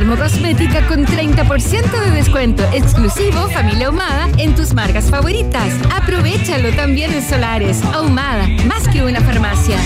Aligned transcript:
dermocosmética 0.00 0.86
con 0.86 1.04
30% 1.04 2.04
de 2.04 2.10
descuento 2.12 2.62
exclusivo 2.72 3.50
Familia 3.50 3.88
Ahumada 3.88 4.30
en 4.38 4.54
tus 4.54 4.72
marcas 4.72 5.10
favoritas. 5.10 5.74
Aprovechalo 5.94 6.72
también 6.72 7.12
en 7.12 7.22
Solares. 7.22 7.84
Ahumada, 7.92 8.48
más 8.64 8.88
que 8.88 9.02
una 9.02 9.20
farmacia. 9.20 9.76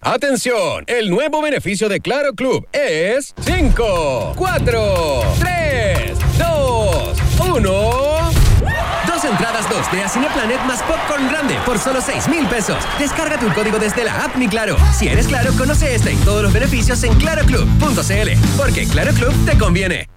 Atención, 0.00 0.82
el 0.88 1.10
nuevo 1.10 1.40
beneficio 1.42 1.88
de 1.88 2.00
Claro 2.00 2.32
Club 2.34 2.66
es 2.72 3.34
5, 3.40 4.32
4, 4.36 5.22
3, 5.38 6.18
2, 6.36 7.18
1. 7.54 8.23
Entradas 9.24 9.66
2D 9.68 10.02
a 10.02 10.08
Cineplanet 10.08 10.62
más 10.64 10.82
Popcorn 10.82 11.28
Grande 11.28 11.56
por 11.64 11.78
solo 11.78 12.00
6 12.00 12.28
mil 12.28 12.46
pesos. 12.46 12.78
Descarga 12.98 13.38
tu 13.38 13.52
código 13.52 13.78
desde 13.78 14.04
la 14.04 14.24
app 14.24 14.36
Mi 14.36 14.48
Claro. 14.48 14.76
Si 14.92 15.08
eres 15.08 15.26
Claro, 15.26 15.52
conoce 15.56 15.94
este 15.94 16.12
y 16.12 16.16
todos 16.16 16.42
los 16.42 16.52
beneficios 16.52 17.02
en 17.04 17.14
claroclub.cl. 17.14 18.56
Porque 18.56 18.86
Claro 18.86 19.12
Club 19.14 19.32
te 19.46 19.58
conviene. 19.58 20.13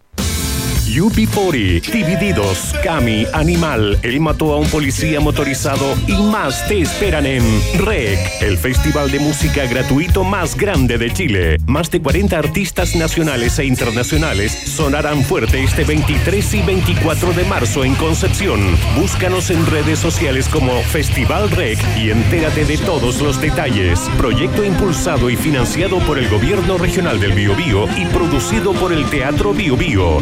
UP40, 0.99 1.91
Divididos, 1.91 2.73
Cami, 2.83 3.25
Animal, 3.33 3.99
Él 4.01 4.19
mató 4.19 4.53
a 4.53 4.57
un 4.57 4.67
policía 4.67 5.19
motorizado 5.19 5.95
y 6.07 6.13
más 6.13 6.67
te 6.67 6.81
esperan 6.81 7.25
en 7.25 7.43
REC, 7.77 8.19
el 8.41 8.57
festival 8.57 9.11
de 9.11 9.19
música 9.19 9.65
gratuito 9.65 10.23
más 10.23 10.55
grande 10.55 10.97
de 10.97 11.11
Chile. 11.13 11.57
Más 11.67 11.91
de 11.91 12.01
40 12.01 12.37
artistas 12.37 12.95
nacionales 12.95 13.59
e 13.59 13.65
internacionales 13.65 14.51
sonarán 14.51 15.23
fuerte 15.23 15.63
este 15.63 15.83
23 15.83 16.53
y 16.55 16.61
24 16.63 17.33
de 17.33 17.43
marzo 17.45 17.83
en 17.83 17.93
Concepción. 17.95 18.59
Búscanos 18.95 19.49
en 19.49 19.65
redes 19.67 19.99
sociales 19.99 20.49
como 20.49 20.81
Festival 20.83 21.51
REC 21.51 21.79
y 21.97 22.09
entérate 22.09 22.65
de 22.65 22.77
todos 22.77 23.21
los 23.21 23.39
detalles. 23.39 23.99
Proyecto 24.17 24.63
impulsado 24.63 25.29
y 25.29 25.35
financiado 25.35 25.99
por 25.99 26.17
el 26.17 26.29
Gobierno 26.29 26.77
Regional 26.77 27.19
del 27.19 27.33
Biobío 27.33 27.85
y 27.97 28.05
producido 28.05 28.73
por 28.73 28.93
el 28.93 29.05
Teatro 29.09 29.53
Biobío. 29.53 30.21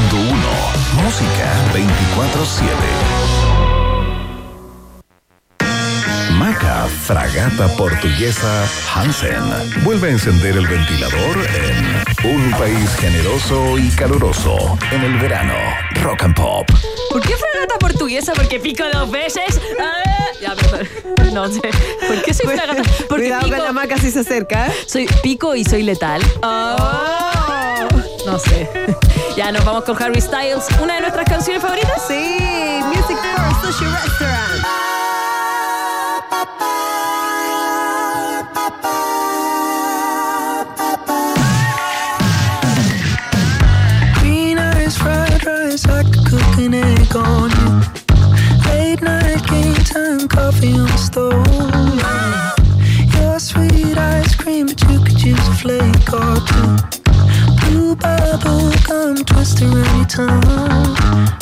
música 0.09 1.53
24/7. 1.73 2.71
Maca 6.33 6.87
Fragata 7.05 7.67
Portuguesa 7.77 8.65
Hansen 8.95 9.43
vuelve 9.83 10.07
a 10.07 10.11
encender 10.11 10.57
el 10.57 10.65
ventilador 10.67 11.37
en 11.53 12.31
un 12.35 12.51
país 12.51 12.89
generoso 12.99 13.77
y 13.77 13.89
caluroso 13.91 14.77
en 14.91 15.03
el 15.03 15.17
verano. 15.19 15.53
Rock 16.01 16.23
and 16.23 16.35
Pop. 16.35 16.67
¿Por 17.11 17.21
qué 17.21 17.33
fragata 17.35 17.77
portuguesa? 17.79 18.33
Porque 18.33 18.59
pico 18.59 18.83
dos 18.91 19.11
veces. 19.11 19.59
Ah, 19.79 20.03
ya, 20.41 20.55
perdón. 20.55 20.87
No 21.33 21.47
sé. 21.47 21.61
¿Por 22.07 22.21
qué 22.23 22.33
soy 22.33 22.47
fragata? 22.47 22.81
Porque 23.07 23.23
Cuidado 23.25 23.43
pico, 23.43 23.55
con 23.57 23.65
la 23.65 23.71
maca 23.71 23.97
si 23.97 24.09
se 24.11 24.19
acerca. 24.21 24.71
soy 24.87 25.05
pico 25.21 25.55
y 25.55 25.63
soy 25.63 25.83
letal. 25.83 26.21
Ah, 26.41 27.85
No 28.25 28.39
sé. 28.39 28.69
Ya 29.35 29.51
nos 29.51 29.63
vamos 29.63 29.83
con 29.85 30.01
Harry 30.01 30.19
Styles, 30.21 30.67
una 30.81 30.95
de 30.95 31.01
nuestras 31.01 31.25
canciones 31.25 31.61
favoritas. 31.61 32.01
Sí, 32.07 32.37
Music 32.87 33.17
for 33.17 33.71
Sushi 33.71 33.85
Restaurant. 33.85 34.65
Green 44.21 44.57
eyes, 44.59 44.97
fried 44.97 45.45
rice, 45.45 45.85
I 45.85 46.03
could 46.03 46.25
cook 46.29 46.57
an 46.57 46.73
egg 46.73 47.15
on 47.15 47.49
you. 47.49 47.81
Late 48.69 49.01
night 49.01 49.41
game 49.47 49.73
time, 49.85 50.27
coffee 50.27 50.73
on 50.73 50.87
the 50.87 50.97
stove. 50.97 51.47
Your 53.19 53.39
sweet 53.39 53.97
ice 53.97 54.35
cream, 54.35 54.67
but 54.67 54.81
you 54.89 54.99
could 54.99 55.21
use 55.23 55.47
a 55.47 55.53
flake 55.55 56.13
or 56.13 56.35
two. 56.47 57.00
Bubble 58.01 58.71
gum 58.87 59.15
twist 59.15 59.61
around 59.61 59.97
your 59.97 60.05
tongue. 60.05 61.40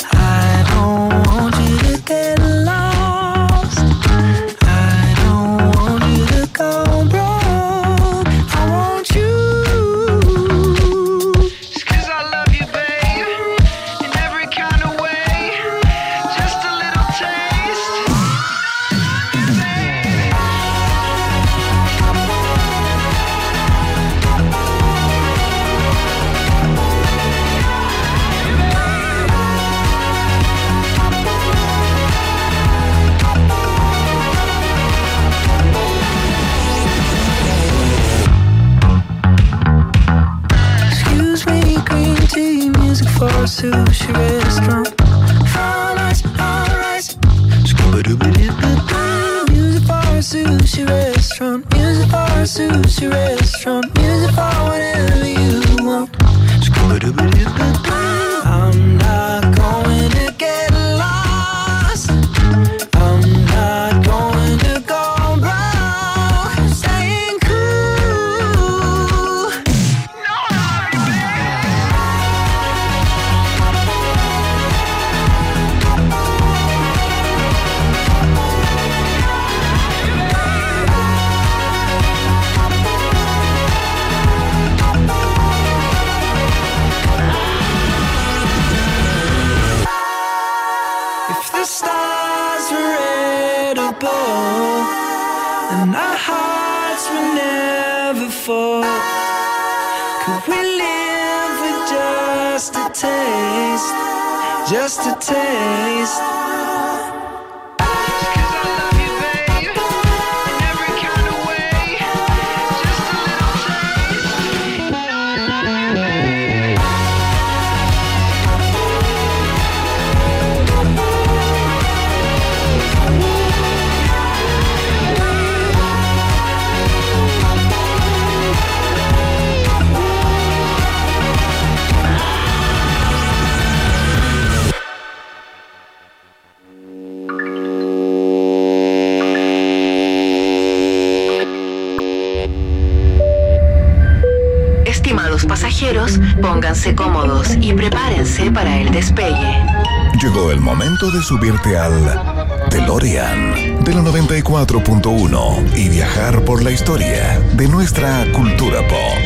Momento 151.09 151.17
de 151.17 151.23
subirte 151.23 151.77
al 151.77 152.69
DeLorean 152.69 153.83
de 153.83 153.93
la 153.93 154.01
94.1 154.01 155.77
y 155.77 155.89
viajar 155.89 156.43
por 156.43 156.63
la 156.63 156.71
historia 156.71 157.39
de 157.53 157.67
nuestra 157.67 158.25
cultura 158.33 158.79
pop. 158.87 159.17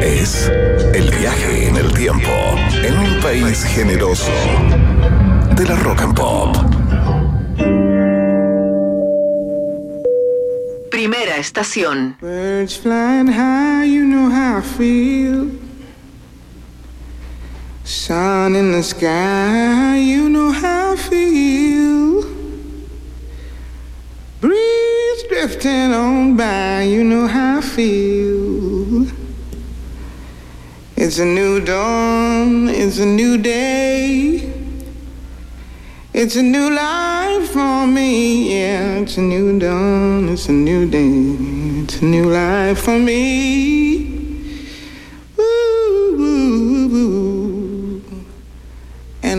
Es 0.00 0.50
el 0.94 1.10
viaje 1.10 1.68
en 1.68 1.76
el 1.76 1.92
tiempo 1.92 2.30
en 2.82 2.98
un 2.98 3.20
país 3.20 3.64
generoso 3.64 4.32
de 5.56 5.64
la 5.64 5.76
rock 5.76 6.02
and 6.02 6.14
pop. 6.14 6.56
Primera 10.90 11.36
estación. 11.36 12.16
Birds 12.20 12.78
flying 12.78 13.28
high, 13.28 13.84
you 13.84 14.04
know 14.04 14.30
how 14.30 14.58
I 14.58 14.62
feel. 14.62 15.48
Sun 17.84 18.54
in 18.54 18.72
the 18.72 18.82
sky, 18.82 19.96
you 19.96 20.28
know 20.28 20.52
how 20.52 20.74
I 20.74 20.77
feel. 21.08 22.22
Breeze 24.40 25.22
drifting 25.28 25.92
on 25.92 26.36
by, 26.36 26.82
you 26.82 27.02
know 27.02 27.26
how 27.26 27.58
I 27.58 27.60
feel. 27.60 29.06
It's 30.96 31.18
a 31.18 31.24
new 31.24 31.60
dawn, 31.60 32.68
it's 32.68 32.98
a 32.98 33.06
new 33.06 33.38
day. 33.38 34.52
It's 36.12 36.36
a 36.36 36.42
new 36.42 36.70
life 36.70 37.50
for 37.50 37.86
me, 37.86 38.60
yeah. 38.60 38.98
It's 38.98 39.16
a 39.16 39.20
new 39.20 39.58
dawn, 39.58 40.28
it's 40.28 40.48
a 40.48 40.52
new 40.52 40.90
day. 40.90 41.82
It's 41.84 42.00
a 42.02 42.04
new 42.04 42.30
life 42.30 42.80
for 42.80 42.98
me. 42.98 43.97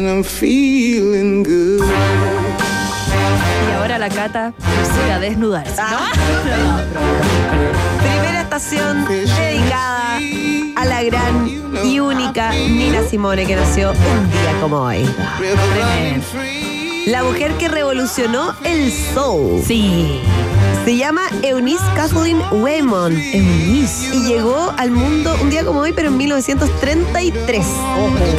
I'm 0.10 0.24
feeling 0.24 1.44
good. 1.44 1.84
Y 3.68 3.72
ahora 3.78 4.00
la 4.00 4.10
cata 4.10 4.52
procede 4.58 5.12
a 5.12 5.20
desnudarse. 5.20 5.80
Primera 8.00 8.42
estación 8.42 9.06
dedicada 9.06 10.18
a 10.76 10.86
la 10.86 11.04
gran 11.04 11.48
y 11.84 12.00
única 12.00 12.52
Nina 12.52 13.04
Simone 13.04 13.46
que 13.46 13.56
nació 13.56 13.92
un 13.92 14.32
día 14.32 14.60
como 14.60 14.78
hoy. 14.78 15.08
La 17.06 17.24
mujer 17.24 17.54
que 17.60 17.68
revolucionó 17.68 18.56
el 18.64 18.92
soul. 18.92 19.62
Sí. 19.64 20.22
Se 20.90 20.98
llama 20.98 21.30
Eunice 21.44 21.84
Kathleen 21.96 22.42
Waymon. 22.52 23.16
Eunice. 23.16 24.08
Y 24.12 24.22
llegó 24.28 24.74
al 24.76 24.90
mundo 24.90 25.38
un 25.40 25.52
día 25.52 25.64
como 25.64 25.82
hoy, 25.82 25.94
pero 25.94 26.08
en 26.08 26.18
1933. 26.18 27.64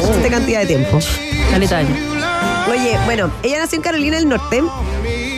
Esta 0.01 0.29
cantidad 0.29 0.59
de 0.59 0.65
tiempo. 0.65 0.99
Caleta 1.49 1.77
de 1.77 1.85
años. 1.85 1.97
Oye, 2.69 2.97
bueno, 3.05 3.31
ella 3.41 3.59
nació 3.59 3.77
en 3.77 3.83
Carolina 3.83 4.17
del 4.17 4.27
Norte. 4.27 4.61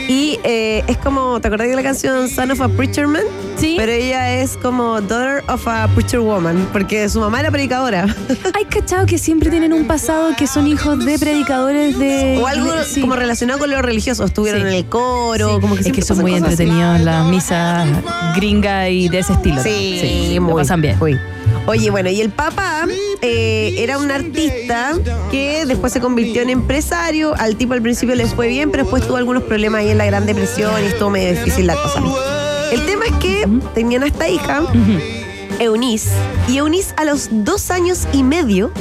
Y 0.08 0.38
eh, 0.44 0.84
es 0.88 0.98
como, 0.98 1.40
¿te 1.40 1.48
acordás 1.48 1.70
de 1.70 1.76
la 1.76 1.84
canción 1.84 2.28
Son 2.30 2.52
of 2.52 2.60
a 2.62 2.68
Preacher 2.70 3.08
Man? 3.08 3.24
Sí. 3.56 3.76
Pero 3.78 3.92
ella 3.92 4.34
es 4.42 4.58
como 4.58 5.00
Daughter 5.02 5.44
of 5.48 5.68
a 5.68 5.88
Preacher 5.96 6.20
Woman, 6.20 6.68
porque 6.74 7.08
su 7.08 7.20
mamá 7.20 7.40
era 7.40 7.52
predicadora. 7.52 8.06
Hay 8.54 8.66
cachado 8.66 9.06
que 9.06 9.18
siempre 9.18 9.50
tienen 9.50 9.72
un 9.74 9.86
pasado 9.88 10.32
que 10.38 10.48
son 10.48 10.68
hijos 10.68 11.06
de 11.06 11.18
predicadores 11.18 11.98
de. 11.98 12.40
o 12.42 12.48
algo 12.48 12.72
sí. 12.86 13.02
como 13.02 13.16
relacionado 13.16 13.60
con 13.60 13.70
lo 13.70 13.82
religioso. 13.82 14.26
Estuvieron 14.26 14.62
Sí. 14.62 14.68
en 14.68 14.74
el 14.74 14.86
coro, 14.86 15.62
como 15.62 15.76
que 15.76 15.82
es 15.82 15.92
que 15.92 16.02
son 16.02 16.20
muy 16.20 16.34
entretenidos 16.36 17.00
las 17.02 17.26
misas 17.28 17.88
gringas 18.36 18.90
y 18.90 19.08
de 19.10 19.20
ese 19.20 19.34
estilo. 19.34 19.62
Sí, 19.64 20.38
lo 20.40 20.56
pasan 20.56 20.82
bien. 20.82 20.98
muy. 21.00 21.18
Oye, 21.66 21.90
bueno, 21.92 22.10
y 22.10 22.20
el 22.20 22.30
papá 22.30 22.86
eh, 23.22 23.76
era 23.78 23.98
un 23.98 24.12
artista 24.12 24.94
que 25.32 25.66
después 25.66 25.94
se 25.94 26.02
convirtió 26.02 26.42
en 26.42 26.50
empresario. 26.50 27.34
Al 27.38 27.56
tipo 27.56 27.74
al 27.74 27.82
principio 27.82 28.16
le 28.16 28.26
fue 28.28 28.48
bien, 28.48 28.70
pero 28.70 28.84
después 28.84 29.08
tuvo 29.08 29.18
algunos 29.18 29.44
problemas 29.44 29.80
ahí 29.82 29.90
en 29.90 29.98
la 29.98 30.06
Gran 30.06 30.26
Depresión 30.26 30.74
y 30.84 30.88
estuvo 30.88 31.10
medio 31.10 31.32
difícil 31.32 31.68
la 31.68 31.76
cosa. 31.76 32.02
El 32.72 32.86
tema 32.86 33.06
es 33.06 33.14
que 33.14 33.48
tenían 33.74 34.04
a 34.04 34.08
esta 34.08 34.28
hija, 34.28 34.64
Eunice, 35.60 36.10
y 36.50 36.58
Eunice 36.58 36.94
a 36.98 37.06
los 37.06 37.30
dos 37.32 37.72
años 37.72 38.08
y 38.12 38.24
medio 38.24 38.72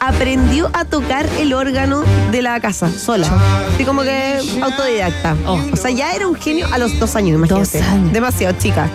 aprendió 0.00 0.68
a 0.72 0.84
tocar 0.84 1.28
el 1.38 1.52
órgano 1.52 2.02
de 2.32 2.42
la 2.42 2.58
casa 2.58 2.90
sola. 2.90 3.28
Así 3.72 3.84
como 3.84 4.02
que 4.02 4.40
autodidacta. 4.60 5.36
Oh. 5.46 5.60
O 5.72 5.76
sea, 5.76 5.92
ya 5.92 6.12
era 6.12 6.26
un 6.26 6.34
genio 6.34 6.66
a 6.72 6.78
los 6.78 6.98
dos 6.98 7.14
años, 7.14 7.36
imagínate. 7.36 7.78
Dos 7.78 7.88
años. 7.88 8.12
Demasiado 8.12 8.58
chica. 8.58 8.90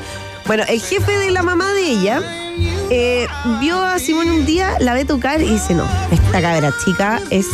Bueno, 0.48 0.64
el 0.70 0.82
jefe 0.82 1.18
de 1.18 1.30
la 1.32 1.44
mamá 1.44 1.74
de 1.74 1.82
ella 1.82 2.22
eh, 2.90 3.28
vio 3.60 3.84
a 3.84 4.00
Simón 4.00 4.30
un 4.30 4.46
día, 4.46 4.78
la 4.80 4.94
ve 4.94 5.04
tocar 5.04 5.42
y 5.42 5.50
dice, 5.50 5.74
no, 5.74 5.86
esta 6.10 6.42
cabra 6.42 6.74
chica 6.86 7.20
es 7.30 7.48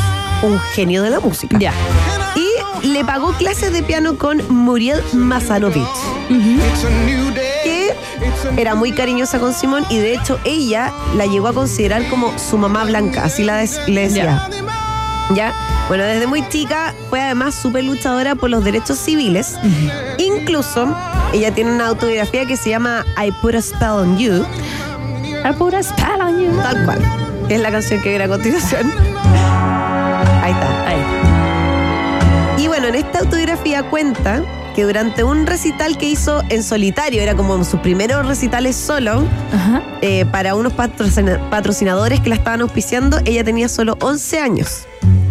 un 0.43 0.59
genio 0.75 1.01
de 1.01 1.09
la 1.09 1.19
música. 1.19 1.57
Ya. 1.57 1.73
Y 2.35 2.87
le 2.87 3.03
pagó 3.03 3.33
clases 3.33 3.73
de 3.73 3.81
piano 3.81 4.17
con 4.17 4.47
Muriel 4.47 5.01
Mazanovich, 5.13 5.83
que 7.63 7.95
era 8.57 8.75
muy 8.75 8.91
cariñosa 8.91 9.39
con 9.39 9.53
Simón 9.53 9.83
y 9.89 9.97
de 9.97 10.13
hecho 10.13 10.39
ella 10.45 10.93
la 11.15 11.25
llegó 11.25 11.47
a 11.47 11.53
considerar 11.53 12.07
como 12.09 12.37
su 12.37 12.59
mamá 12.59 12.83
blanca, 12.83 13.23
así 13.23 13.43
la 13.43 13.63
le 13.87 14.01
decía. 14.01 14.47
¿Ya? 14.51 14.72
Bueno, 15.87 16.03
desde 16.05 16.27
muy 16.27 16.47
chica 16.49 16.93
fue 17.09 17.21
además 17.21 17.55
súper 17.55 17.83
luchadora 17.83 18.35
por 18.35 18.49
los 18.49 18.63
derechos 18.63 18.97
civiles. 18.99 19.55
Incluso 20.17 20.95
ella 21.33 21.51
tiene 21.53 21.71
una 21.73 21.87
autobiografía 21.87 22.45
que 22.45 22.55
se 22.57 22.69
llama 22.69 23.05
I 23.23 23.31
Put 23.41 23.55
a 23.55 23.61
Spell 23.61 23.89
on 23.89 24.17
You, 24.17 24.45
I 25.47 25.53
put 25.57 25.73
a 25.73 25.83
spell 25.83 26.21
on 26.21 26.39
you. 26.39 26.51
tal 26.61 26.85
cual, 26.85 26.99
que 27.47 27.55
es 27.55 27.61
la 27.61 27.71
canción 27.71 28.01
que 28.01 28.09
viene 28.09 28.23
a 28.25 28.27
continuación. 28.29 28.91
Ahí 30.41 30.51
está. 30.51 30.87
Ahí. 30.87 32.63
Y 32.63 32.67
bueno, 32.67 32.87
en 32.87 32.95
esta 32.95 33.19
autobiografía 33.19 33.83
cuenta 33.83 34.41
que 34.75 34.83
durante 34.83 35.23
un 35.23 35.45
recital 35.45 35.97
que 35.97 36.07
hizo 36.09 36.41
en 36.49 36.63
solitario, 36.63 37.21
era 37.21 37.35
como 37.35 37.63
sus 37.63 37.79
primeros 37.81 38.25
recitales 38.25 38.75
solo, 38.75 39.23
eh, 40.01 40.25
para 40.31 40.55
unos 40.55 40.73
patrocina- 40.73 41.39
patrocinadores 41.49 42.21
que 42.21 42.29
la 42.29 42.35
estaban 42.35 42.61
auspiciando, 42.61 43.19
ella 43.25 43.43
tenía 43.43 43.67
solo 43.69 43.97
11 44.01 44.39
años. 44.39 44.87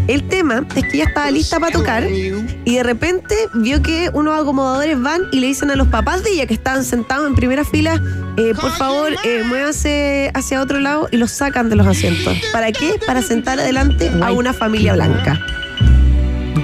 El 0.08 0.26
tema 0.28 0.66
es 0.74 0.84
que 0.84 0.96
ella 0.96 1.04
estaba 1.04 1.30
lista 1.30 1.60
para 1.60 1.72
tocar 1.72 2.04
y 2.10 2.74
de 2.74 2.82
repente 2.82 3.34
vio 3.54 3.82
que 3.82 4.10
unos 4.12 4.40
acomodadores 4.40 5.00
van 5.00 5.22
y 5.30 5.40
le 5.40 5.46
dicen 5.46 5.70
a 5.70 5.76
los 5.76 5.88
papás 5.88 6.24
de 6.24 6.30
ella 6.30 6.46
que 6.46 6.54
estaban 6.54 6.84
sentados 6.84 7.26
en 7.26 7.34
primera 7.34 7.64
fila, 7.64 8.02
eh, 8.36 8.52
por 8.60 8.72
favor, 8.72 9.12
eh, 9.24 9.42
muévanse 9.44 10.30
hacia 10.34 10.60
otro 10.60 10.80
lado 10.80 11.08
y 11.10 11.16
los 11.16 11.30
sacan 11.30 11.70
de 11.70 11.76
los 11.76 11.86
asientos. 11.86 12.36
¿Para 12.52 12.72
qué? 12.72 12.98
Para 13.06 13.22
sentar 13.22 13.60
adelante 13.60 14.10
a 14.20 14.32
una 14.32 14.52
familia 14.52 14.94
blanca. 14.94 15.40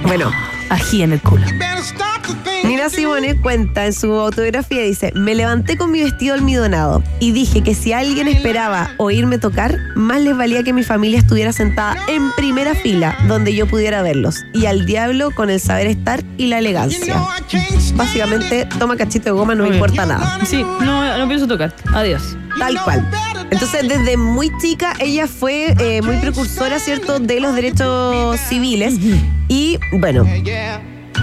Bueno, 0.03 0.31
Ají 0.69 1.01
en 1.01 1.13
el 1.13 1.21
culo. 1.21 1.45
Better 1.45 1.77
stop 1.79 2.21
the 2.27 2.33
thing. 2.43 2.67
Nina 2.67 2.89
Simone 2.89 3.35
cuenta 3.35 3.85
en 3.85 3.93
su 3.93 4.11
autobiografía, 4.13 4.81
dice, 4.81 5.11
me 5.15 5.33
levanté 5.33 5.77
con 5.77 5.91
mi 5.91 6.03
vestido 6.03 6.35
almidonado 6.35 7.03
y 7.19 7.31
dije 7.31 7.63
que 7.63 7.73
si 7.73 7.93
alguien 7.93 8.27
esperaba 8.27 8.91
oírme 8.97 9.39
tocar, 9.39 9.77
más 9.95 10.21
les 10.21 10.37
valía 10.37 10.63
que 10.63 10.73
mi 10.73 10.83
familia 10.83 11.19
estuviera 11.19 11.51
sentada 11.53 11.97
en 12.07 12.31
primera 12.33 12.75
fila, 12.75 13.17
donde 13.27 13.55
yo 13.55 13.65
pudiera 13.67 14.01
verlos, 14.01 14.45
y 14.53 14.65
al 14.67 14.85
diablo 14.85 15.31
con 15.31 15.49
el 15.49 15.59
saber 15.59 15.87
estar 15.87 16.23
y 16.37 16.47
la 16.47 16.59
elegancia. 16.59 17.15
Básicamente, 17.95 18.67
toma 18.77 18.95
cachito 18.95 19.25
de 19.25 19.31
goma, 19.31 19.55
no 19.55 19.63
me 19.63 19.75
importa 19.75 20.05
nada. 20.05 20.39
Sí, 20.45 20.63
no, 20.63 21.17
no 21.17 21.27
pienso 21.27 21.47
tocar. 21.47 21.73
Adiós. 21.93 22.37
Tal 22.59 22.81
cual. 22.83 23.09
Entonces, 23.51 23.87
desde 23.87 24.17
muy 24.17 24.51
chica, 24.61 24.93
ella 24.99 25.27
fue 25.27 25.75
eh, 25.79 26.01
muy 26.01 26.17
precursora, 26.17 26.79
¿cierto?, 26.79 27.19
de 27.19 27.39
los 27.39 27.55
derechos 27.55 28.39
civiles. 28.47 28.95
Y 29.49 29.77
bueno. 29.91 30.25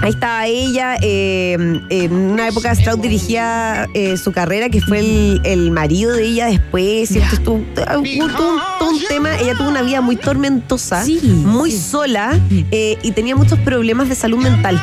Ahí 0.03 0.11
estaba 0.11 0.45
ella, 0.45 0.95
eh, 1.01 1.53
en 1.89 2.13
una 2.13 2.49
época 2.49 2.71
Strauss 2.73 3.01
dirigía 3.01 3.87
eh, 3.95 4.15
su 4.17 4.31
carrera, 4.31 4.69
que 4.69 4.79
fue 4.79 4.99
el, 4.99 5.41
el 5.43 5.71
marido 5.71 6.13
de 6.13 6.23
ella 6.23 6.45
después, 6.45 7.09
¿cierto? 7.09 7.35
Estuvo- 7.35 7.55
hubo 7.97 8.27
todo, 8.27 8.89
un- 8.91 8.99
tema, 9.07 9.35
ella 9.39 9.55
tuvo 9.57 9.69
una 9.69 9.81
vida 9.81 10.01
muy 10.01 10.15
tormentosa, 10.15 11.03
Sí, 11.03 11.19
muy 11.23 11.71
sí. 11.71 11.79
sola 11.79 12.39
eh, 12.69 12.99
y 13.01 13.11
tenía 13.13 13.35
muchos 13.35 13.57
problemas 13.59 14.07
de 14.07 14.13
salud 14.13 14.37
mental, 14.37 14.79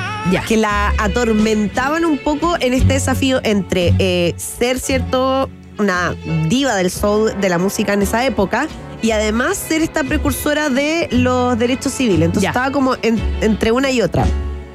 que 0.49 0.57
la 0.57 0.93
atormentaban 0.99 2.05
un 2.05 2.19
poco 2.19 2.57
en 2.59 2.75
este 2.75 2.95
desafío 2.95 3.41
entre 3.45 4.35
ser, 4.37 4.81
¿cierto?, 4.81 5.49
una 5.79 6.15
diva 6.49 6.75
del 6.75 6.91
soul, 6.91 7.33
de 7.41 7.49
la 7.49 7.59
música 7.59 7.93
en 7.93 8.03
esa 8.03 8.25
época, 8.27 8.67
y 9.05 9.11
además 9.11 9.59
ser 9.59 9.83
esta 9.83 10.03
precursora 10.03 10.71
de 10.71 11.09
los 11.11 11.59
derechos 11.59 11.93
civiles. 11.93 12.23
Entonces 12.25 12.43
Ya. 12.45 12.49
estaba 12.51 12.71
como 12.71 12.97
en- 13.03 13.21
entre 13.43 13.71
una 13.71 13.91
y 13.91 14.01
otra. 14.01 14.25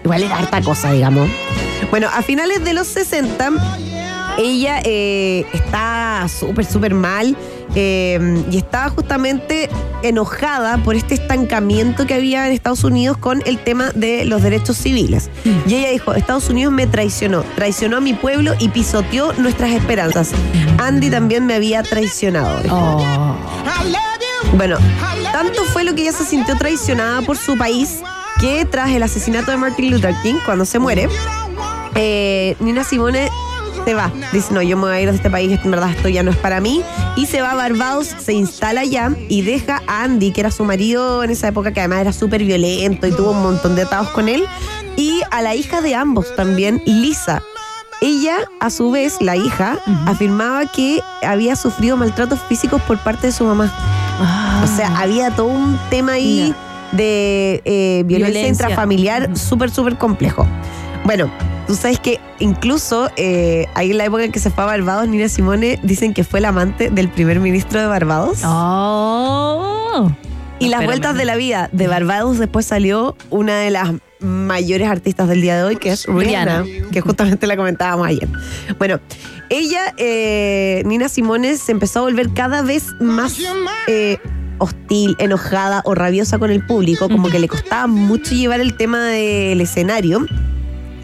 Igual 0.04 0.22
era 0.24 0.38
harta 0.38 0.62
cosa, 0.62 0.92
digamos. 0.92 1.28
Bueno, 1.90 2.08
a 2.14 2.22
finales 2.22 2.64
de 2.64 2.74
los 2.74 2.86
60, 2.88 3.50
ella 4.38 4.82
eh, 4.84 5.46
está 5.54 6.28
súper, 6.30 6.66
súper 6.66 6.94
mal 6.94 7.36
eh, 7.76 8.44
y 8.52 8.58
estaba 8.58 8.90
justamente 8.90 9.68
enojada 10.04 10.78
por 10.78 10.96
este 10.96 11.16
estancamiento 11.16 12.06
que 12.06 12.14
había 12.14 12.46
en 12.48 12.54
Estados 12.54 12.84
Unidos 12.84 13.18
con 13.18 13.42
el 13.48 13.58
tema 13.58 13.90
de 13.96 14.26
los 14.26 14.44
derechos 14.44 14.78
civiles. 14.78 15.30
Y 15.68 15.74
ella 15.76 15.90
dijo, 15.90 16.14
Estados 16.14 16.50
Unidos 16.50 16.72
me 16.72 16.86
traicionó, 16.88 17.44
traicionó 17.56 17.98
a 17.98 18.00
mi 18.00 18.14
pueblo 18.14 18.54
y 18.60 18.70
pisoteó 18.70 19.34
nuestras 19.34 19.72
esperanzas. 19.72 20.32
Andy 20.78 21.10
también 21.10 21.46
me 21.48 21.56
había 21.56 21.82
traicionado. 21.84 22.62
Oh. 22.70 23.36
Bueno, 24.54 24.78
tanto 25.32 25.64
fue 25.66 25.84
lo 25.84 25.96
que 25.96 26.04
ella 26.04 26.12
se 26.12 26.26
sintió 26.26 26.58
traicionada 26.58 27.22
por 27.22 27.38
su 27.38 27.58
país 27.58 28.00
que 28.40 28.66
tras 28.66 28.90
el 28.92 29.04
asesinato 29.04 29.52
de 29.52 29.58
Martin 29.58 29.92
Luther 29.92 30.16
King, 30.24 30.36
cuando 30.46 30.66
se 30.66 30.80
muere, 30.80 31.10
eh, 31.96 32.56
Nina 32.60 32.84
Simone 32.84 33.30
se 33.84 33.94
va. 33.94 34.12
Dice, 34.32 34.54
no, 34.54 34.62
yo 34.62 34.78
me 34.78 34.84
voy 34.84 34.94
a 34.94 35.02
ir 35.02 35.10
de 35.10 35.16
este 35.16 35.30
país, 35.30 35.60
en 35.64 35.72
verdad 35.72 35.92
esto 35.92 36.08
ya 36.08 36.24
no 36.24 36.32
es 36.32 36.38
para 36.38 36.62
mí. 36.62 36.82
Y 37.18 37.26
se 37.26 37.42
va 37.42 37.52
a 37.52 37.56
Barbados, 37.56 38.08
se 38.08 38.34
instala 38.34 38.82
allá 38.82 39.12
y 39.28 39.42
deja 39.42 39.82
a 39.88 40.04
Andy, 40.04 40.32
que 40.32 40.42
era 40.42 40.52
su 40.52 40.64
marido 40.64 41.24
en 41.24 41.32
esa 41.32 41.50
época, 41.50 41.74
que 41.74 41.82
además 41.82 42.00
era 42.00 42.14
súper 42.14 42.44
violento 42.44 43.08
y 43.08 43.12
tuvo 43.12 43.32
un 43.32 43.42
montón 43.42 43.76
de 43.76 43.82
atados 43.82 44.10
con 44.10 44.30
él. 44.30 44.46
Y 44.96 45.22
a 45.32 45.42
la 45.42 45.56
hija 45.56 45.82
de 45.82 45.96
ambos 45.96 46.34
también, 46.36 46.82
Lisa. 46.86 47.44
Ella, 48.02 48.38
a 48.62 48.70
su 48.70 48.92
vez, 48.92 49.18
la 49.20 49.36
hija, 49.36 49.78
afirmaba 50.06 50.66
que 50.66 51.02
había 51.22 51.58
sufrido 51.58 51.98
maltratos 51.98 52.40
físicos 52.48 52.82
por 52.84 52.98
parte 53.00 53.28
de 53.28 53.34
su 53.34 53.44
mamá. 53.44 53.99
Ah. 54.20 54.62
O 54.64 54.68
sea, 54.68 55.00
había 55.00 55.32
todo 55.32 55.48
un 55.48 55.80
tema 55.90 56.14
ahí 56.14 56.54
de 56.92 57.62
eh, 57.66 58.04
violencia, 58.06 58.34
Violencia. 58.42 58.66
intrafamiliar 58.66 59.38
súper, 59.38 59.70
súper 59.72 59.98
complejo. 59.98 60.46
Bueno, 61.06 61.30
tú 61.68 61.76
sabes 61.76 62.00
que 62.00 62.20
incluso 62.40 63.10
eh, 63.16 63.68
ahí 63.76 63.92
en 63.92 63.98
la 63.98 64.06
época 64.06 64.24
en 64.26 64.32
que 64.32 64.40
se 64.40 64.50
fue 64.50 64.64
a 64.64 64.68
Barbados, 64.68 65.08
Nina 65.08 65.30
Simone 65.30 65.80
dicen 65.84 66.14
que 66.14 66.24
fue 66.24 66.42
la 66.42 66.50
amante 66.50 66.90
del 66.90 67.10
primer 67.10 67.40
ministro 67.40 67.80
de 67.80 67.88
Barbados. 67.88 68.40
Oh. 68.44 70.10
y 70.60 70.66
las 70.66 70.82
Espérame. 70.82 70.86
vueltas 70.88 71.16
de 71.16 71.26
la 71.26 71.36
vida 71.36 71.70
de 71.72 71.88
Barbados 71.88 72.38
después 72.38 72.66
salió 72.66 73.16
una 73.30 73.58
de 73.60 73.70
las 73.72 73.92
mayores 74.20 74.88
artistas 74.88 75.28
del 75.28 75.42
día 75.42 75.58
de 75.58 75.64
hoy, 75.64 75.76
que 75.78 75.92
es 75.92 76.06
Rihanna, 76.06 76.66
que 76.92 77.02
justamente 77.02 77.48
la 77.48 77.56
comentábamos 77.56 78.08
ayer. 78.08 78.28
Bueno, 78.78 79.00
ella, 79.50 79.94
eh, 79.98 80.84
Nina 80.86 81.10
Simone, 81.10 81.56
se 81.58 81.72
empezó 81.72 82.00
a 82.00 82.02
volver 82.04 82.34
cada 82.34 82.62
vez 82.62 82.86
más 83.00 83.38
eh, 83.88 84.18
hostil, 84.58 85.16
enojada 85.20 85.82
o 85.86 85.96
rabiosa 85.96 86.38
con 86.38 86.52
el 86.52 86.66
público, 86.66 87.10
como 87.10 87.30
que 87.30 87.40
le 87.40 87.48
costaba 87.48 87.88
mucho 87.88 88.36
llevar 88.36 88.60
el 88.60 88.76
tema 88.76 89.06
del 89.06 89.62
escenario. 89.62 90.26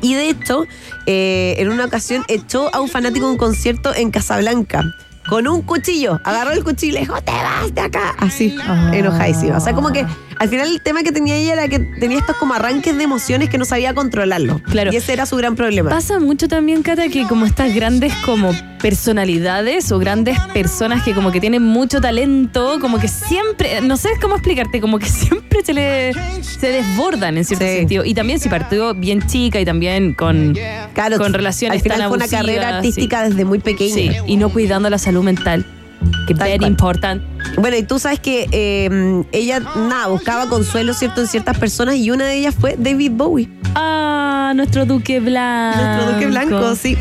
Y 0.02 0.14
de 0.14 0.30
hecho, 0.30 0.66
eh, 1.08 1.56
en 1.58 1.70
una 1.70 1.86
ocasión 1.86 2.24
echó 2.28 2.74
a 2.76 2.82
un 2.82 2.90
fanático 2.90 3.30
un 3.30 3.38
concierto 3.38 3.96
en 3.96 4.12
Casablanca. 4.12 4.84
Con 5.28 5.48
un 5.48 5.64
cuchillo, 5.64 6.20
agarró 6.24 6.52
el 6.52 6.64
cuchillo 6.64 6.92
y 6.92 6.94
le 6.96 7.00
dijo, 7.00 7.20
te 7.22 7.32
vas 7.32 7.74
de 7.74 7.82
acá. 7.82 8.14
Así, 8.20 8.56
Ah. 8.68 8.92
enojadísima. 8.94 9.58
O 9.58 9.60
sea, 9.60 9.74
como 9.74 9.92
que 9.92 10.06
al 10.38 10.50
final 10.50 10.70
el 10.70 10.82
tema 10.82 11.04
que 11.04 11.12
tenía 11.12 11.36
ella 11.36 11.54
era 11.54 11.68
que 11.68 11.80
tenía 11.80 12.20
estos 12.20 12.36
como 12.38 12.54
arranques 12.54 12.96
de 12.98 13.04
emociones 13.04 13.50
que 13.50 13.58
no 13.58 13.66
sabía 13.66 13.94
controlarlo. 13.94 14.60
Claro. 14.64 14.92
Y 14.94 14.96
ese 14.98 15.14
era 15.14 15.26
su 15.26 15.36
gran 15.38 15.56
problema. 15.56 15.90
Pasa 15.90 16.20
mucho 16.20 16.48
también, 16.48 16.82
Cata, 16.84 17.08
que 17.10 17.26
como 17.28 17.46
estas 17.46 17.74
grandes 17.74 18.14
como 18.26 18.52
personalidades 18.82 19.92
o 19.92 20.00
grandes 20.00 20.40
personas 20.54 21.04
que 21.04 21.14
como 21.14 21.32
que 21.32 21.40
tienen 21.40 21.62
mucho 21.64 22.02
talento, 22.02 22.78
como 22.80 23.00
que 23.00 23.08
siempre, 23.08 23.82
no 23.82 23.98
sé 23.98 24.10
cómo 24.22 24.36
explicarte, 24.36 24.80
como 24.82 25.00
que 25.00 25.06
siempre 25.08 25.64
se 25.64 25.74
le 25.74 26.14
se 26.42 26.68
desbordan 26.72 27.38
en 27.38 27.46
cierto 27.46 27.66
Sí. 27.66 27.72
sentido. 27.78 28.06
Y 28.06 28.14
también 28.14 28.40
si 28.40 28.50
partió 28.50 28.94
bien 28.94 29.26
chica 29.26 29.60
y 29.60 29.66
también 29.66 30.14
con, 30.14 30.56
Claro, 30.94 31.18
con 31.18 31.34
relaciones 31.34 31.78
al 31.78 31.82
final 31.84 32.00
tan 32.00 32.08
fue 32.10 32.18
una 32.18 32.28
carrera 32.28 32.78
artística 32.78 33.24
sí. 33.24 33.30
desde 33.32 33.46
muy 33.46 33.60
pequeña. 33.60 33.94
Sí, 33.94 34.12
y 34.28 34.38
no 34.38 34.50
cuidando 34.50 34.90
la 34.90 34.98
salud 34.98 35.24
mental, 35.24 35.66
que 36.28 36.34
es 36.34 36.40
Tal 36.40 36.48
very 36.48 36.60
cual. 36.60 36.72
important. 36.72 37.24
Bueno, 37.58 37.78
y 37.78 37.84
tú 37.84 38.00
sabes 38.00 38.20
que 38.20 38.48
eh, 38.52 39.24
ella, 39.32 39.60
nada, 39.60 40.08
buscaba 40.08 40.48
consuelo, 40.48 40.94
¿cierto?, 40.94 41.22
en 41.22 41.28
ciertas 41.28 41.58
personas 41.58 41.96
y 41.96 42.12
una 42.12 42.26
de 42.26 42.36
ellas 42.36 42.56
fue 42.60 42.76
David 42.78 43.12
Bowie. 43.14 43.50
Ah, 43.76 44.54
nuestro 44.56 44.86
Duque 44.86 45.20
Blanco. 45.20 45.78
Nuestro 45.82 46.12
Duque 46.14 46.28
Blanco, 46.28 46.76
sí. 46.76 46.98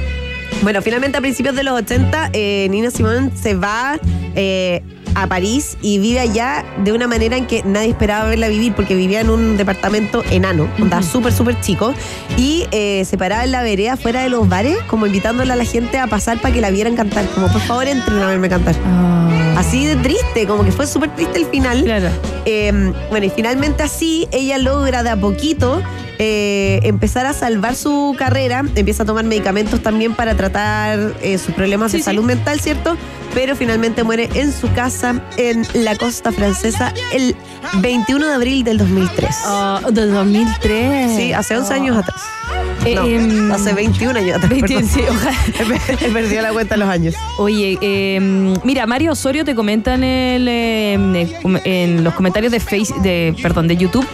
Bueno, 0.63 0.81
finalmente 0.83 1.19
a 1.19 1.21
principios 1.21 1.55
de 1.57 1.63
los 1.65 1.75
80, 1.81 2.31
eh, 2.33 2.69
Nina 2.71 2.91
Simone 2.91 3.31
se 3.35 3.55
va 3.55 3.99
eh, 4.35 4.83
a 5.15 5.27
París 5.27 5.77
y 5.83 5.99
vive 5.99 6.21
allá 6.21 6.65
de 6.85 6.93
una 6.93 7.07
manera 7.07 7.37
en 7.37 7.47
que 7.47 7.63
nadie 7.65 7.91
esperaba 7.91 8.29
verla 8.29 8.49
vivir 8.49 8.75
porque 8.75 8.95
vivía 8.95 9.21
en 9.21 9.31
un 9.31 9.57
departamento 9.57 10.23
enano, 10.31 10.69
onda 10.81 11.03
súper, 11.03 11.33
súper 11.33 11.61
chico, 11.61 11.95
y 12.37 12.67
eh, 12.71 13.05
se 13.05 13.17
paraba 13.19 13.45
en 13.45 13.53
la 13.53 13.63
vereda 13.63 13.97
fuera 13.97 14.23
de 14.23 14.29
los 14.29 14.49
bares, 14.49 14.79
como 14.89 15.07
invitándole 15.07 15.53
a 15.53 15.57
la 15.57 15.65
gente 15.65 15.99
a 15.99 16.07
pasar 16.07 16.41
para 16.41 16.53
que 16.55 16.61
la 16.61 16.71
vieran 16.71 16.97
cantar, 16.97 17.27
como 17.35 17.51
por 17.51 17.61
favor 17.63 17.87
entren 17.87 18.19
a 18.23 18.29
verme 18.29 18.49
cantar. 18.49 18.75
Ah, 18.87 19.55
Así 19.57 19.87
de 19.87 19.97
triste, 19.97 20.47
como 20.47 20.65
que 20.65 20.73
fue 20.73 20.87
súper 20.87 21.15
triste 21.15 21.39
el 21.39 21.47
final. 21.47 21.83
claro. 21.85 22.09
Eh, 22.45 22.93
bueno, 23.11 23.27
y 23.27 23.31
finalmente 23.31 23.83
así 23.83 24.29
ella 24.33 24.59
logra 24.59 25.03
de 25.03 25.11
a 25.11 25.17
poquito 25.17 25.81
eh, 26.19 26.81
empezar 26.85 27.27
a 27.27 27.33
salvar 27.33 27.75
su 27.75 28.15
carrera, 28.19 28.65
empieza 28.75 29.03
a 29.03 29.07
tomar 29.07 29.25
medicamentos 29.25 29.83
también 29.83 30.15
para 30.15 30.35
tratar 30.37 31.15
eh, 31.23 31.39
sus 31.39 31.55
problemas 31.55 31.91
Sí, 31.91 31.99
de 31.99 32.03
sí. 32.03 32.07
salud 32.07 32.25
mental, 32.25 32.61
¿cierto? 32.61 32.97
Pero 33.35 33.57
finalmente 33.57 34.05
muere 34.05 34.29
en 34.35 34.53
su 34.53 34.71
casa 34.73 35.21
en 35.37 35.67
la 35.75 35.97
costa 35.97 36.31
francesa 36.31 36.95
el 37.13 37.35
21 37.81 38.27
de 38.29 38.33
abril 38.35 38.63
del 38.65 38.79
2003. 38.79 39.31
Ah, 39.47 39.81
de 39.91 40.07
2003. 40.07 41.17
Sí, 41.17 41.33
hace 41.33 41.57
11 41.57 41.75
años 41.75 41.97
atrás. 41.97 42.21
Eh, 42.85 42.95
No, 42.95 43.07
em, 43.07 43.51
hace 43.51 43.73
21 43.73 44.17
años 44.19 44.37
atrás. 44.37 44.51
20, 44.51 44.69
perdón. 44.75 44.89
sí, 44.89 45.01
ojalá. 45.09 45.37
He 46.01 46.11
perdido 46.11 46.43
la 46.43 46.53
cuenta 46.53 46.75
de 46.75 46.79
los 46.81 46.89
años. 46.89 47.15
Oye, 47.39 47.79
eh, 47.81 48.21
mira, 48.63 48.87
Mario 48.87 49.13
Osorio 49.13 49.45
te 49.45 49.55
comenta 49.55 49.95
en, 49.95 50.05
el, 50.05 50.47
eh, 50.47 50.93
en 51.65 52.05
los 52.05 52.15
comentarios 52.15 52.53
de 52.53 52.61
face, 52.61 52.93
de, 53.03 53.35
perdón, 53.43 53.67
de 53.67 53.77
YouTube, 53.77 54.07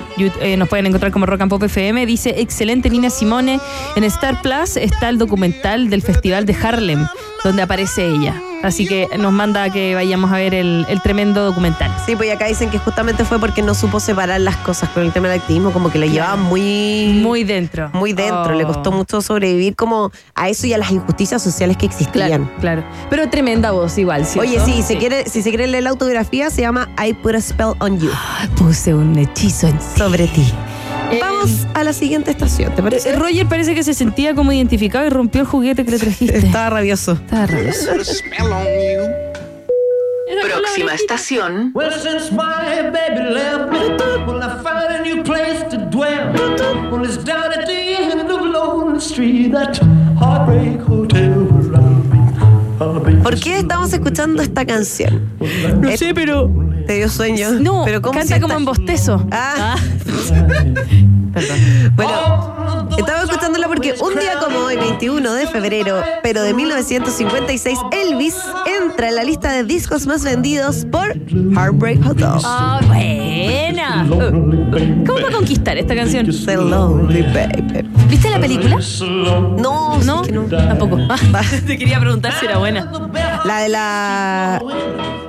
nos 0.57 0.69
pueden 0.69 0.87
encontrar 0.87 1.11
como 1.13 1.27
Rock 1.27 1.41
and 1.43 1.51
Pop 1.51 1.63
FM, 1.65 1.90
dice, 2.07 2.35
excelente 2.41 2.91
Nina 2.91 3.11
Simone, 3.11 3.61
en 3.97 4.05
Star 4.05 4.41
Plus 4.43 4.77
está 4.77 5.09
el 5.09 5.19
documental 5.19 5.91
del 5.91 6.03
Festival 6.03 6.47
de 6.47 6.55
Harlem, 6.63 7.07
donde 7.45 7.63
aparece 7.63 8.07
ella. 8.07 8.41
Así 8.63 8.87
que 8.87 9.09
nos 9.19 9.33
manda 9.33 9.63
a 9.63 9.71
que 9.71 9.95
vayamos 9.95 10.31
a 10.33 10.35
ver 10.37 10.53
el, 10.53 10.85
el 10.91 11.01
tremendo 11.01 11.43
documental. 11.47 11.91
Sí, 12.05 12.15
pues 12.15 12.31
acá 12.31 12.45
dicen 12.45 12.69
que 12.69 12.79
justamente 12.79 13.25
fue 13.25 13.39
porque 13.39 13.63
no 13.63 13.73
supo 13.75 14.01
separar 14.01 14.39
las 14.43 14.57
cosas 14.59 14.91
con 14.91 15.03
el 15.03 15.13
tema 15.13 15.29
del 15.31 15.41
activismo, 15.41 15.73
como 15.73 15.91
que 15.91 15.99
lo 15.99 16.05
llevaba 16.05 16.37
muy... 16.37 17.19
Muy 17.23 17.43
dentro. 17.45 17.89
muy 17.95 18.13
dentro, 18.13 18.53
le 18.53 18.65
Oh. 18.65 18.67
costó 18.67 18.93
mucho 18.93 19.23
sobrevivir 19.23 19.77
como 19.77 20.13
a 20.35 20.51
eso 20.51 20.67
y 20.67 20.75
a 20.75 20.79
las 20.79 20.91
injusticias 20.91 21.43
sociales 21.43 21.79
que 21.79 21.87
existían. 21.87 22.29
Claro, 22.29 22.51
claro. 22.61 22.85
Pero 23.09 23.31
tremenda 23.31 23.71
voz 23.71 23.97
igual, 23.97 24.27
¿cierto? 24.27 24.51
Oye, 24.51 24.61
sí, 24.63 24.83
Si, 24.83 24.97
quiere, 24.97 25.25
si 25.27 25.41
se 25.41 25.49
quiere 25.49 25.67
leer 25.67 25.85
la 25.85 25.91
autografía, 25.91 26.51
se 26.51 26.61
llama 26.61 26.91
I 27.03 27.15
Put 27.15 27.37
a 27.37 27.41
Spell 27.41 27.73
on 27.79 27.99
You, 27.99 28.11
Puse 28.57 28.93
un 28.93 29.17
hechizo 29.17 29.69
en 29.69 29.79
sobre 29.97 30.27
ti. 30.27 30.53
Vamos 31.19 31.67
a 31.75 31.85
la 31.85 31.93
siguiente 31.93 32.31
estación, 32.31 32.75
¿te 32.75 32.83
parece? 32.83 33.11
Eh, 33.11 33.17
Roger 33.17 33.47
parece 33.47 33.75
que 33.75 33.83
se 33.83 33.95
sentía 33.95 34.35
como 34.35 34.53
identificado 34.53 35.07
y 35.07 35.11
rompió 35.11 35.41
el 35.41 35.47
juguete 35.47 35.85
que 35.85 35.91
le 35.93 35.99
trajiste. 35.99 36.39
Estaba 36.39 36.71
rabioso. 36.71 37.13
Estaba 37.13 37.47
rabioso. 37.47 37.91
Próxima 40.43 40.95
estación. 40.95 41.73
Well, 41.75 41.91
since 41.93 42.33
my 42.33 42.91
baby 42.91 43.31
left 43.31 43.71
me, 43.73 43.79
well, 44.27 44.43
I 44.43 44.63
found 44.63 44.91
a 44.91 45.03
new 45.03 45.23
place 45.23 45.63
to 45.71 45.77
dwell. 45.91 46.33
Well, 46.91 47.05
it's 47.05 47.23
down 47.25 47.53
at 47.53 47.67
the 47.67 47.73
end 47.73 48.31
of 48.31 48.41
Lonely 48.41 49.01
Street, 49.01 49.53
that 49.53 49.79
heartbreak 50.19 50.81
hotel 50.81 51.40
¿Por 52.81 53.39
qué 53.39 53.59
estamos 53.59 53.93
escuchando 53.93 54.43
esta 54.43 54.65
canción? 54.65 55.29
No 55.81 55.95
sé, 55.97 56.15
pero. 56.15 56.51
¿Te 56.87 56.95
dio 56.97 57.09
sueño? 57.11 57.51
No, 57.61 57.83
pero 57.85 58.01
¿cómo 58.01 58.19
canta 58.19 58.37
si 58.37 58.41
como 58.41 58.55
en 58.55 58.65
bostezo. 58.65 59.27
Ah. 59.31 59.77
Bueno, 61.95 62.89
estaba 62.99 63.23
escuchándola 63.23 63.69
porque 63.69 63.95
un 64.03 64.19
día 64.19 64.39
como 64.45 64.59
hoy, 64.61 64.77
21 64.77 65.33
de 65.33 65.47
febrero, 65.47 66.03
pero 66.25 66.43
de 66.43 66.53
1956, 66.55 67.79
Elvis 67.93 68.35
entra 68.83 69.11
en 69.11 69.15
la 69.15 69.23
lista 69.23 69.53
de 69.53 69.63
discos 69.63 70.07
más 70.09 70.25
vendidos 70.25 70.87
por 70.91 71.15
Heartbreak 71.55 72.05
Hotel. 72.05 72.27
Ah, 72.45 72.81
buena. 72.87 74.07
¿Cómo 74.09 75.21
va 75.21 75.29
a 75.29 75.33
conquistar 75.33 75.79
esta 75.79 75.95
canción? 75.95 76.27
The 76.27 76.57
Lonely 76.57 77.23
Baby. 77.23 77.89
¿Viste 78.09 78.29
la 78.29 78.41
película? 78.41 78.79
No, 79.57 79.99
No, 80.05 80.25
sí 80.25 80.31
que 80.31 80.37
no. 80.37 80.43
tampoco. 80.47 80.99
Ah, 81.09 81.17
te 81.67 81.79
quería 81.79 82.01
preguntar 82.01 82.33
si 82.41 82.47
era 82.47 82.59
buena. 82.59 82.70
La 83.45 83.59
de 83.61 83.69
la. 83.69 84.63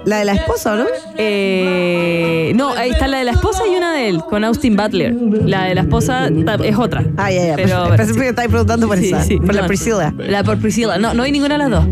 La 0.04 0.18
de 0.18 0.26
la 0.26 0.34
esposa, 0.34 0.74
¿o 0.74 0.76
¿no? 0.78 0.86
Eh, 1.16 2.54
no, 2.56 2.72
ahí 2.72 2.90
está 2.90 3.08
la 3.08 3.20
de 3.20 3.24
la 3.24 3.32
esposa 3.34 3.64
y 3.72 3.76
una 3.76 3.94
de 3.94 4.10
él, 4.10 4.22
con 4.28 4.44
Austin 4.44 4.76
Butler. 4.76 5.14
La 5.46 5.66
de 5.66 5.76
la 5.76 5.82
esposa 5.82 6.28
es 6.64 6.76
otra. 6.76 7.04
Ah, 7.18 7.32
ya, 7.32 7.46
ya. 7.50 7.56
Pero- 7.56 7.96
Pensé 7.96 8.14
que 8.16 8.30
estabas 8.30 8.50
preguntando 8.50 8.88
por 8.88 8.98
Sí, 8.98 9.08
esa. 9.08 9.22
sí, 9.24 9.38
por 9.38 9.54
la. 9.54 9.68
Priscilla. 9.68 10.14
La 10.18 10.44
por 10.44 10.58
Priscilla. 10.58 10.98
No, 10.98 11.14
no 11.14 11.22
hay 11.24 11.32
ninguna 11.32 11.54
de 11.56 11.58
las 11.60 11.70
dos. 11.70 11.86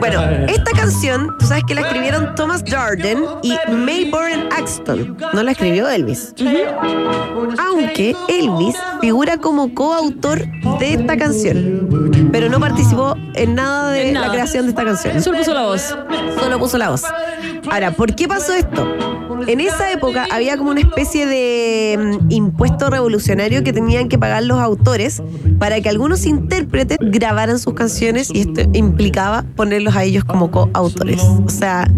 Bueno, 0.00 0.20
esta 0.48 0.72
canción, 0.72 1.36
tú 1.38 1.46
sabes 1.46 1.62
que 1.68 1.74
la 1.76 1.82
escribieron 1.82 2.34
Thomas 2.34 2.64
Jordan 2.68 3.22
y 3.44 3.54
Mayborn 3.70 4.48
Axton. 4.50 5.16
No 5.32 5.42
la 5.44 5.52
escribió 5.52 5.88
Elvis. 5.88 6.34
Aunque 7.64 8.16
Elvis 8.28 8.74
figura 9.00 9.36
como 9.36 9.72
coautor 9.72 10.44
de 10.80 10.94
esta 10.94 11.16
canción, 11.16 12.28
pero 12.32 12.48
no 12.48 12.58
participó 12.58 13.14
en 13.34 13.54
nada 13.54 13.92
de 13.92 14.08
En 14.08 14.14
nada. 14.14 14.26
la 14.26 14.32
creación 14.32 14.64
de 14.64 14.70
esta 14.70 14.84
canción. 14.84 15.22
Solo 15.22 15.38
puso 15.38 15.54
la 15.54 15.62
voz. 15.62 15.96
Solo 16.40 16.58
puso 16.58 16.78
la 16.78 16.90
voz. 16.90 17.04
Ahora, 17.70 17.92
¿por 17.92 18.16
qué 18.16 18.26
pasó 18.26 18.52
esto? 18.52 18.84
En 19.46 19.60
esa 19.60 19.92
época 19.92 20.26
había 20.30 20.56
como 20.56 20.70
una 20.70 20.80
especie 20.80 21.26
de 21.26 22.18
mm, 22.22 22.30
impuesto 22.30 22.90
revolucionario 22.90 23.62
que 23.62 23.72
tenían 23.72 24.08
que 24.08 24.18
pagar 24.18 24.44
los 24.44 24.58
autores 24.58 25.22
para 25.58 25.80
que 25.80 25.88
algunos 25.88 26.26
intérpretes 26.26 26.98
grabaran 27.00 27.58
sus 27.58 27.74
canciones 27.74 28.30
y 28.32 28.40
esto 28.40 28.62
implicaba 28.72 29.44
ponerlos 29.54 29.96
a 29.96 30.04
ellos 30.04 30.24
como 30.24 30.50
coautores. 30.50 31.22
O 31.22 31.48
sea, 31.48 31.88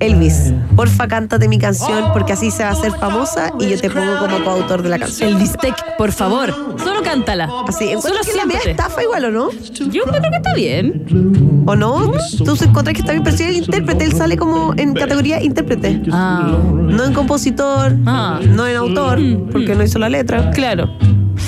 Elvis, 0.00 0.52
porfa 0.76 1.08
cántate 1.08 1.48
mi 1.48 1.58
canción 1.58 2.12
porque 2.12 2.32
así 2.32 2.50
se 2.50 2.62
va 2.62 2.70
a 2.70 2.72
hacer 2.72 2.92
famosa 2.92 3.52
y 3.58 3.68
yo 3.68 3.78
te 3.78 3.90
pongo 3.90 4.18
como 4.18 4.44
coautor 4.44 4.82
de 4.82 4.88
la 4.88 4.98
canción. 4.98 5.30
El 5.30 5.36
bistec, 5.36 5.96
por 5.96 6.12
favor. 6.12 6.54
Solo 6.82 7.02
cántala. 7.02 7.48
Así, 7.66 7.92
Solo 8.00 8.20
que 8.24 8.36
la 8.36 8.46
media 8.46 8.60
estafa 8.64 9.02
igual, 9.02 9.26
¿o 9.26 9.30
no? 9.30 9.50
Yo 9.50 10.04
creo 10.04 10.20
que 10.22 10.36
está 10.36 10.54
bien. 10.54 11.64
¿O 11.66 11.76
no? 11.76 12.12
Tú 12.44 12.56
encuentras 12.62 12.94
que 12.94 13.00
está 13.00 13.12
bien, 13.12 13.24
pero 13.24 13.36
si 13.36 13.44
el 13.44 13.56
intérprete, 13.56 14.04
él 14.04 14.12
sale 14.12 14.36
como 14.36 14.74
en 14.76 14.94
categoría 14.94 15.42
intérprete. 15.42 16.02
Ah, 16.12 16.56
No 16.82 17.04
en 17.04 17.12
compositor, 17.12 17.94
Ah. 18.06 18.40
no 18.48 18.66
en 18.66 18.76
autor, 18.76 19.18
porque 19.52 19.74
no 19.74 19.82
hizo 19.84 19.98
la 19.98 20.08
letra. 20.08 20.50
claro. 20.50 20.90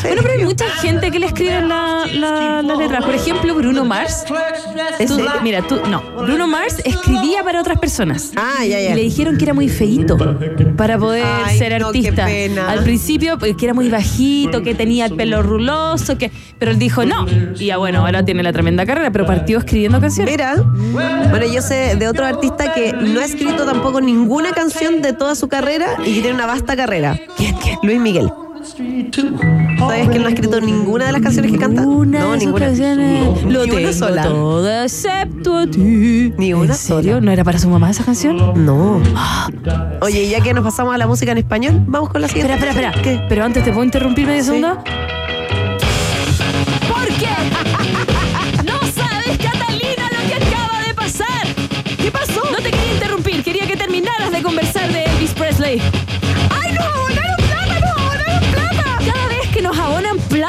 Bueno, 0.03 0.23
pero 0.23 0.35
hay 0.39 0.45
mucha 0.45 0.67
gente 0.81 1.11
que 1.11 1.19
le 1.19 1.27
escribe 1.27 1.61
la, 1.63 2.07
la, 2.13 2.63
la 2.63 2.77
letra. 2.77 3.01
Por 3.01 3.15
ejemplo, 3.15 3.55
Bruno 3.55 3.85
Mars. 3.85 4.25
Tú- 5.07 5.21
mira, 5.43 5.63
tú, 5.63 5.81
no. 5.89 6.01
Bruno 6.23 6.47
Mars 6.47 6.77
escribía 6.85 7.43
para 7.45 7.61
otras 7.61 7.79
personas. 7.79 8.33
Ah, 8.37 8.65
ya, 8.65 8.81
Y 8.81 8.85
ya. 8.89 8.95
le 8.95 9.03
dijeron 9.03 9.37
que 9.39 9.45
era 9.45 9.55
muy 9.55 9.69
feíto 9.69 10.17
para 10.77 10.99
poder 10.99 11.25
Ay, 11.45 11.59
ser 11.59 11.73
no, 11.81 11.93
qué 11.93 11.99
artista. 11.99 12.25
pena. 12.27 12.71
Al 12.71 12.83
principio, 12.83 13.39
pues, 13.39 13.57
que 13.57 13.65
era 13.67 13.75
muy 13.75 13.89
bajito, 13.89 14.63
que 14.63 14.75
tenía 14.75 15.07
el 15.07 15.15
pelo 15.17 15.43
ruloso, 15.43 16.19
que. 16.19 16.31
Pero 16.59 16.71
él 16.73 16.79
dijo 16.79 17.05
no. 17.05 17.27
Y 17.59 17.67
ya 17.67 17.77
bueno, 17.79 18.01
ahora 18.05 18.25
tiene 18.25 18.43
la 18.43 18.53
tremenda 18.53 18.85
carrera, 18.87 19.11
pero 19.11 19.27
partió 19.27 19.59
escribiendo 19.59 20.01
canciones. 20.01 20.33
Mira, 20.33 20.55
bueno, 20.57 21.47
yo 21.47 21.61
sé 21.63 21.97
de 21.97 22.09
otro 22.09 22.25
artista 22.27 22.73
que 22.73 22.93
no 22.93 23.21
ha 23.21 23.25
escrito 23.25 23.65
tampoco 23.65 24.01
ninguna 24.01 24.53
canción 24.53 25.03
de 25.03 25.13
toda 25.13 25.35
su 25.35 25.49
carrera 25.49 25.97
y 26.05 26.15
que 26.15 26.21
tiene 26.21 26.35
una 26.35 26.47
vasta 26.47 26.77
carrera. 26.77 27.19
¿Quién, 27.37 27.55
quién? 27.57 27.79
Luis 27.83 28.01
Miguel. 28.01 28.31
¿Sabes 28.65 30.09
que 30.09 30.17
él 30.17 30.23
no 30.23 30.29
ha 30.29 30.31
escrito 30.31 30.61
ninguna 30.61 31.07
de 31.07 31.13
las 31.13 31.21
canciones 31.21 31.51
que 31.51 31.59
canta? 31.59 31.83
Una 31.83 32.21
no, 32.21 32.33
de 32.33 32.39
sus 32.39 32.47
ninguna. 32.47 32.67
canciones. 32.67 33.43
Lo 33.43 33.65
Ni 33.65 33.71
una 33.71 33.77
tengo 33.81 33.93
sola. 33.93 34.23
todo 34.23 34.83
excepto 34.85 35.59
a 35.59 35.67
ti. 35.67 36.33
Ni 36.39 36.53
una 36.55 36.73
¿En 36.73 36.79
serio? 36.79 37.15
sola. 37.15 37.21
¿No 37.23 37.33
era 37.33 37.43
para 37.45 37.59
su 37.59 37.69
mamá 37.69 37.91
esa 37.91 38.05
canción? 38.05 38.65
No. 38.65 39.01
Oye, 40.01 40.25
y 40.25 40.31
ya 40.31 40.41
que 40.41 40.55
nos 40.55 40.63
pasamos 40.65 40.95
a 40.95 40.99
la 40.99 41.07
música 41.09 41.33
en 41.33 41.39
español, 41.39 41.83
vamos 41.87 42.11
con 42.11 42.21
la 42.21 42.29
siguiente. 42.29 42.53
Espera, 42.55 42.71
espera, 42.71 42.91
espera. 42.91 43.03
¿Qué? 43.19 43.27
Pero 43.29 43.45
antes 43.45 43.65
te 43.65 43.73
puedo 43.73 43.85
interrumpir 43.85 44.27
medio 44.27 44.41
Sí. 44.43 44.47
segundo. 44.47 44.77
¿Por 46.89 47.07
qué? 47.19 47.29
No 48.65 48.79
sabes, 48.93 49.39
Catalina, 49.39 50.09
lo 50.13 50.29
que 50.29 50.35
acaba 50.35 50.85
de 50.87 50.95
pasar. 50.95 51.47
¿Qué 52.01 52.11
pasó? 52.13 52.41
No 52.51 52.57
te 52.59 52.71
quería 52.71 52.93
interrumpir, 52.95 53.43
quería 53.43 53.67
que 53.67 53.77
terminaras 53.77 54.31
de 54.31 54.41
conversar 54.43 54.93
de 54.93 55.05
Elvis 55.05 55.33
Presley. 55.33 55.83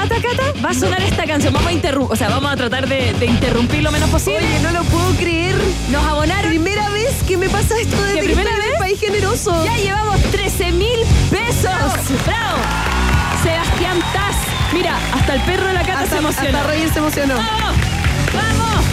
Cata, 0.10 0.44
va 0.64 0.70
a 0.70 0.74
sonar 0.74 1.02
esta 1.02 1.26
canción. 1.26 1.54
Vamos 1.54 1.70
a 1.70 1.74
interrumpir, 1.74 2.14
o 2.14 2.16
sea, 2.16 2.30
vamos 2.30 2.52
a 2.52 2.56
tratar 2.56 2.88
de, 2.88 3.14
de 3.14 3.26
interrumpir 3.26 3.84
lo 3.84 3.92
menos 3.92 4.10
posible. 4.10 4.40
Oye, 4.40 4.60
no 4.62 4.72
lo 4.72 4.84
puedo 4.86 5.12
creer. 5.16 5.56
Nos 5.90 6.04
abonaron. 6.06 6.50
Primera 6.50 6.90
vez 6.90 7.12
que 7.28 7.38
me 7.38 7.50
pasa 7.50 7.76
esto 7.80 7.96
desde 8.02 8.16
¿De 8.16 8.20
que 8.22 8.26
primera 8.28 8.52
en 8.52 8.58
vez? 8.58 8.68
el 8.72 8.78
país 8.78 9.00
generoso. 9.00 9.66
Ya 9.66 9.78
llevamos 9.78 10.22
13 10.32 10.72
mil 10.74 11.00
pesos. 11.30 11.72
¡Bravo! 12.26 12.58
Sebastián 13.44 14.00
Taz. 14.14 14.36
Mira, 14.74 14.98
hasta 15.14 15.36
el 15.36 15.42
perro 15.42 15.68
de 15.68 15.74
la 15.74 15.82
Cata 15.82 15.98
se 16.00 16.04
Hasta, 16.04 16.18
emocionó. 16.18 16.58
hasta 16.58 16.72
Roger 16.72 16.90
se 16.94 17.00
emocionó. 17.00 17.36
¡Vamos! 17.36 17.76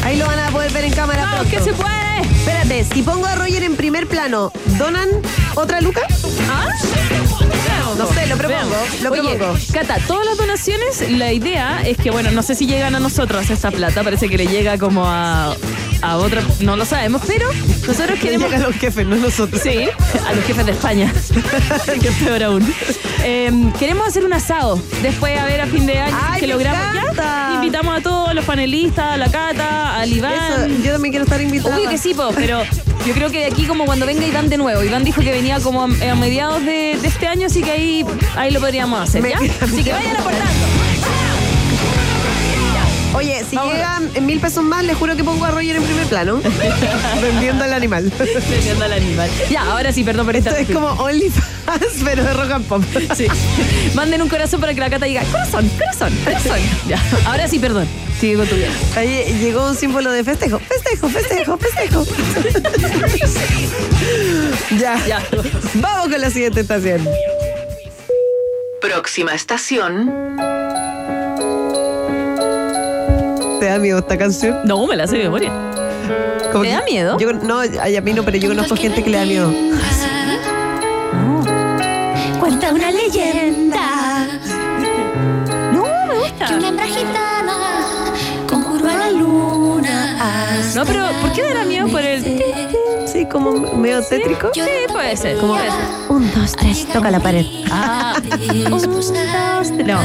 Ahí 0.05 0.17
lo 0.17 0.27
van 0.27 0.39
a 0.39 0.51
poder 0.51 0.73
ver 0.73 0.85
en 0.85 0.93
cámara 0.93 1.23
¡Vamos, 1.25 1.47
pronto. 1.49 1.57
que 1.57 1.63
se 1.63 1.73
puede! 1.75 2.21
Espérate, 2.39 2.85
si 2.85 3.03
pongo 3.03 3.27
a 3.27 3.35
Roger 3.35 3.63
en 3.63 3.77
primer 3.77 4.07
plano, 4.07 4.51
¿donan 4.79 5.09
otra 5.55 5.81
luca? 5.81 6.01
¿Ah? 6.51 6.67
No 7.99 8.07
sé, 8.15 8.27
lo 8.29 8.37
propongo, 8.37 8.77
lo 9.03 9.11
Oye, 9.11 9.37
propongo. 9.37 9.59
Cata, 9.73 9.99
todas 10.07 10.25
las 10.25 10.39
donaciones, 10.39 11.11
la 11.11 11.33
idea 11.33 11.83
es 11.85 11.99
que, 11.99 12.11
bueno, 12.11 12.31
no 12.31 12.43
sé 12.43 12.55
si 12.55 12.67
llegan 12.67 12.95
a 12.95 13.01
nosotros 13.01 13.51
esa 13.51 13.71
plata, 13.71 14.03
parece 14.03 14.29
que 14.29 14.39
le 14.39 14.47
llega 14.47 14.79
como 14.79 15.05
a, 15.07 15.55
a 16.01 16.17
otra, 16.17 16.41
no 16.61 16.77
lo 16.77 16.85
sabemos, 16.87 17.21
pero 17.27 17.47
nosotros 17.87 18.19
queremos... 18.21 18.49
Llegan 18.49 18.63
los 18.63 18.77
jefes, 18.77 19.07
no 19.07 19.17
nosotros. 19.17 19.61
Sí, 19.61 19.87
a 20.27 20.33
los 20.33 20.45
jefes 20.47 20.65
de 20.67 20.73
España. 20.73 21.13
que 22.01 22.09
es 22.09 22.15
peor 22.15 22.43
aún. 22.45 22.75
Eh, 23.23 23.51
queremos 23.79 24.07
hacer 24.09 24.25
un 24.25 24.33
asado 24.33 24.81
después 25.03 25.39
a 25.39 25.45
ver 25.45 25.61
a 25.61 25.67
fin 25.67 25.85
de 25.85 25.99
año 25.99 26.17
si 26.17 26.23
¡Ay, 26.27 26.35
es 26.37 26.41
que 26.41 26.47
logramos. 26.47 26.95
encanta! 26.97 27.23
Ya, 27.23 27.40
invitamos 27.71 27.99
a 27.99 28.03
todos 28.03 28.35
los 28.35 28.45
panelistas, 28.45 29.13
a 29.13 29.17
la 29.17 29.31
Cata, 29.31 29.97
al 29.97 30.13
Iván. 30.13 30.33
Eso, 30.33 30.83
yo 30.83 30.93
también 30.93 31.13
quiero 31.13 31.25
estar 31.25 31.41
invitada. 31.41 31.77
Obvio 31.77 31.89
que 31.89 31.99
sí, 31.99 32.15
po, 32.15 32.31
pero 32.35 32.63
yo 33.07 33.15
creo 33.15 33.31
que 33.31 33.39
de 33.39 33.47
aquí 33.47 33.65
como 33.65 33.85
cuando 33.85 34.07
venga 34.07 34.27
Iván 34.27 34.49
de 34.49 34.59
nuevo. 34.59 34.83
Iván 34.83 35.05
dijo 35.05 35.21
que 35.21 35.31
venía 35.31 35.61
como 35.61 35.85
a, 35.85 35.87
mediados 35.87 36.65
de, 36.65 36.99
de 37.01 37.07
este 37.07 37.29
año, 37.29 37.47
así 37.47 37.63
que 37.63 37.71
ahí, 37.71 38.05
ahí 38.35 38.51
lo 38.51 38.59
podríamos 38.59 39.01
hacer, 39.01 39.23
¿ya? 39.25 39.39
Así 39.61 39.85
que 39.85 39.93
vayan 39.93 40.17
aportando. 40.17 40.80
Oye, 43.21 43.45
si 43.45 43.55
Vamos. 43.55 43.75
llegan 43.75 44.11
mil 44.25 44.41
pesos 44.41 44.65
más, 44.65 44.83
les 44.83 44.97
juro 44.97 45.15
que 45.15 45.23
pongo 45.23 45.45
a 45.45 45.51
Roger 45.51 45.77
en 45.77 45.83
primer 45.83 46.07
plano. 46.07 46.41
vendiendo 47.23 47.65
al 47.65 47.75
animal. 47.75 48.11
Defendiendo 48.19 48.87
al 48.87 48.95
animal. 48.95 49.29
Ya, 49.51 49.61
ahora 49.71 49.93
sí, 49.93 50.03
perdón 50.05 50.25
por 50.25 50.37
esta. 50.37 50.59
Esto 50.59 50.63
es 50.63 50.71
como 50.71 50.87
OnlyFans, 51.03 52.01
pero 52.05 52.25
de 52.25 52.33
rock 52.33 52.51
and 52.53 52.65
pop. 52.67 52.83
Sí. 53.15 53.27
Manden 53.95 54.23
un 54.23 54.29
corazón 54.31 54.59
para 54.59 54.73
que 54.73 54.81
la 54.81 54.89
Cata 54.89 55.05
diga, 55.05 55.23
corazón, 55.25 55.69
corazón, 55.77 56.17
corazón. 56.25 56.59
Ya, 56.89 56.99
ahora 57.27 57.47
sí, 57.47 57.59
perdón. 57.59 57.87
Sigue 58.19 58.37
con 58.37 58.47
tu 58.47 58.57
vida. 58.57 58.69
Ahí 58.97 59.37
llegó 59.39 59.67
un 59.67 59.77
símbolo 59.77 60.11
de 60.13 60.25
festejo. 60.25 60.59
Festejo, 60.59 61.11
festejo, 61.11 61.59
festejo. 61.59 62.07
ya. 64.81 64.97
Ya. 65.07 65.23
Vamos 65.75 66.09
con 66.09 66.21
la 66.23 66.31
siguiente 66.31 66.61
estación. 66.61 67.07
Próxima 68.81 69.35
estación, 69.35 70.11
da 73.71 73.79
miedo 73.79 73.99
esta 73.99 74.17
canción? 74.19 74.59
No, 74.65 74.87
me 74.87 74.97
la 74.97 75.07
sé 75.07 75.17
de 75.19 75.25
memoria. 75.25 75.51
Como 76.53 76.65
¿Te 76.65 76.71
que- 76.71 76.75
da 76.75 76.83
miedo? 76.83 77.19
Yo, 77.19 77.33
no, 77.33 77.61
ay, 77.61 77.97
a 77.97 78.01
mí 78.01 78.13
no, 78.13 78.23
pero 78.25 78.37
yo 78.37 78.49
conozco 78.49 78.77
gente 78.77 79.03
que 79.03 79.11
le 79.11 79.19
da 79.19 79.25
miedo. 79.25 79.53
Cuenta 82.39 82.73
una 82.73 82.91
leyenda 82.91 84.27
No, 85.73 85.85
me 86.09 86.15
gusta. 86.19 86.47
que 86.47 86.55
una 86.55 86.69
hembra 86.69 86.87
gitana 86.87 87.57
conjuró 88.49 88.89
a 88.89 88.95
la 88.95 89.11
luna. 89.11 90.17
No, 90.75 90.85
pero 90.85 91.05
¿por 91.21 91.33
qué 91.33 91.43
dará 91.43 91.65
miedo 91.65 91.89
por 91.89 92.01
el... 92.01 92.23
Como 93.31 93.53
medio 93.77 94.03
tétrico. 94.03 94.51
Sí, 94.53 94.61
puede 94.93 95.17
ser. 95.17 95.37
Como. 95.39 95.57
Un, 96.09 96.31
dos, 96.35 96.53
tres, 96.53 96.87
toca 96.93 97.11
la 97.11 97.21
pared. 97.21 97.47
Ah, 97.71 98.17
un, 98.53 98.71
dos, 98.71 99.13
tres. 99.13 99.87
No, 99.87 100.01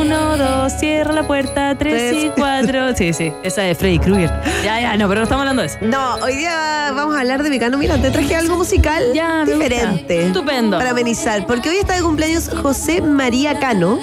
uno, 0.00 0.36
dos, 0.36 0.72
cierra 0.78 1.12
la 1.12 1.26
puerta, 1.26 1.76
tres, 1.78 2.14
y 2.24 2.30
cuatro. 2.30 2.94
Sí, 2.96 3.12
sí, 3.12 3.32
esa 3.42 3.62
de 3.62 3.74
Freddy 3.74 3.98
Krueger. 3.98 4.30
Ya, 4.64 4.80
ya, 4.80 4.96
no, 4.96 5.08
pero 5.08 5.20
no 5.20 5.24
estamos 5.24 5.42
hablando 5.42 5.62
de 5.62 5.68
eso. 5.68 5.78
No, 5.82 6.14
hoy 6.16 6.36
día 6.36 6.92
vamos 6.94 7.14
a 7.16 7.20
hablar 7.20 7.42
de 7.42 7.50
Mecano. 7.50 7.76
Mira, 7.78 7.98
te 7.98 8.10
traje 8.10 8.34
algo 8.36 8.56
musical 8.56 9.02
Ya, 9.14 9.44
me 9.44 9.52
gusta. 9.54 9.68
diferente. 9.68 10.26
Estupendo. 10.26 10.78
Para 10.78 10.90
amenizar. 10.90 11.46
Porque 11.46 11.68
hoy 11.68 11.76
está 11.76 11.94
de 11.96 12.02
cumpleaños 12.02 12.48
José 12.62 13.02
María 13.02 13.58
Cano, 13.58 13.98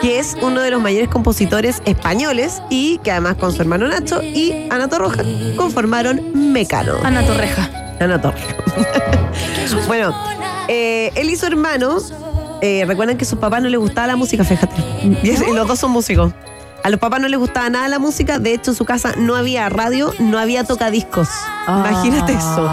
que 0.00 0.18
es 0.20 0.36
uno 0.40 0.60
de 0.60 0.70
los 0.70 0.80
mayores 0.80 1.08
compositores 1.08 1.82
españoles 1.84 2.62
y 2.70 2.98
que 2.98 3.10
además 3.10 3.36
con 3.36 3.52
su 3.52 3.60
hermano 3.62 3.88
Nacho 3.88 4.22
y 4.22 4.68
Ana 4.70 4.88
Torroja 4.88 5.22
conformaron 5.56 6.52
Mecano. 6.52 6.94
Ana 7.02 7.22
Torreja. 7.26 7.68
Ana 8.00 8.18
bueno, 9.86 10.14
eh, 10.68 11.10
él 11.14 11.30
y 11.30 11.36
su 11.36 11.46
hermano, 11.46 11.98
eh, 12.60 12.84
recuerdan 12.86 13.16
que 13.16 13.24
a 13.24 13.28
sus 13.28 13.38
papás 13.38 13.62
no 13.62 13.68
les 13.68 13.80
gustaba 13.80 14.06
la 14.06 14.16
música, 14.16 14.44
fíjate. 14.44 14.74
Y, 15.22 15.30
es- 15.30 15.42
y 15.46 15.52
los 15.52 15.66
dos 15.66 15.78
son 15.78 15.90
músicos. 15.90 16.32
A 16.84 16.90
los 16.90 17.00
papás 17.00 17.20
no 17.20 17.26
les 17.28 17.38
gustaba 17.40 17.68
nada 17.68 17.88
la 17.88 17.98
música, 17.98 18.38
de 18.38 18.54
hecho 18.54 18.70
en 18.70 18.76
su 18.76 18.84
casa 18.84 19.14
no 19.16 19.34
había 19.34 19.68
radio, 19.68 20.14
no 20.20 20.38
había 20.38 20.62
tocadiscos. 20.64 21.28
Ah. 21.66 21.84
Imagínate 21.90 22.32
eso. 22.34 22.70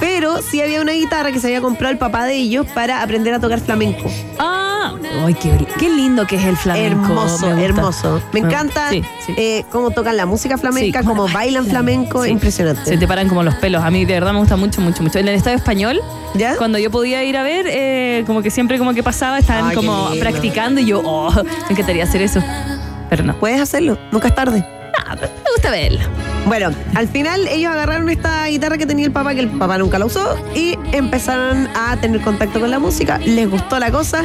Pero 0.00 0.42
sí 0.42 0.60
había 0.60 0.80
una 0.82 0.92
guitarra 0.92 1.30
que 1.30 1.38
se 1.38 1.46
había 1.46 1.60
comprado 1.60 1.92
el 1.92 1.98
papá 1.98 2.24
de 2.24 2.34
ellos 2.34 2.66
para 2.74 3.02
aprender 3.02 3.32
a 3.32 3.38
tocar 3.38 3.60
flamenco. 3.60 4.10
Ah, 4.38 4.69
ay, 5.24 5.34
qué, 5.34 5.88
lindo 5.88 6.26
que 6.26 6.36
es 6.36 6.44
el 6.44 6.56
flamenco. 6.56 7.04
hermoso, 7.12 7.50
me 7.54 7.64
hermoso. 7.64 8.22
Me 8.32 8.40
Ah, 8.40 8.44
encanta 8.46 8.90
Sí, 8.90 9.02
sí. 9.26 9.34
eh, 9.36 9.64
cómo 9.70 9.90
tocan 9.90 10.16
la 10.16 10.26
música 10.26 10.56
flamenca, 10.58 11.00
Sí, 11.00 11.06
cómo 11.06 11.28
bailan 11.28 11.66
flamenco, 11.66 12.24
impresionante. 12.26 12.84
Se 12.84 12.96
te 12.98 13.06
paran 13.06 13.28
como 13.28 13.42
los 13.42 13.54
pelos. 13.56 13.82
A 13.82 13.90
mí 13.90 14.04
de 14.04 14.14
verdad 14.14 14.32
me 14.32 14.38
gusta 14.38 14.56
mucho, 14.56 14.80
mucho, 14.80 15.02
mucho. 15.02 15.18
En 15.18 15.28
el 15.28 15.34
Estadio 15.34 15.56
Español, 15.56 16.00
¿Ya? 16.34 16.56
cuando 16.56 16.78
yo 16.78 16.90
podía 16.90 17.22
ir 17.24 17.36
a 17.36 17.42
ver, 17.42 17.66
eh, 17.68 18.24
como 18.26 18.42
que 18.42 18.50
siempre 18.50 18.78
como 18.78 18.94
que 18.94 19.02
pasaba, 19.02 19.38
estaban 19.38 19.66
Ay, 19.70 19.74
como 19.76 20.10
practicando 20.20 20.80
y 20.80 20.86
yo, 20.86 21.00
oh, 21.04 21.30
me 21.32 21.70
encantaría 21.70 22.04
hacer 22.04 22.22
eso. 22.22 22.42
Pero 23.08 23.24
no. 23.24 23.34
Puedes 23.38 23.60
hacerlo, 23.60 23.98
nunca 24.12 24.28
es 24.28 24.34
tarde. 24.34 24.64
Pero 25.18 25.32
Me 25.44 25.50
gusta 25.56 25.70
verla. 25.70 26.02
Bueno, 26.46 26.70
al 26.94 27.08
final 27.08 27.46
ellos 27.48 27.72
agarraron 27.72 28.08
esta 28.08 28.46
guitarra 28.46 28.78
que 28.78 28.86
tenía 28.86 29.04
el 29.06 29.12
papá, 29.12 29.34
que 29.34 29.40
el 29.40 29.48
papá 29.48 29.76
nunca 29.78 29.98
la 29.98 30.06
usó, 30.06 30.36
y 30.54 30.78
empezaron 30.92 31.68
a 31.74 31.96
tener 31.96 32.20
contacto 32.20 32.60
con 32.60 32.70
la 32.70 32.78
música. 32.78 33.18
Les 33.18 33.50
gustó 33.50 33.78
la 33.80 33.90
cosa 33.90 34.22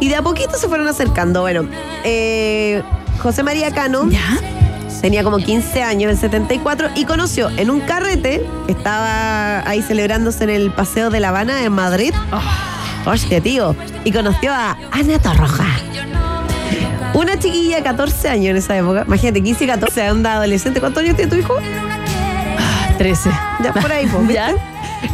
y 0.00 0.08
de 0.08 0.16
a 0.16 0.22
poquito 0.22 0.56
se 0.56 0.68
fueron 0.68 0.88
acercando. 0.88 1.40
Bueno, 1.42 1.68
eh, 2.04 2.82
José 3.20 3.42
María 3.42 3.70
Cano 3.72 4.08
tenía 5.00 5.22
como 5.22 5.38
15 5.38 5.82
años, 5.82 6.04
en 6.04 6.10
el 6.10 6.18
74, 6.18 6.90
y 6.94 7.04
conoció 7.04 7.50
en 7.56 7.70
un 7.70 7.80
carrete 7.80 8.44
que 8.66 8.72
estaba 8.72 9.68
ahí 9.68 9.82
celebrándose 9.82 10.44
en 10.44 10.50
el 10.50 10.70
Paseo 10.70 11.10
de 11.10 11.20
La 11.20 11.28
Habana 11.28 11.62
en 11.62 11.72
Madrid. 11.72 12.12
Hostia, 13.06 13.40
tío. 13.40 13.74
Y 14.04 14.12
conoció 14.12 14.52
a 14.52 14.76
Ana 14.92 15.18
Torroja. 15.18 15.66
Una 17.14 17.38
chiquilla, 17.38 17.82
14 17.82 18.28
años 18.28 18.50
en 18.50 18.56
esa 18.56 18.76
época. 18.76 19.04
Imagínate, 19.06 19.42
15 19.42 19.64
y 19.64 19.66
14, 19.66 20.10
onda 20.10 20.34
adolescente. 20.34 20.80
¿Cuántos 20.80 21.02
años 21.02 21.16
tiene 21.16 21.30
tu 21.30 21.36
hijo? 21.36 21.56
13. 22.98 23.30
Ya, 23.64 23.72
por 23.72 23.90
ahí, 23.90 24.06
pues. 24.06 24.28
¿Ya? 24.34 24.54